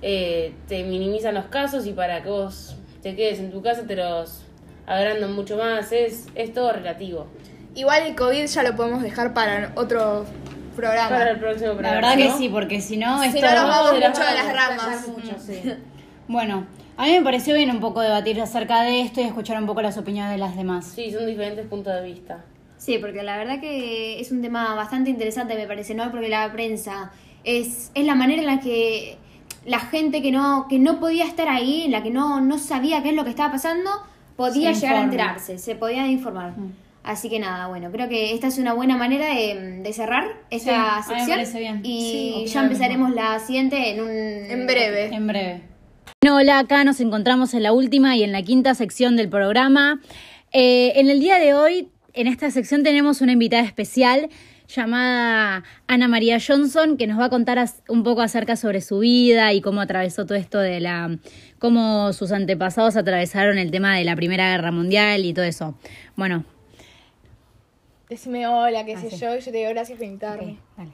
eh, 0.03 0.55
te 0.69 0.83
minimizan 0.85 1.35
los 1.35 1.47
casos 1.47 1.87
y 1.87 1.93
para 1.93 2.23
que 2.23 2.29
vos 2.29 2.76
te 3.03 3.15
quedes 3.17 3.39
en 3.39 3.51
tu 3.51 3.63
casa 3.63 3.87
te 3.87 3.97
los 3.97 4.43
agrandan 4.87 5.35
mucho 5.35 5.57
más. 5.57 5.93
Es, 5.93 6.27
es 6.35 6.53
todo 6.53 6.73
relativo. 6.73 7.27
Igual 7.75 8.07
el 8.07 8.15
COVID 8.15 8.47
ya 8.47 8.63
lo 8.63 8.75
podemos 8.77 9.03
dejar 9.03 9.35
para 9.35 9.73
otro 9.75 10.25
programa. 10.75 11.09
Para 11.09 11.31
el 11.33 11.39
próximo 11.39 11.69
La 11.69 11.75
programa. 11.75 11.97
verdad 11.97 12.17
que 12.17 12.29
¿no? 12.29 12.39
sí, 12.39 12.49
porque 12.49 12.81
si 12.81 12.97
no, 12.97 13.21
si 13.23 13.29
esto... 13.29 13.41
no 13.41 13.53
nos 13.55 13.69
vamos 13.69 13.93
mucho 13.95 14.07
de 14.07 14.35
las 14.35 14.47
ramas, 14.47 14.83
ramas. 14.85 15.09
Mucho, 15.09 15.37
sí. 15.39 15.63
Bueno, 16.29 16.67
a 16.97 17.05
mí 17.07 17.13
me 17.13 17.23
pareció 17.23 17.55
bien 17.55 17.71
un 17.71 17.79
poco 17.79 18.01
debatir 18.01 18.41
acerca 18.41 18.83
de 18.83 19.03
esto 19.03 19.21
y 19.21 19.25
escuchar 19.25 19.61
un 19.61 19.67
poco 19.67 19.81
las 19.81 19.97
opiniones 19.97 20.33
de 20.33 20.39
las 20.39 20.57
demás. 20.57 20.87
Sí, 20.93 21.13
son 21.13 21.25
diferentes 21.27 21.67
puntos 21.67 21.95
de 21.95 22.03
vista. 22.03 22.45
Sí, 22.79 22.99
porque 22.99 23.23
la 23.23 23.37
verdad 23.37 23.61
que 23.61 24.19
es 24.19 24.33
un 24.33 24.43
tema 24.43 24.75
bastante 24.75 25.11
interesante, 25.11 25.55
me 25.55 25.67
parece, 25.69 25.95
¿no? 25.95 26.11
Porque 26.11 26.29
la 26.29 26.51
prensa 26.53 27.13
es, 27.45 27.93
es 27.95 28.05
la 28.07 28.17
manera 28.17 28.41
en 28.41 28.47
la 28.47 28.61
que 28.61 29.19
la 29.67 29.81
gente 29.81 30.23
que 30.23 30.31
no, 30.33 30.67
que 30.69 30.79
no 30.79 31.01
podía 31.01 31.25
estar 31.27 31.49
ahí, 31.49 31.87
la 31.89 32.03
que 32.03 32.11
no, 32.11 32.41
no 32.41 32.59
sabía 32.59 33.03
qué 33.03 33.11
es 33.11 33.15
lo 33.15 33.25
que 33.25 33.31
estaba 33.31 33.53
pasando, 33.53 33.91
podía 34.37 34.75
Se 34.75 34.81
llegar 34.83 34.97
a 34.97 35.03
enterarse, 35.05 35.59
se 35.59 35.75
podía 35.75 36.07
informar. 36.07 36.55
Así 37.03 37.29
que 37.29 37.39
nada, 37.39 37.69
bueno, 37.69 37.91
creo 37.93 38.09
que 38.09 38.35
esta 38.35 38.49
es 38.49 38.59
una 38.59 38.73
buena 38.75 38.97
manera 38.97 39.27
de, 39.35 39.81
de 39.83 39.93
cerrar 39.93 40.25
esta 40.51 41.03
Sí, 41.03 41.13
a 41.13 41.15
mí 41.15 41.15
me 41.15 41.19
sección. 41.19 41.37
parece 41.39 41.59
bien. 41.61 41.81
Y 41.85 42.45
Sí, 42.47 42.53
ya 42.53 42.63
empezaremos 42.63 43.13
la 43.15 43.39
siguiente 43.39 43.91
en 43.91 44.01
un... 44.01 44.11
En 44.11 44.67
breve. 44.67 45.15
En 45.15 45.27
breve. 45.27 45.63
Bueno, 46.23 46.37
hola, 46.39 46.59
acá 46.59 46.83
nos 46.83 46.99
encontramos 47.01 47.55
en 47.55 47.63
la 47.63 47.73
última 47.73 48.17
y 48.17 48.25
en 48.25 48.33
la 48.33 48.43
quinta 48.43 48.75
sección 48.75 49.17
del 49.17 49.29
programa. 49.29 50.01
Eh, 50.53 50.95
en 50.97 51.09
el 51.09 51.21
día 51.21 51.39
de 51.39 51.55
hoy, 51.55 51.89
en 52.13 52.27
esta 52.27 52.51
sección 52.51 52.83
tenemos 52.83 53.21
una 53.21 53.33
invitada 53.33 53.63
especial 53.63 54.29
llamada 54.69 55.65
Ana 55.87 56.09
María 56.09 56.39
Johnson, 56.45 56.97
que 56.97 57.07
nos 57.07 57.19
va 57.19 57.27
a 57.27 57.31
contar 57.31 57.65
un 57.89 58.03
poco 58.03 58.21
acerca 58.21 58.57
sobre 58.57 58.81
su 58.81 58.99
vida 59.01 59.53
y 59.53 59.61
cómo 59.61 59.81
atravesó 59.81 60.27
todo 60.27 60.37
esto 60.37 60.59
de 60.59 60.81
la, 60.81 61.19
cómo 61.59 62.13
sus 62.13 62.33
antepasados 62.33 62.97
atravesaron 62.97 63.59
el 63.59 63.71
tema 63.71 63.97
de 63.97 64.05
la 64.05 64.17
Primera 64.17 64.51
Guerra 64.51 64.71
Mundial 64.73 65.25
y 65.25 65.33
todo 65.33 65.45
eso. 65.45 65.79
Bueno, 66.17 66.45
Decime 68.09 68.47
hola, 68.47 68.85
qué 68.85 68.97
sé 68.97 69.11
sí. 69.11 69.17
yo, 69.17 69.35
y 69.35 69.41
yo 69.41 69.45
te 69.51 69.59
digo 69.59 69.71
gracias 69.71 69.99
por 69.99 70.07
invitarme. 70.07 70.59
dale. 70.77 70.93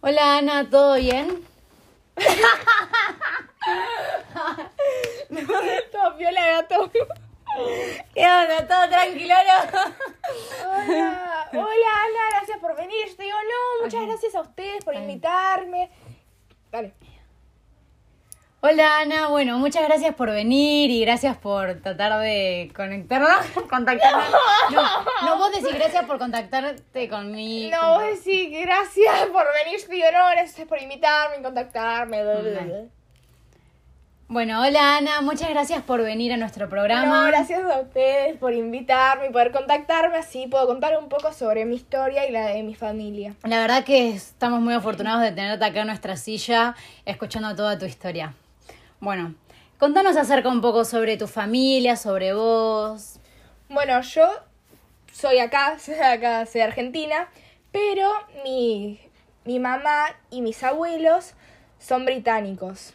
Hola 0.00 0.38
Ana, 0.38 0.70
¿todo 0.70 0.96
bien? 0.96 1.28
Todo 5.92 6.16
piola, 6.16 6.46
gato. 6.46 6.90
¿Qué 8.14 8.22
onda? 8.24 8.66
¿Todo 8.66 8.88
tranquilo? 8.88 9.34
Hola, 10.64 11.48
hola 11.52 11.62
Ana, 11.62 12.30
gracias 12.30 12.58
por 12.58 12.76
venir. 12.76 13.08
Yo 13.08 13.16
te 13.16 13.22
digo, 13.22 13.36
no, 13.36 13.84
muchas 13.84 14.06
gracias 14.06 14.34
a 14.34 14.40
ustedes 14.40 14.84
por 14.84 14.94
invitarme. 14.94 15.90
Dale. 16.70 16.92
Hola 18.60 19.00
Ana, 19.00 19.28
bueno, 19.28 19.58
muchas 19.58 19.86
gracias 19.86 20.14
por 20.14 20.30
venir 20.30 20.90
y 20.90 21.02
gracias 21.02 21.36
por 21.36 21.82
tratar 21.82 22.18
de 22.20 22.72
conectarnos, 22.74 23.44
contactarnos. 23.70 24.30
No, 24.70 24.82
no, 25.26 25.36
vos 25.36 25.52
decís 25.52 25.74
gracias 25.74 26.06
por 26.06 26.18
contactarte 26.18 27.08
conmigo. 27.10 27.76
No, 27.76 28.00
vos 28.00 28.04
decís 28.04 28.50
gracias 28.62 29.26
por 29.26 29.44
venir. 29.52 29.80
Yo 29.80 29.86
te 29.86 29.94
digo, 29.94 30.06
no, 30.12 30.30
gracias 30.30 30.66
por 30.66 30.80
invitarme 30.80 31.36
y 31.40 31.42
contactarme. 31.42 32.22
bla, 32.22 32.40
bla, 32.40 32.60
bla. 32.62 33.03
Bueno, 34.34 34.60
hola 34.62 34.96
Ana, 34.96 35.20
muchas 35.20 35.48
gracias 35.48 35.80
por 35.84 36.02
venir 36.02 36.32
a 36.32 36.36
nuestro 36.36 36.64
No, 36.66 36.70
programa. 36.70 37.24
gracias 37.28 37.62
a 37.70 37.78
ustedes 37.78 38.36
por 38.36 38.52
invitarme 38.52 39.26
y 39.26 39.30
poder 39.30 39.52
contactarme. 39.52 40.16
Así 40.16 40.48
puedo 40.48 40.66
contar 40.66 40.98
un 40.98 41.08
poco 41.08 41.32
sobre 41.32 41.64
mi 41.64 41.76
historia 41.76 42.28
y 42.28 42.32
la 42.32 42.48
de 42.48 42.64
mi 42.64 42.74
familia. 42.74 43.36
La 43.44 43.60
verdad 43.60 43.84
que 43.84 44.10
estamos 44.10 44.60
muy 44.60 44.74
afortunados 44.74 45.22
de 45.22 45.30
tenerte 45.30 45.64
acá 45.64 45.82
en 45.82 45.86
nuestra 45.86 46.16
silla, 46.16 46.74
escuchando 47.06 47.54
toda 47.54 47.78
tu 47.78 47.84
historia. 47.84 48.34
Bueno, 48.98 49.36
contanos 49.78 50.16
acerca 50.16 50.48
un 50.48 50.60
poco 50.60 50.84
sobre 50.84 51.16
tu 51.16 51.28
familia, 51.28 51.94
sobre 51.94 52.34
vos. 52.34 53.20
Bueno, 53.68 54.00
yo 54.00 54.26
soy 55.12 55.38
acá, 55.38 55.76
soy 55.78 55.94
acá, 55.94 56.44
soy 56.46 56.58
de 56.58 56.62
Argentina, 56.64 57.28
pero 57.70 58.10
mi, 58.42 58.98
mi 59.44 59.60
mamá 59.60 60.06
y 60.28 60.40
mis 60.42 60.60
abuelos 60.64 61.34
son 61.78 62.04
británicos. 62.04 62.94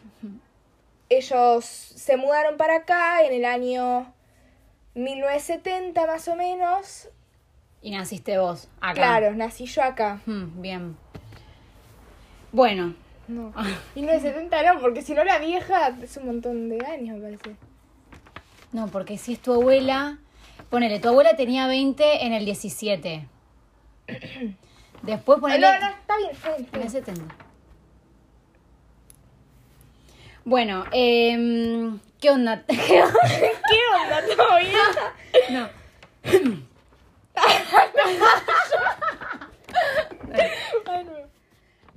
Ellos 1.10 1.64
se 1.64 2.16
mudaron 2.16 2.56
para 2.56 2.76
acá 2.76 3.22
en 3.24 3.32
el 3.34 3.44
año 3.44 4.12
1970 4.94 6.06
más 6.06 6.26
o 6.28 6.36
menos. 6.36 7.08
Y 7.82 7.90
naciste 7.90 8.38
vos, 8.38 8.68
acá. 8.80 8.94
Claro, 8.94 9.34
nací 9.34 9.66
yo 9.66 9.82
acá. 9.82 10.20
Mm, 10.26 10.60
bien. 10.62 10.96
Bueno, 12.52 12.94
No, 13.28 13.52
1970 13.94 14.62
no, 14.74 14.80
porque 14.80 15.02
si 15.02 15.14
no 15.14 15.24
la 15.24 15.38
vieja 15.38 15.96
es 16.02 16.16
un 16.16 16.26
montón 16.26 16.68
de 16.68 16.84
años, 16.86 17.18
me 17.18 17.22
parece. 17.36 17.56
No, 18.72 18.86
porque 18.88 19.18
si 19.18 19.32
es 19.34 19.40
tu 19.40 19.52
abuela, 19.52 20.18
ponele, 20.68 21.00
tu 21.00 21.08
abuela 21.08 21.34
tenía 21.36 21.66
20 21.66 22.24
en 22.26 22.32
el 22.32 22.44
17. 22.44 23.26
Después 25.02 25.38
No, 25.38 25.42
ponele 25.42 25.60
no, 25.66 25.74
está 25.88 26.16
bien, 26.18 26.30
está 26.32 26.56
bien. 26.56 26.68
en 26.72 26.82
el 26.82 26.90
70. 26.90 27.34
Bueno, 30.50 30.84
em, 30.90 32.00
¿qué 32.20 32.28
onda? 32.28 32.64
¿Qué 32.66 33.00
onda? 33.00 34.34
¿Todo 34.36 34.56
bien? 34.58 34.74
no. 35.50 35.68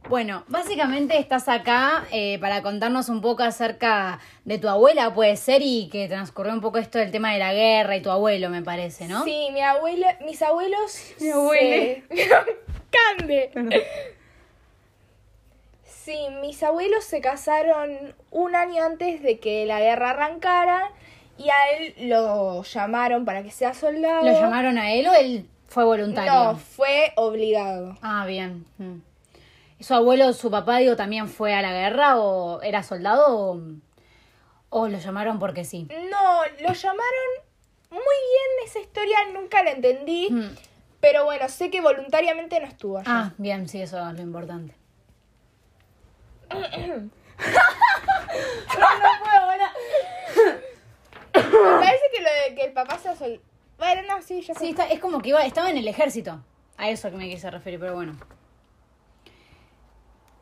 Bueno, 0.07 0.43
básicamente 0.49 1.17
estás 1.17 1.47
acá 1.49 2.03
eh, 2.11 2.37
para 2.39 2.61
contarnos 2.61 3.09
un 3.09 3.21
poco 3.21 3.41
acerca 3.41 4.19
de 4.45 4.59
tu 4.59 4.67
abuela, 4.69 5.15
puede 5.15 5.35
ser, 5.35 5.63
y 5.63 5.89
que 5.91 6.07
transcurrió 6.07 6.53
un 6.53 6.61
poco 6.61 6.77
esto 6.77 6.99
del 6.99 7.09
tema 7.09 7.33
de 7.33 7.39
la 7.39 7.53
guerra 7.55 7.95
y 7.95 8.03
tu 8.03 8.11
abuelo, 8.11 8.51
me 8.51 8.61
parece, 8.61 9.07
¿no? 9.07 9.23
Sí, 9.23 9.47
mi 9.51 9.61
abuela, 9.61 10.15
mis 10.23 10.39
abuelos. 10.43 10.99
Mi 11.19 11.29
abuele. 11.31 12.03
se- 12.11 12.29
Cande. 13.17 13.49
Sí, 16.03 16.17
mis 16.41 16.61
abuelos 16.63 17.05
se 17.05 17.21
casaron 17.21 18.13
un 18.29 18.55
año 18.57 18.83
antes 18.83 19.23
de 19.23 19.39
que 19.39 19.65
la 19.65 19.79
guerra 19.79 20.09
arrancara 20.09 20.91
y 21.37 21.49
a 21.49 21.77
él 21.77 22.09
lo 22.09 22.61
llamaron 22.63 23.23
para 23.23 23.41
que 23.41 23.51
sea 23.51 23.73
soldado. 23.73 24.25
¿Lo 24.25 24.33
llamaron 24.33 24.77
a 24.77 24.91
él 24.91 25.07
o 25.07 25.13
él 25.13 25.47
fue 25.69 25.85
voluntario? 25.85 26.33
No, 26.33 26.57
fue 26.57 27.13
obligado. 27.15 27.97
Ah, 28.01 28.25
bien. 28.25 28.65
Mm. 28.79 28.97
¿Su 29.79 29.93
abuelo, 29.93 30.33
su 30.33 30.51
papá, 30.51 30.79
digo, 30.79 30.97
también 30.97 31.29
fue 31.29 31.53
a 31.53 31.61
la 31.61 31.71
guerra 31.71 32.19
o 32.19 32.61
era 32.61 32.83
soldado 32.83 33.37
o, 33.37 33.61
o 34.71 34.87
lo 34.89 34.97
llamaron 34.97 35.39
porque 35.39 35.63
sí? 35.63 35.87
No, 35.89 36.41
lo 36.67 36.73
llamaron 36.73 37.29
muy 37.91 37.99
bien 38.01 38.65
esa 38.65 38.81
historia, 38.81 39.19
nunca 39.33 39.63
la 39.63 39.71
entendí. 39.71 40.27
Mm. 40.29 40.53
Pero 40.99 41.23
bueno, 41.23 41.47
sé 41.47 41.69
que 41.69 41.79
voluntariamente 41.79 42.59
no 42.59 42.67
estuvo 42.67 42.97
allá. 42.97 43.09
Ah, 43.09 43.31
bien, 43.37 43.69
sí, 43.69 43.81
eso 43.81 44.05
es 44.05 44.15
lo 44.15 44.21
importante. 44.21 44.82
Me 51.33 51.79
parece 51.79 52.03
que 52.15 52.21
lo 52.21 52.29
de 52.49 52.55
que 52.55 52.63
el 52.65 52.73
papá 52.73 52.97
sea 52.97 53.15
sol... 53.15 53.41
Bueno, 53.77 54.01
no, 54.07 54.21
sí, 54.21 54.41
yo 54.41 54.53
Sí, 54.55 54.69
está- 54.69 54.85
es 54.87 54.99
como 54.99 55.21
que 55.21 55.29
iba, 55.29 55.43
estaba 55.45 55.69
en 55.69 55.77
el 55.77 55.87
ejército. 55.87 56.39
A 56.77 56.89
eso 56.89 57.09
que 57.09 57.17
me 57.17 57.29
quise 57.29 57.49
referir, 57.49 57.79
pero 57.79 57.95
bueno. 57.95 58.15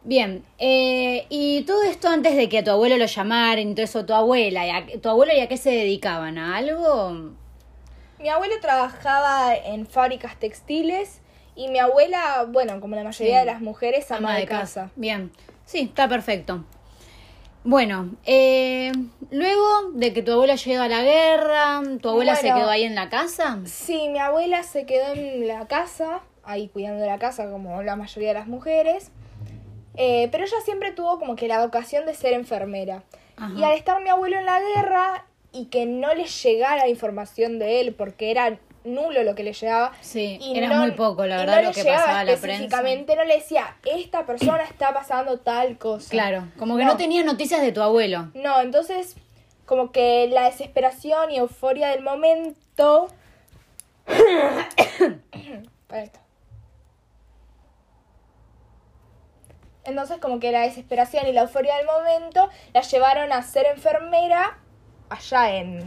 Bien, 0.04 0.44
eh, 0.58 1.26
y 1.30 1.62
todo 1.64 1.84
esto 1.84 2.10
antes 2.10 2.36
de 2.36 2.50
que 2.50 2.60
a 2.60 2.64
tu 2.64 2.72
abuelo 2.72 2.98
lo 2.98 3.06
llamaran 3.06 3.60
y 3.70 3.74
todo 3.76 3.84
eso, 3.86 4.06
tu 4.06 4.14
abuela, 4.14 4.66
y 4.66 4.70
a- 4.72 5.02
¿tu 5.02 5.10
abuelo 5.10 5.32
y 5.34 5.40
a 5.40 5.48
qué 5.48 5.58
se 5.58 5.70
dedicaban? 5.70 6.38
¿A 6.38 6.58
algo? 6.58 7.32
Mi 8.20 8.30
abuelo 8.30 8.56
trabajaba 8.60 9.56
en 9.56 9.86
fábricas 9.88 10.38
textiles 10.40 11.22
y 11.56 11.68
mi 11.70 11.80
abuela, 11.80 12.46
bueno, 12.48 12.80
como 12.82 12.96
la 12.96 13.04
mayoría 13.04 13.34
Sí. 13.42 13.46
de 13.46 13.46
las 13.52 13.62
mujeres, 13.62 14.12
ama, 14.12 14.36
de 14.36 14.46
casa. 14.48 14.90
Bien, 14.96 15.32
sí, 15.72 15.80
está 15.82 16.08
perfecto. 16.08 16.64
Bueno, 17.64 18.10
eh, 18.26 18.92
luego 19.30 19.92
de 19.94 20.14
que 20.14 20.24
tu 20.24 20.32
abuela 20.34 20.56
llegó 20.56 20.82
a 20.82 20.88
la 20.88 21.04
guerra, 21.04 21.82
¿tu 22.02 22.10
abuela 22.10 22.36
se 22.36 22.48
quedó 22.48 22.70
ahí 22.70 22.84
en 22.84 22.96
la 22.96 23.10
casa? 23.10 23.60
Sí, 23.66 24.10
mi 24.10 24.20
abuela 24.20 24.64
se 24.64 24.86
quedó 24.86 25.14
en 25.14 25.48
la 25.48 25.68
casa, 25.68 26.22
ahí 26.44 26.68
cuidando 26.70 27.06
la 27.06 27.20
casa 27.20 27.50
como 27.50 27.84
la 27.84 27.96
mayoría 27.96 28.30
de 28.30 28.34
las 28.34 28.48
mujeres. 28.48 29.12
Eh, 29.96 30.30
pero 30.32 30.46
ella 30.46 30.58
siempre 30.66 30.92
tuvo 30.92 31.20
como 31.20 31.36
que 31.36 31.48
la 31.48 31.64
vocación 31.64 32.06
de 32.06 32.16
ser 32.16 32.34
enfermera. 32.34 33.04
Ajá. 33.38 33.54
Y 33.56 33.64
al 33.64 33.74
estar 33.74 34.02
mi 34.02 34.10
abuelo 34.10 34.38
en 34.38 34.46
la 34.46 34.60
guerra 34.60 35.26
y 35.52 35.66
que 35.66 35.86
no 35.86 36.14
le 36.16 36.26
llegara 36.26 36.88
información 36.88 37.60
de 37.60 37.82
él 37.82 37.94
porque 37.94 38.32
era 38.32 38.58
nulo 38.84 39.24
lo 39.24 39.36
que 39.36 39.44
le 39.44 39.54
llegaba. 39.54 39.92
Sí, 40.02 40.38
y 40.42 40.58
era 40.58 40.68
no- 40.70 40.82
muy 40.82 40.92
poco, 40.92 41.26
la 41.26 41.38
verdad, 41.38 41.62
no 41.62 41.70
lo 41.70 41.74
que 41.74 41.84
pasaba 41.84 42.20
a 42.20 42.24
la 42.24 42.32
prensa. 42.34 42.48
específicamente, 42.48 43.16
no 43.16 43.24
le 43.26 43.36
decía, 43.36 43.76
esta 43.86 44.26
persona 44.26 44.64
está 44.64 44.94
pasando 44.94 45.40
tal 45.40 45.78
cosa. 45.78 46.10
Claro, 46.10 46.48
como 46.58 46.78
que 46.78 46.86
no, 46.86 46.98
tenía 46.98 47.24
noticias 47.24 47.62
de 47.62 47.72
tu 47.72 47.82
abuelo. 47.82 48.30
No, 48.34 48.60
entonces, 48.62 49.16
como 49.66 49.92
que 49.92 50.28
la 50.32 50.46
desesperación 50.46 51.32
y 51.32 51.38
euforia 51.38 51.90
del 51.90 52.02
momento. 52.04 53.08
Para 55.88 56.04
esto. 56.04 56.20
Entonces, 59.84 60.20
como 60.20 60.40
que 60.40 60.52
la 60.52 60.62
desesperación 60.62 61.28
y 61.28 61.34
la 61.34 61.42
euforia 61.42 61.76
del 61.78 61.88
momento 61.88 62.50
la 62.74 62.82
llevaron 62.82 63.32
a 63.34 63.42
ser 63.42 63.66
enfermera 63.66 64.58
allá 65.10 65.56
en, 65.56 65.84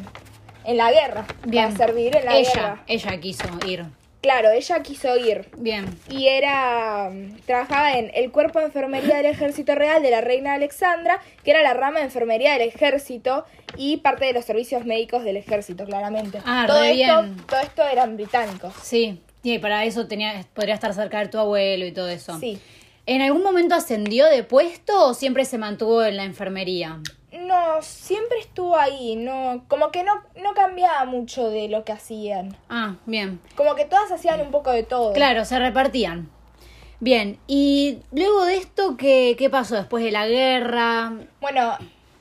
en 0.64 0.77
la 0.77 0.90
guerra. 0.92 1.27
Bien. 1.46 1.72
Para 1.74 1.87
servir 1.87 2.16
en 2.16 2.24
la 2.24 2.37
ella, 2.37 2.50
guerra. 2.55 2.83
ella 2.87 3.20
quiso 3.20 3.44
ir. 3.66 3.85
Claro, 4.22 4.50
ella 4.53 4.83
quiso 4.83 5.16
ir. 5.18 5.50
Bien. 5.59 5.85
Y 6.09 6.29
era. 6.29 7.11
mm, 7.12 7.40
Trabajaba 7.44 7.98
en 7.98 8.11
el 8.14 8.31
cuerpo 8.33 8.59
de 8.59 8.66
enfermería 8.66 9.16
del 9.18 9.27
Ejército 9.27 9.74
Real 9.74 10.03
de 10.03 10.11
la 10.11 10.22
Reina 10.22 10.55
Alexandra, 10.55 11.20
que 11.44 11.50
era 11.50 11.62
la 11.62 11.74
rama 11.74 11.98
de 11.98 12.07
enfermería 12.07 12.55
del 12.55 12.62
Ejército 12.68 13.44
y 13.77 13.98
parte 13.98 14.24
de 14.24 14.33
los 14.33 14.46
servicios 14.46 14.87
médicos 14.87 15.24
del 15.24 15.37
Ejército, 15.37 15.85
claramente. 15.85 16.38
Ah, 16.46 16.64
todo 16.66 16.81
re 16.81 16.92
esto, 17.03 17.22
bien. 17.22 17.37
Todo 17.46 17.61
esto 17.61 17.83
eran 17.87 18.16
británicos. 18.16 18.72
Sí, 18.83 19.20
y 19.42 19.59
para 19.59 19.85
eso 19.85 20.07
tenía, 20.07 20.42
podría 20.55 20.72
estar 20.74 20.94
cerca 20.94 21.18
de 21.20 21.29
tu 21.29 21.38
abuelo 21.38 21.85
y 21.85 21.92
todo 21.92 22.09
eso. 22.09 22.38
Sí. 22.40 22.59
¿En 23.05 23.20
algún 23.20 23.42
momento 23.42 23.74
ascendió 23.74 24.24
de 24.29 24.42
puesto 24.42 25.09
o 25.09 25.12
siempre 25.12 25.44
se 25.44 25.59
mantuvo 25.59 26.03
en 26.03 26.16
la 26.16 26.24
enfermería? 26.24 27.00
No, 27.38 27.83
siempre 27.83 28.38
estuvo 28.38 28.77
ahí, 28.77 29.16
no, 29.16 29.64
como 29.68 29.90
que 29.90 30.03
no, 30.05 30.12
no 30.42 30.55
cambiaba 30.55 31.05
mucho 31.05 31.51
de 31.51 31.68
lo 31.68 31.85
que 31.85 31.92
hacían. 31.92 32.57
Ah, 32.68 32.94
bien. 33.07 33.40
Como 33.57 33.75
que 33.75 33.85
todas 33.85 34.11
hacían 34.12 34.40
un 34.40 34.51
poco 34.51 34.70
de 34.70 34.83
todo. 34.85 35.12
Claro, 35.12 35.44
se 35.44 35.59
repartían. 35.59 36.31
Bien, 37.01 37.38
y 37.47 37.99
luego 38.12 38.44
de 38.44 38.57
esto, 38.57 38.97
¿qué, 38.97 39.35
qué 39.37 39.51
pasó 39.51 39.75
después 39.75 40.03
de 40.05 40.12
la 40.12 40.27
guerra? 40.29 41.12
Bueno, 41.40 41.77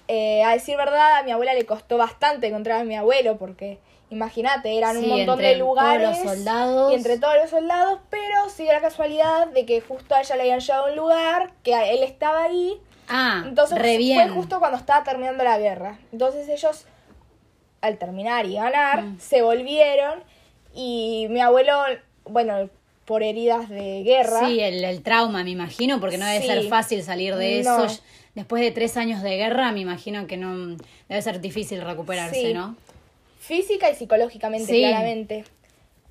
eh, 0.07 0.43
a 0.43 0.51
decir 0.51 0.75
verdad, 0.77 1.19
a 1.19 1.23
mi 1.23 1.31
abuela 1.31 1.53
le 1.53 1.65
costó 1.65 1.97
bastante 1.97 2.47
encontrar 2.47 2.81
a 2.81 2.83
mi 2.83 2.95
abuelo 2.95 3.37
porque 3.37 3.77
imagínate, 4.09 4.77
eran 4.77 4.97
Sí, 4.97 5.03
un 5.03 5.09
montón 5.09 5.35
entre 5.39 5.49
de 5.49 5.55
lugares 5.57 6.09
todos 6.09 6.23
los 6.25 6.35
soldados. 6.35 6.91
y 6.91 6.95
entre 6.95 7.17
todos 7.17 7.35
los 7.41 7.49
soldados, 7.49 7.99
pero 8.09 8.49
sí 8.49 8.65
la 8.65 8.81
casualidad 8.81 9.47
de 9.47 9.65
que 9.65 9.79
justo 9.81 10.15
a 10.15 10.21
ella 10.21 10.35
le 10.35 10.41
habían 10.41 10.59
llevado 10.59 10.85
a 10.85 10.89
un 10.89 10.95
lugar, 10.97 11.51
que 11.63 11.93
él 11.93 12.03
estaba 12.03 12.43
ahí, 12.43 12.79
Ah, 13.07 13.43
entonces 13.45 13.77
re 13.77 13.89
fue 13.89 13.97
bien. 13.97 14.29
justo 14.33 14.59
cuando 14.59 14.77
estaba 14.77 15.03
terminando 15.03 15.43
la 15.43 15.57
guerra. 15.57 15.99
Entonces 16.11 16.47
ellos, 16.49 16.85
al 17.81 17.97
terminar 17.97 18.45
y 18.45 18.55
ganar, 18.55 19.03
Mm. 19.03 19.19
se 19.19 19.41
volvieron 19.41 20.23
y 20.73 21.27
mi 21.29 21.41
abuelo, 21.41 21.81
bueno, 22.25 22.69
por 23.05 23.21
heridas 23.21 23.67
de 23.69 24.01
guerra, 24.03 24.47
Sí, 24.47 24.59
el, 24.61 24.83
el 24.83 25.03
trauma, 25.03 25.43
me 25.43 25.49
imagino, 25.49 25.99
porque 25.99 26.17
no 26.17 26.25
debe 26.25 26.41
Sí. 26.41 26.47
ser 26.47 26.63
fácil 26.69 27.03
salir 27.03 27.35
de 27.35 27.61
No. 27.63 27.83
eso. 27.85 28.01
Después 28.33 28.63
de 28.63 28.71
tres 28.71 28.95
años 28.97 29.21
de 29.21 29.35
guerra, 29.37 29.71
me 29.73 29.81
imagino 29.81 30.25
que 30.25 30.37
no 30.37 30.77
debe 31.09 31.21
ser 31.21 31.39
difícil 31.41 31.81
recuperarse, 31.81 32.41
Sí. 32.47 32.53
¿no? 32.53 32.75
física 33.39 33.89
y 33.91 33.95
psicológicamente, 33.95 34.71
Sí. 34.71 34.79
claramente. 34.79 35.43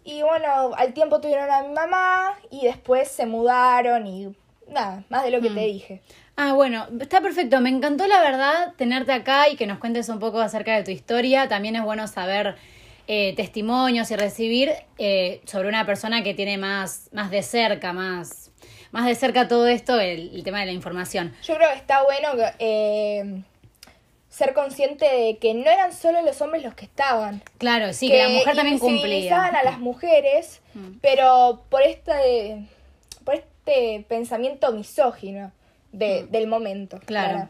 Y 0.04 0.20
bueno, 0.20 0.72
al 0.76 0.92
tiempo 0.92 1.18
tuvieron 1.22 1.50
a 1.50 1.62
mi 1.62 1.72
mamá 1.72 2.34
y 2.50 2.66
después 2.66 3.08
se 3.08 3.24
mudaron 3.24 4.06
y 4.06 4.36
nada, 4.68 5.02
más 5.08 5.24
de 5.24 5.30
lo 5.30 5.40
que 5.40 5.48
Mm. 5.48 5.54
te 5.54 5.60
dije. 5.62 6.02
Ah, 6.36 6.54
bueno, 6.54 6.86
está 7.00 7.20
perfecto. 7.20 7.60
Me 7.60 7.68
encantó 7.70 8.06
la 8.06 8.20
verdad 8.20 8.74
tenerte 8.76 9.12
acá 9.12 9.48
y 9.48 9.56
que 9.56 9.66
nos 9.66 9.78
cuentes 9.78 10.08
un 10.08 10.18
poco 10.18 10.40
acerca 10.40 10.74
de 10.76 10.82
tu 10.84 10.90
historia. 10.90 11.48
También 11.48 11.76
es 11.76 11.82
bueno 11.82 12.08
saber 12.08 12.56
eh, 13.06 13.34
testimonios 13.36 14.10
y 14.10 14.16
recibir 14.16 14.72
eh, 14.98 15.40
sobre 15.44 15.68
una 15.68 15.84
persona 15.84 16.22
que 16.22 16.34
tiene 16.34 16.56
más, 16.56 17.10
más 17.12 17.30
de 17.30 17.42
cerca, 17.42 17.92
más, 17.92 18.50
más 18.92 19.06
de 19.06 19.14
cerca 19.14 19.46
todo 19.46 19.66
esto, 19.66 20.00
el, 20.00 20.34
el 20.34 20.42
tema 20.42 20.60
de 20.60 20.66
la 20.66 20.72
información. 20.72 21.34
Yo 21.42 21.54
creo 21.56 21.68
que 21.70 21.76
está 21.76 22.02
bueno 22.02 22.28
eh, 22.58 23.42
ser 24.30 24.54
consciente 24.54 25.04
de 25.04 25.36
que 25.36 25.52
no 25.52 25.68
eran 25.70 25.92
solo 25.92 26.22
los 26.22 26.40
hombres 26.40 26.62
los 26.62 26.74
que 26.74 26.86
estaban. 26.86 27.42
Claro, 27.58 27.92
sí, 27.92 28.08
que, 28.08 28.22
la 28.22 28.28
mujer 28.30 28.56
también 28.56 28.78
cumplía. 28.78 29.44
a 29.44 29.62
las 29.62 29.78
mujeres, 29.78 30.60
Mm. 30.74 30.92
pero 31.02 31.64
por 31.68 31.82
este, 31.82 32.64
por 33.26 33.34
este 33.34 34.06
pensamiento 34.08 34.72
misógino 34.72 35.52
de, 35.92 36.26
del 36.30 36.46
momento. 36.46 36.96
Mm. 36.96 37.06
Claro. 37.06 37.48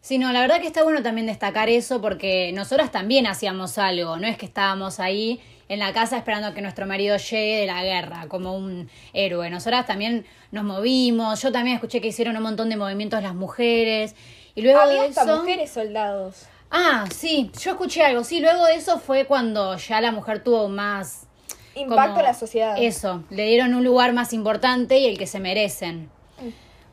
Sí, 0.00 0.18
no, 0.18 0.32
la 0.32 0.40
verdad 0.40 0.60
que 0.60 0.66
está 0.66 0.82
bueno 0.82 1.02
también 1.02 1.28
destacar 1.28 1.68
eso 1.68 2.00
porque 2.00 2.50
nosotras 2.52 2.90
también 2.90 3.26
hacíamos 3.26 3.78
algo, 3.78 4.16
no 4.16 4.26
es 4.26 4.36
que 4.36 4.46
estábamos 4.46 4.98
ahí 4.98 5.40
en 5.68 5.78
la 5.78 5.92
casa 5.92 6.16
esperando 6.16 6.48
a 6.48 6.54
que 6.54 6.60
nuestro 6.60 6.86
marido 6.86 7.16
llegue 7.16 7.60
de 7.60 7.66
la 7.66 7.84
guerra 7.84 8.26
como 8.28 8.56
un 8.56 8.90
héroe. 9.12 9.48
Nosotras 9.48 9.86
también 9.86 10.26
nos 10.50 10.64
movimos, 10.64 11.40
yo 11.40 11.52
también 11.52 11.76
escuché 11.76 12.00
que 12.00 12.08
hicieron 12.08 12.36
un 12.36 12.42
montón 12.42 12.68
de 12.68 12.76
movimientos 12.76 13.22
las 13.22 13.34
mujeres 13.34 14.16
y 14.56 14.62
luego 14.62 14.80
Había 14.80 15.02
de 15.02 15.08
hasta 15.08 15.22
eso... 15.22 15.36
mujeres 15.38 15.70
soldados. 15.70 16.46
Ah, 16.70 17.04
sí, 17.14 17.50
yo 17.60 17.70
escuché 17.70 18.02
algo, 18.02 18.24
sí, 18.24 18.40
luego 18.40 18.66
de 18.66 18.74
eso 18.74 18.98
fue 18.98 19.26
cuando 19.26 19.76
ya 19.76 20.00
la 20.00 20.10
mujer 20.10 20.42
tuvo 20.42 20.68
más... 20.68 21.26
Impacto 21.74 22.20
en 22.20 22.26
la 22.26 22.34
sociedad. 22.34 22.74
Eso, 22.78 23.22
le 23.30 23.46
dieron 23.46 23.72
un 23.74 23.84
lugar 23.84 24.12
más 24.12 24.32
importante 24.32 24.98
y 24.98 25.06
el 25.06 25.16
que 25.16 25.26
se 25.26 25.38
merecen. 25.38 26.10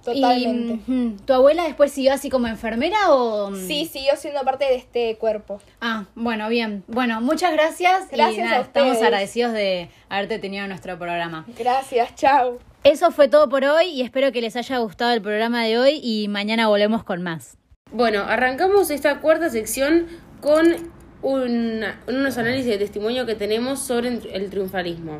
Totalmente. 0.03 0.79
Y, 0.88 0.91
mm, 0.91 1.17
¿Tu 1.25 1.33
abuela 1.33 1.63
después 1.63 1.91
siguió 1.91 2.13
así 2.13 2.29
como 2.29 2.47
enfermera 2.47 3.12
o...? 3.12 3.51
mm? 3.51 3.67
Sí, 3.67 3.85
siguió 3.85 4.15
siendo 4.15 4.41
parte 4.41 4.65
de 4.65 4.75
este 4.75 5.15
cuerpo. 5.17 5.62
Ah, 5.81 6.05
bueno, 6.15 6.47
bien. 6.49 6.83
Bueno, 6.88 7.21
muchas 7.21 7.51
gracias. 7.51 8.05
y 8.12 8.15
Gracias 8.15 8.45
nada, 8.45 8.57
a 8.59 8.62
estamos 8.62 8.97
agradecidos 9.01 9.53
de 9.53 9.89
haberte 10.09 10.39
tenido 10.39 10.63
en 10.63 10.69
nuestro 10.69 10.97
programa. 10.97 11.45
Gracias, 11.57 12.15
chao. 12.15 12.57
Eso 12.83 13.12
fue 13.12 13.27
todo 13.27 13.49
por 13.49 13.65
hoy 13.65 13.88
y 13.88 14.01
espero 14.01 14.31
que 14.31 14.41
les 14.41 14.55
haya 14.55 14.77
gustado 14.77 15.12
el 15.12 15.21
programa 15.21 15.63
de 15.65 15.77
hoy 15.77 15.99
y 16.01 16.27
mañana 16.29 16.67
volvemos 16.69 17.03
con 17.03 17.21
más. 17.21 17.57
Bueno, 17.91 18.23
arrancamos 18.23 18.89
esta 18.91 19.19
cuarta 19.19 19.49
sección 19.49 20.07
con 20.41 20.91
una- 21.21 21.99
unos 22.07 22.38
análisis 22.38 22.67
de 22.67 22.77
testimonio 22.77 23.25
que 23.25 23.35
tenemos 23.35 23.79
sobre 23.79 24.07
el 24.33 24.49
triunfalismo. 24.49 25.19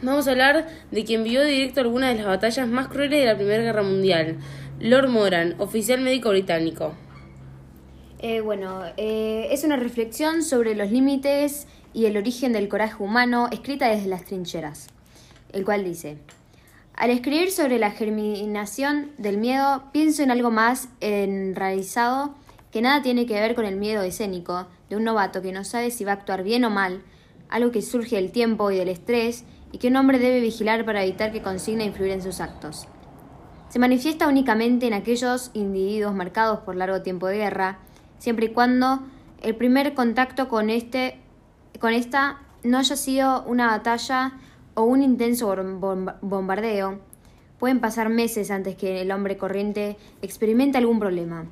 Vamos 0.00 0.28
a 0.28 0.30
hablar 0.30 0.68
de 0.92 1.04
quien 1.04 1.24
vio 1.24 1.44
directo 1.44 1.80
algunas 1.80 2.12
de 2.12 2.18
las 2.18 2.26
batallas 2.26 2.68
más 2.68 2.86
crueles 2.86 3.18
de 3.18 3.26
la 3.26 3.34
Primera 3.34 3.64
Guerra 3.64 3.82
Mundial, 3.82 4.36
Lord 4.78 5.08
Moran, 5.08 5.56
oficial 5.58 6.00
médico 6.00 6.30
británico. 6.30 6.94
Eh, 8.20 8.40
bueno, 8.40 8.82
eh, 8.96 9.48
es 9.50 9.64
una 9.64 9.76
reflexión 9.76 10.44
sobre 10.44 10.76
los 10.76 10.92
límites 10.92 11.66
y 11.92 12.06
el 12.06 12.16
origen 12.16 12.52
del 12.52 12.68
coraje 12.68 13.02
humano 13.02 13.48
escrita 13.50 13.88
desde 13.88 14.08
las 14.08 14.24
trincheras, 14.24 14.86
el 15.52 15.64
cual 15.64 15.82
dice, 15.82 16.18
al 16.94 17.10
escribir 17.10 17.50
sobre 17.50 17.80
la 17.80 17.90
germinación 17.90 19.10
del 19.18 19.38
miedo, 19.38 19.82
pienso 19.92 20.22
en 20.22 20.30
algo 20.30 20.52
más 20.52 20.88
enraizado 21.00 22.36
que 22.70 22.82
nada 22.82 23.02
tiene 23.02 23.26
que 23.26 23.34
ver 23.34 23.56
con 23.56 23.64
el 23.64 23.76
miedo 23.76 24.02
escénico 24.02 24.68
de 24.90 24.96
un 24.96 25.02
novato 25.02 25.42
que 25.42 25.50
no 25.50 25.64
sabe 25.64 25.90
si 25.90 26.04
va 26.04 26.12
a 26.12 26.14
actuar 26.16 26.44
bien 26.44 26.64
o 26.64 26.70
mal, 26.70 27.02
algo 27.48 27.72
que 27.72 27.82
surge 27.82 28.14
del 28.14 28.30
tiempo 28.30 28.70
y 28.70 28.76
del 28.76 28.88
estrés 28.88 29.44
y 29.72 29.78
que 29.78 29.88
un 29.88 29.96
hombre 29.96 30.18
debe 30.18 30.40
vigilar 30.40 30.84
para 30.84 31.02
evitar 31.02 31.32
que 31.32 31.42
consigne 31.42 31.84
influir 31.84 32.12
en 32.12 32.22
sus 32.22 32.40
actos. 32.40 32.88
Se 33.68 33.78
manifiesta 33.78 34.28
únicamente 34.28 34.86
en 34.86 34.94
aquellos 34.94 35.50
individuos 35.54 36.14
marcados 36.14 36.60
por 36.60 36.74
largo 36.74 37.02
tiempo 37.02 37.26
de 37.26 37.36
guerra, 37.36 37.78
siempre 38.18 38.46
y 38.46 38.48
cuando 38.50 39.00
el 39.42 39.54
primer 39.54 39.94
contacto 39.94 40.48
con, 40.48 40.70
este, 40.70 41.18
con 41.78 41.92
esta 41.92 42.38
no 42.64 42.78
haya 42.78 42.96
sido 42.96 43.42
una 43.44 43.66
batalla 43.68 44.32
o 44.74 44.82
un 44.84 45.02
intenso 45.02 45.54
bom- 45.54 45.80
bom- 45.80 46.14
bombardeo. 46.22 47.00
Pueden 47.58 47.80
pasar 47.80 48.08
meses 48.08 48.50
antes 48.50 48.76
que 48.76 49.02
el 49.02 49.10
hombre 49.10 49.36
corriente 49.36 49.96
experimente 50.22 50.78
algún 50.78 50.98
problema. 50.98 51.46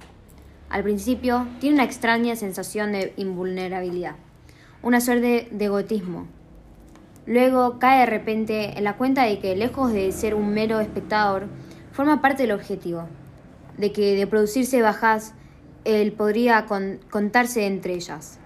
Al 0.68 0.82
principio, 0.82 1.46
tiene 1.60 1.74
una 1.76 1.84
extraña 1.84 2.34
sensación 2.34 2.92
de 2.92 3.12
invulnerabilidad, 3.16 4.16
una 4.82 5.00
suerte 5.00 5.48
de 5.50 5.64
egotismo. 5.64 6.26
Luego 7.27 7.79
cae 7.79 8.01
de 8.01 8.07
repente 8.07 8.79
en 8.79 8.85
la 8.85 8.97
cuenta 8.97 9.24
de 9.24 9.39
que, 9.41 9.57
lejos 9.57 9.93
de 9.93 10.12
ser 10.12 10.35
un 10.35 10.55
mero 10.55 10.79
espectador, 10.81 11.49
forma 11.93 12.22
parte 12.22 12.43
del 12.45 12.53
objetivo, 12.53 13.09
de 13.77 13.93
que 13.93 14.14
de 14.14 14.27
producirse 14.27 14.81
bajas, 14.81 15.35
él 15.85 16.12
podría 16.12 16.66
con- 16.66 17.01
contarse 17.11 17.66
entre 17.66 17.95
ellas. 17.95 18.39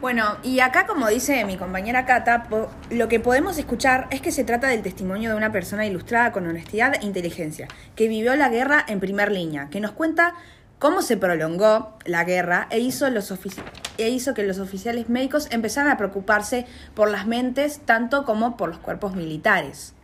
Bueno, 0.00 0.36
y 0.42 0.60
acá 0.60 0.86
como 0.86 1.08
dice 1.08 1.42
mi 1.46 1.56
compañera 1.56 2.04
Cata, 2.04 2.46
lo 2.90 3.08
que 3.08 3.18
podemos 3.18 3.56
escuchar 3.56 4.06
es 4.10 4.20
que 4.20 4.30
se 4.30 4.44
trata 4.44 4.68
del 4.68 4.82
testimonio 4.82 5.30
de 5.30 5.36
una 5.36 5.50
persona 5.50 5.86
ilustrada 5.86 6.32
con 6.32 6.46
honestidad 6.46 6.94
e 7.00 7.06
inteligencia, 7.06 7.66
que 7.96 8.06
vivió 8.06 8.36
la 8.36 8.50
guerra 8.50 8.84
en 8.86 9.00
primer 9.00 9.32
línea, 9.32 9.68
que 9.70 9.80
nos 9.80 9.92
cuenta 9.92 10.34
cómo 10.78 11.02
se 11.02 11.16
prolongó 11.16 11.96
la 12.04 12.24
guerra 12.24 12.68
e 12.70 12.78
e 12.78 14.08
hizo 14.08 14.34
que 14.34 14.42
los 14.42 14.58
oficiales 14.58 15.08
médicos 15.08 15.48
empezaran 15.50 15.90
a 15.90 15.96
preocuparse 15.96 16.66
por 16.94 17.10
las 17.10 17.26
mentes 17.26 17.80
tanto 17.84 18.24
como 18.24 18.56
por 18.56 18.68
los 18.68 18.78
cuerpos 18.78 19.14
militares. 19.16 19.94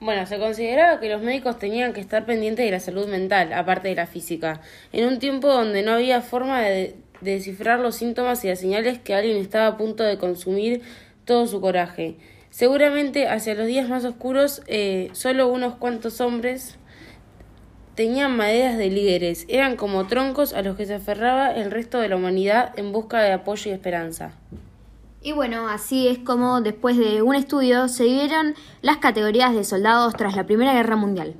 Bueno, 0.00 0.26
se 0.26 0.38
consideraba 0.38 1.00
que 1.00 1.08
los 1.08 1.22
médicos 1.22 1.58
tenían 1.58 1.92
que 1.92 2.00
estar 2.00 2.24
pendientes 2.24 2.64
de 2.64 2.70
la 2.70 2.78
salud 2.78 3.08
mental, 3.08 3.52
aparte 3.52 3.88
de 3.88 3.96
la 3.96 4.06
física, 4.06 4.60
en 4.92 5.06
un 5.06 5.18
tiempo 5.18 5.48
donde 5.48 5.82
no 5.82 5.92
había 5.92 6.20
forma 6.20 6.60
de, 6.60 6.94
de 7.20 7.32
descifrar 7.32 7.80
los 7.80 7.96
síntomas 7.96 8.44
y 8.44 8.48
las 8.48 8.60
señales 8.60 8.98
que 8.98 9.14
alguien 9.14 9.38
estaba 9.38 9.66
a 9.66 9.76
punto 9.76 10.04
de 10.04 10.18
consumir 10.18 10.82
todo 11.24 11.48
su 11.48 11.60
coraje. 11.60 12.16
Seguramente 12.50 13.28
hacia 13.28 13.54
los 13.54 13.66
días 13.66 13.88
más 13.88 14.04
oscuros, 14.04 14.62
eh, 14.66 15.10
solo 15.12 15.48
unos 15.48 15.74
cuantos 15.76 16.20
hombres 16.20 16.78
tenían 17.98 18.36
maderas 18.36 18.78
de 18.78 18.90
líderes, 18.90 19.44
eran 19.48 19.74
como 19.74 20.06
troncos 20.06 20.52
a 20.52 20.62
los 20.62 20.76
que 20.76 20.86
se 20.86 20.94
aferraba 20.94 21.50
el 21.50 21.72
resto 21.72 21.98
de 21.98 22.08
la 22.08 22.14
humanidad 22.14 22.72
en 22.78 22.92
busca 22.92 23.20
de 23.20 23.32
apoyo 23.32 23.72
y 23.72 23.74
esperanza. 23.74 24.30
Y 25.20 25.32
bueno, 25.32 25.68
así 25.68 26.06
es 26.06 26.20
como 26.20 26.60
después 26.60 26.96
de 26.96 27.22
un 27.22 27.34
estudio 27.34 27.88
se 27.88 28.04
dividieron 28.04 28.54
las 28.82 28.98
categorías 28.98 29.52
de 29.52 29.64
soldados 29.64 30.14
tras 30.14 30.36
la 30.36 30.46
Primera 30.46 30.74
Guerra 30.74 30.94
Mundial. 30.94 31.34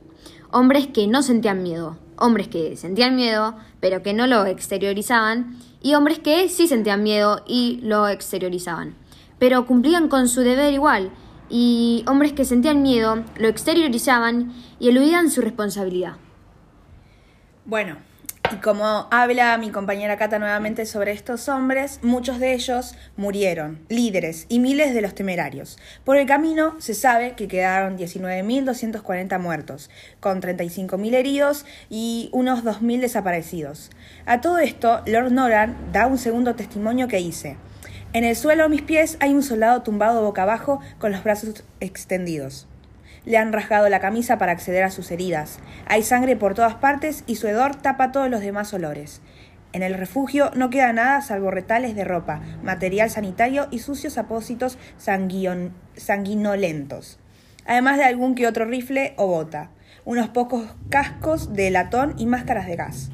Hombres 0.51 0.89
que 0.89 1.07
no 1.07 1.23
sentían 1.23 1.63
miedo, 1.63 1.97
hombres 2.17 2.49
que 2.49 2.77
sentían 2.77 3.15
miedo 3.15 3.55
pero 3.79 4.03
que 4.03 4.13
no 4.13 4.27
lo 4.27 4.45
exteriorizaban 4.45 5.61
y 5.81 5.95
hombres 5.95 6.19
que 6.19 6.49
sí 6.49 6.67
sentían 6.67 7.05
miedo 7.05 7.41
y 7.47 7.79
lo 7.85 8.09
exteriorizaban, 8.09 8.97
pero 9.39 9.65
cumplían 9.65 10.09
con 10.09 10.29
su 10.29 10.41
deber 10.41 10.75
igual 10.75 11.13
y 11.49 12.05
hombres 12.09 12.33
que 12.33 12.45
sentían 12.45 12.83
miedo 12.83 13.23
lo 13.37 13.47
exteriorizaban 13.47 14.53
y 14.81 14.89
eludían 14.89 15.31
su 15.31 15.41
responsabilidad. 15.41 16.17
Bueno, 17.69 17.99
y 18.51 18.57
como 18.63 19.09
habla 19.11 19.59
mi 19.59 19.71
compañera 19.71 20.17
Cata 20.17 20.39
nuevamente 20.39 20.87
sobre 20.87 21.13
estos 21.13 21.51
hombres, 21.51 22.01
muchos 22.03 22.41
de 22.41 22.55
ellos 22.55 22.95
murieron, 23.19 23.85
líderes 23.91 24.47
y 24.49 24.59
miles 24.59 24.95
de 24.95 25.03
los 25.03 25.15
temerarios. 25.15 25.77
Por 26.03 26.17
el 26.17 26.27
camino 26.27 26.77
se 26.79 26.95
sabe 26.95 27.35
que 27.35 27.47
quedaron 27.47 27.99
19.240 27.99 29.39
muertos, 29.39 29.91
con 30.19 30.41
35.000 30.41 31.15
heridos 31.15 31.67
y 31.91 32.31
unos 32.33 32.65
2.000 32.65 33.01
desaparecidos. 33.01 33.91
A 34.25 34.41
todo 34.41 34.61
esto, 34.61 35.03
Lord 35.05 35.33
Noran 35.33 35.77
da 35.93 36.07
un 36.07 36.17
segundo 36.17 36.55
testimonio 36.55 37.07
que 37.07 37.19
dice, 37.19 37.59
en 38.15 38.25
el 38.25 38.35
suelo 38.35 38.65
a 38.65 38.69
mis 38.69 38.81
pies 38.81 39.19
hay 39.21 39.35
un 39.35 39.43
soldado 39.43 39.83
tumbado 39.83 40.23
boca 40.23 40.45
abajo 40.45 40.81
con 40.99 41.13
los 41.13 41.23
brazos 41.23 41.65
extendidos. 41.81 42.67
Le 43.29 43.37
han 43.37 43.53
rasgado 43.53 43.89
la 43.91 44.01
camisa 44.01 44.39
para 44.39 44.53
acceder 44.53 44.85
a 44.85 44.91
sus 44.91 45.11
heridas. 45.11 45.59
Hay 45.87 46.03
sangre 46.03 46.35
por 46.35 46.55
todas 46.55 46.77
partes 46.77 47.25
y 47.27 47.37
su 47.37 47.47
hedor 47.47 47.77
tapa 47.77 48.11
todos 48.11 48.31
los 48.31 48.41
demás 48.41 48.73
olores. 48.73 49.21
En 49.75 49.83
el 49.83 49.93
refugio 49.93 50.51
no 50.55 50.71
queda 50.71 50.95
nada 50.95 51.21
salvo 51.21 51.51
retales 51.51 51.95
de 51.95 52.05
ropa, 52.05 52.41
material 52.63 53.11
sanitario 53.11 53.69
y 53.71 53.81
sucios 53.81 54.17
apósitos 54.17 54.79
sanguinolentos. 54.97 57.19
Además 57.67 57.99
de 57.99 58.05
algún 58.05 58.35
que 58.35 58.47
otro 58.47 58.65
rifle 58.65 59.13
o 59.19 59.27
bota, 59.27 59.69
unos 60.07 60.31
pocos 60.31 60.75
cascos 60.89 61.53
de 61.53 61.71
latón 61.71 62.15
y 62.17 62.25
máscaras 62.25 62.67
de 62.67 62.77
gas. 62.77 63.11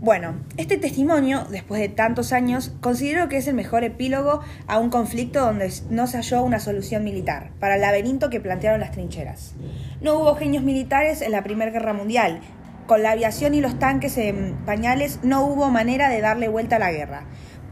Bueno, 0.00 0.36
este 0.56 0.78
testimonio, 0.78 1.44
después 1.50 1.80
de 1.80 1.88
tantos 1.88 2.32
años, 2.32 2.72
considero 2.80 3.28
que 3.28 3.36
es 3.36 3.48
el 3.48 3.54
mejor 3.54 3.82
epílogo 3.82 4.40
a 4.68 4.78
un 4.78 4.90
conflicto 4.90 5.40
donde 5.40 5.72
no 5.90 6.06
se 6.06 6.18
halló 6.18 6.44
una 6.44 6.60
solución 6.60 7.02
militar, 7.02 7.50
para 7.58 7.74
el 7.74 7.80
laberinto 7.80 8.30
que 8.30 8.38
plantearon 8.40 8.78
las 8.78 8.92
trincheras. 8.92 9.54
No 10.00 10.14
hubo 10.14 10.36
genios 10.36 10.62
militares 10.62 11.20
en 11.20 11.32
la 11.32 11.42
Primera 11.42 11.72
Guerra 11.72 11.94
Mundial. 11.94 12.40
Con 12.86 13.02
la 13.02 13.10
aviación 13.10 13.54
y 13.54 13.60
los 13.60 13.80
tanques 13.80 14.16
en 14.18 14.56
pañales 14.64 15.18
no 15.24 15.44
hubo 15.44 15.68
manera 15.68 16.08
de 16.08 16.20
darle 16.20 16.46
vuelta 16.46 16.76
a 16.76 16.78
la 16.78 16.92
guerra, 16.92 17.24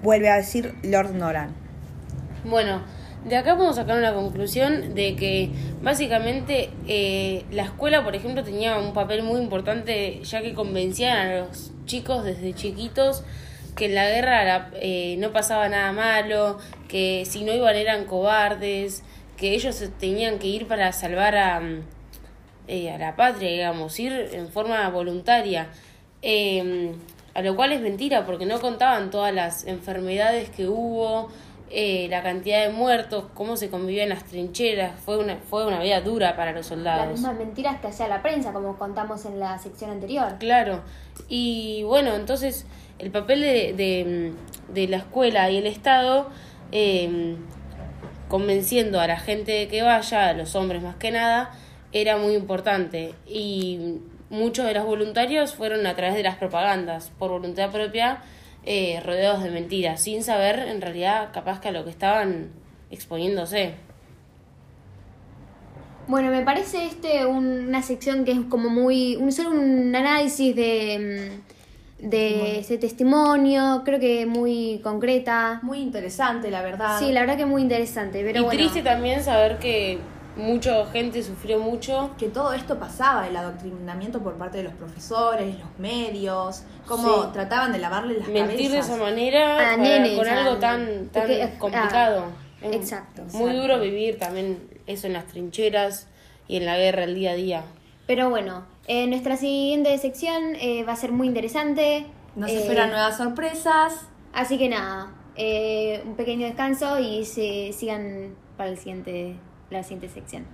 vuelve 0.02 0.28
a 0.28 0.34
decir 0.34 0.74
Lord 0.82 1.14
Noran. 1.14 1.54
Bueno, 2.44 2.82
de 3.26 3.36
acá 3.36 3.56
podemos 3.56 3.76
sacar 3.76 3.98
una 3.98 4.14
conclusión 4.14 4.94
de 4.94 5.16
que 5.16 5.50
básicamente 5.82 6.70
eh, 6.86 7.44
la 7.50 7.64
escuela, 7.64 8.04
por 8.04 8.14
ejemplo, 8.14 8.44
tenía 8.44 8.78
un 8.78 8.92
papel 8.92 9.22
muy 9.22 9.40
importante 9.40 10.20
ya 10.22 10.42
que 10.42 10.54
convencían 10.54 11.18
a 11.18 11.38
los 11.40 11.72
chicos 11.86 12.24
desde 12.24 12.54
chiquitos 12.54 13.24
que 13.74 13.86
en 13.86 13.94
la 13.94 14.08
guerra 14.08 14.70
eh, 14.74 15.16
no 15.18 15.32
pasaba 15.32 15.68
nada 15.68 15.92
malo, 15.92 16.58
que 16.88 17.24
si 17.26 17.44
no 17.44 17.52
iban 17.52 17.76
eran 17.76 18.06
cobardes, 18.06 19.02
que 19.36 19.54
ellos 19.54 19.82
tenían 19.98 20.38
que 20.38 20.46
ir 20.46 20.66
para 20.66 20.92
salvar 20.92 21.36
a, 21.36 21.60
eh, 22.68 22.90
a 22.90 22.96
la 22.96 23.16
patria, 23.16 23.50
digamos, 23.50 23.98
ir 24.00 24.30
en 24.32 24.48
forma 24.48 24.88
voluntaria. 24.88 25.68
Eh, 26.22 26.94
a 27.34 27.42
lo 27.42 27.54
cual 27.54 27.72
es 27.72 27.82
mentira, 27.82 28.24
porque 28.24 28.46
no 28.46 28.58
contaban 28.60 29.10
todas 29.10 29.34
las 29.34 29.66
enfermedades 29.66 30.48
que 30.48 30.66
hubo, 30.66 31.28
eh, 31.70 32.06
la 32.08 32.22
cantidad 32.22 32.62
de 32.66 32.72
muertos, 32.72 33.24
cómo 33.34 33.56
se 33.56 33.68
convivía 33.70 34.04
en 34.04 34.10
las 34.10 34.24
trincheras. 34.24 34.98
Fue 35.00 35.18
una, 35.18 35.36
fue 35.36 35.66
una 35.66 35.80
vida 35.80 36.00
dura 36.00 36.36
para 36.36 36.52
los 36.52 36.60
Las 36.60 36.66
soldados. 36.68 37.12
mismas 37.12 37.36
mentiras 37.36 37.80
que 37.80 37.88
hacía 37.88 38.08
la 38.08 38.22
prensa, 38.22 38.52
como 38.52 38.76
contamos 38.78 39.24
en 39.26 39.38
la 39.40 39.58
sección 39.58 39.90
anterior. 39.90 40.36
Claro. 40.38 40.82
Y 41.28 41.82
bueno, 41.84 42.14
entonces 42.14 42.66
el 42.98 43.10
papel 43.10 43.40
de, 43.40 43.72
de, 43.74 44.32
de 44.72 44.88
la 44.88 44.98
escuela 44.98 45.50
y 45.50 45.56
el 45.58 45.66
Estado, 45.66 46.28
eh, 46.72 47.36
convenciendo 48.28 49.00
a 49.00 49.06
la 49.06 49.18
gente 49.18 49.52
de 49.52 49.68
que 49.68 49.82
vaya, 49.82 50.28
a 50.28 50.32
los 50.32 50.54
hombres 50.54 50.82
más 50.82 50.96
que 50.96 51.10
nada, 51.10 51.50
era 51.92 52.16
muy 52.16 52.34
importante. 52.34 53.14
Y 53.26 53.98
muchos 54.30 54.66
de 54.66 54.74
los 54.74 54.84
voluntarios 54.84 55.54
fueron 55.54 55.86
a 55.86 55.94
través 55.94 56.14
de 56.16 56.22
las 56.22 56.36
propagandas, 56.36 57.10
por 57.18 57.30
voluntad 57.30 57.70
propia, 57.70 58.22
eh, 58.66 59.00
rodeados 59.04 59.42
de 59.42 59.50
mentiras, 59.50 60.02
sin 60.02 60.22
saber 60.22 60.58
en 60.58 60.80
realidad 60.80 61.30
capaz 61.32 61.60
que 61.60 61.68
a 61.68 61.72
lo 61.72 61.84
que 61.84 61.90
estaban 61.90 62.50
exponiéndose. 62.90 63.74
Bueno, 66.08 66.30
me 66.30 66.42
parece 66.42 66.86
este 66.86 67.26
un- 67.26 67.66
una 67.68 67.82
sección 67.82 68.24
que 68.24 68.32
es 68.32 68.40
como 68.48 68.68
muy. 68.68 69.16
Un, 69.16 69.32
solo 69.32 69.50
un 69.50 69.94
análisis 69.94 70.54
de, 70.54 71.40
mm, 72.00 72.08
de 72.10 72.58
ese 72.60 72.78
testimonio, 72.78 73.82
creo 73.84 73.98
que 73.98 74.24
muy 74.26 74.80
concreta. 74.84 75.58
Muy 75.62 75.78
interesante, 75.80 76.50
la 76.50 76.62
verdad. 76.62 76.98
Sí, 77.00 77.10
la 77.10 77.20
verdad 77.22 77.36
que 77.36 77.46
muy 77.46 77.62
interesante, 77.62 78.22
pero 78.24 78.40
y 78.40 78.44
bueno. 78.44 78.56
triste 78.58 78.82
también 78.82 79.22
saber 79.24 79.58
que 79.58 79.98
mucha 80.36 80.86
gente 80.86 81.22
sufrió 81.22 81.58
mucho 81.58 82.10
que 82.18 82.28
todo 82.28 82.52
esto 82.52 82.78
pasaba, 82.78 83.26
el 83.26 83.36
adoctrinamiento 83.36 84.20
por 84.22 84.34
parte 84.36 84.58
de 84.58 84.64
los 84.64 84.74
profesores, 84.74 85.58
los 85.58 85.78
medios, 85.78 86.62
cómo 86.86 87.24
Sí. 87.24 87.28
trataban 87.32 87.72
de 87.72 87.78
lavarle 87.78 88.18
las 88.18 88.28
mentir 88.28 88.70
de 88.70 88.78
esa 88.78 88.96
manera 88.96 89.54
A 89.54 89.56
para- 89.56 89.76
nenes, 89.78 90.16
con 90.18 90.28
algo 90.28 90.56
tan, 90.58 91.08
tan 91.08 91.22
porque- 91.22 91.42
ah, 91.42 91.58
complicado. 91.58 92.24
Es 92.62 92.74
exacto. 92.74 93.22
Muy 93.22 93.50
Exacto. 93.50 93.60
duro 93.62 93.80
vivir 93.80 94.18
también 94.18 94.68
eso 94.86 95.06
en 95.06 95.12
las 95.14 95.26
trincheras 95.26 96.08
y 96.48 96.56
en 96.56 96.66
la 96.66 96.76
guerra 96.78 97.04
el 97.04 97.14
día 97.14 97.32
a 97.32 97.34
día. 97.34 97.62
Pero 98.06 98.30
bueno, 98.30 98.64
eh, 98.86 99.06
nuestra 99.06 99.36
siguiente 99.36 99.96
sección 99.98 100.54
eh, 100.60 100.84
va 100.84 100.92
a 100.92 100.96
ser 100.96 101.12
muy 101.12 101.26
interesante. 101.26 102.06
Nos 102.36 102.50
Eh, 102.50 102.58
esperan 102.58 102.90
nuevas 102.90 103.16
sorpresas. 103.16 103.94
Así 104.32 104.58
que 104.58 104.68
nada, 104.68 105.12
eh, 105.36 106.02
un 106.06 106.14
pequeño 106.14 106.46
descanso 106.46 106.98
y 106.98 107.24
se 107.24 107.72
sigan 107.72 108.34
para 108.56 108.70
el 108.70 108.78
siguiente, 108.78 109.36
la 109.70 109.82
siguiente 109.82 110.08
sección. 110.08 110.44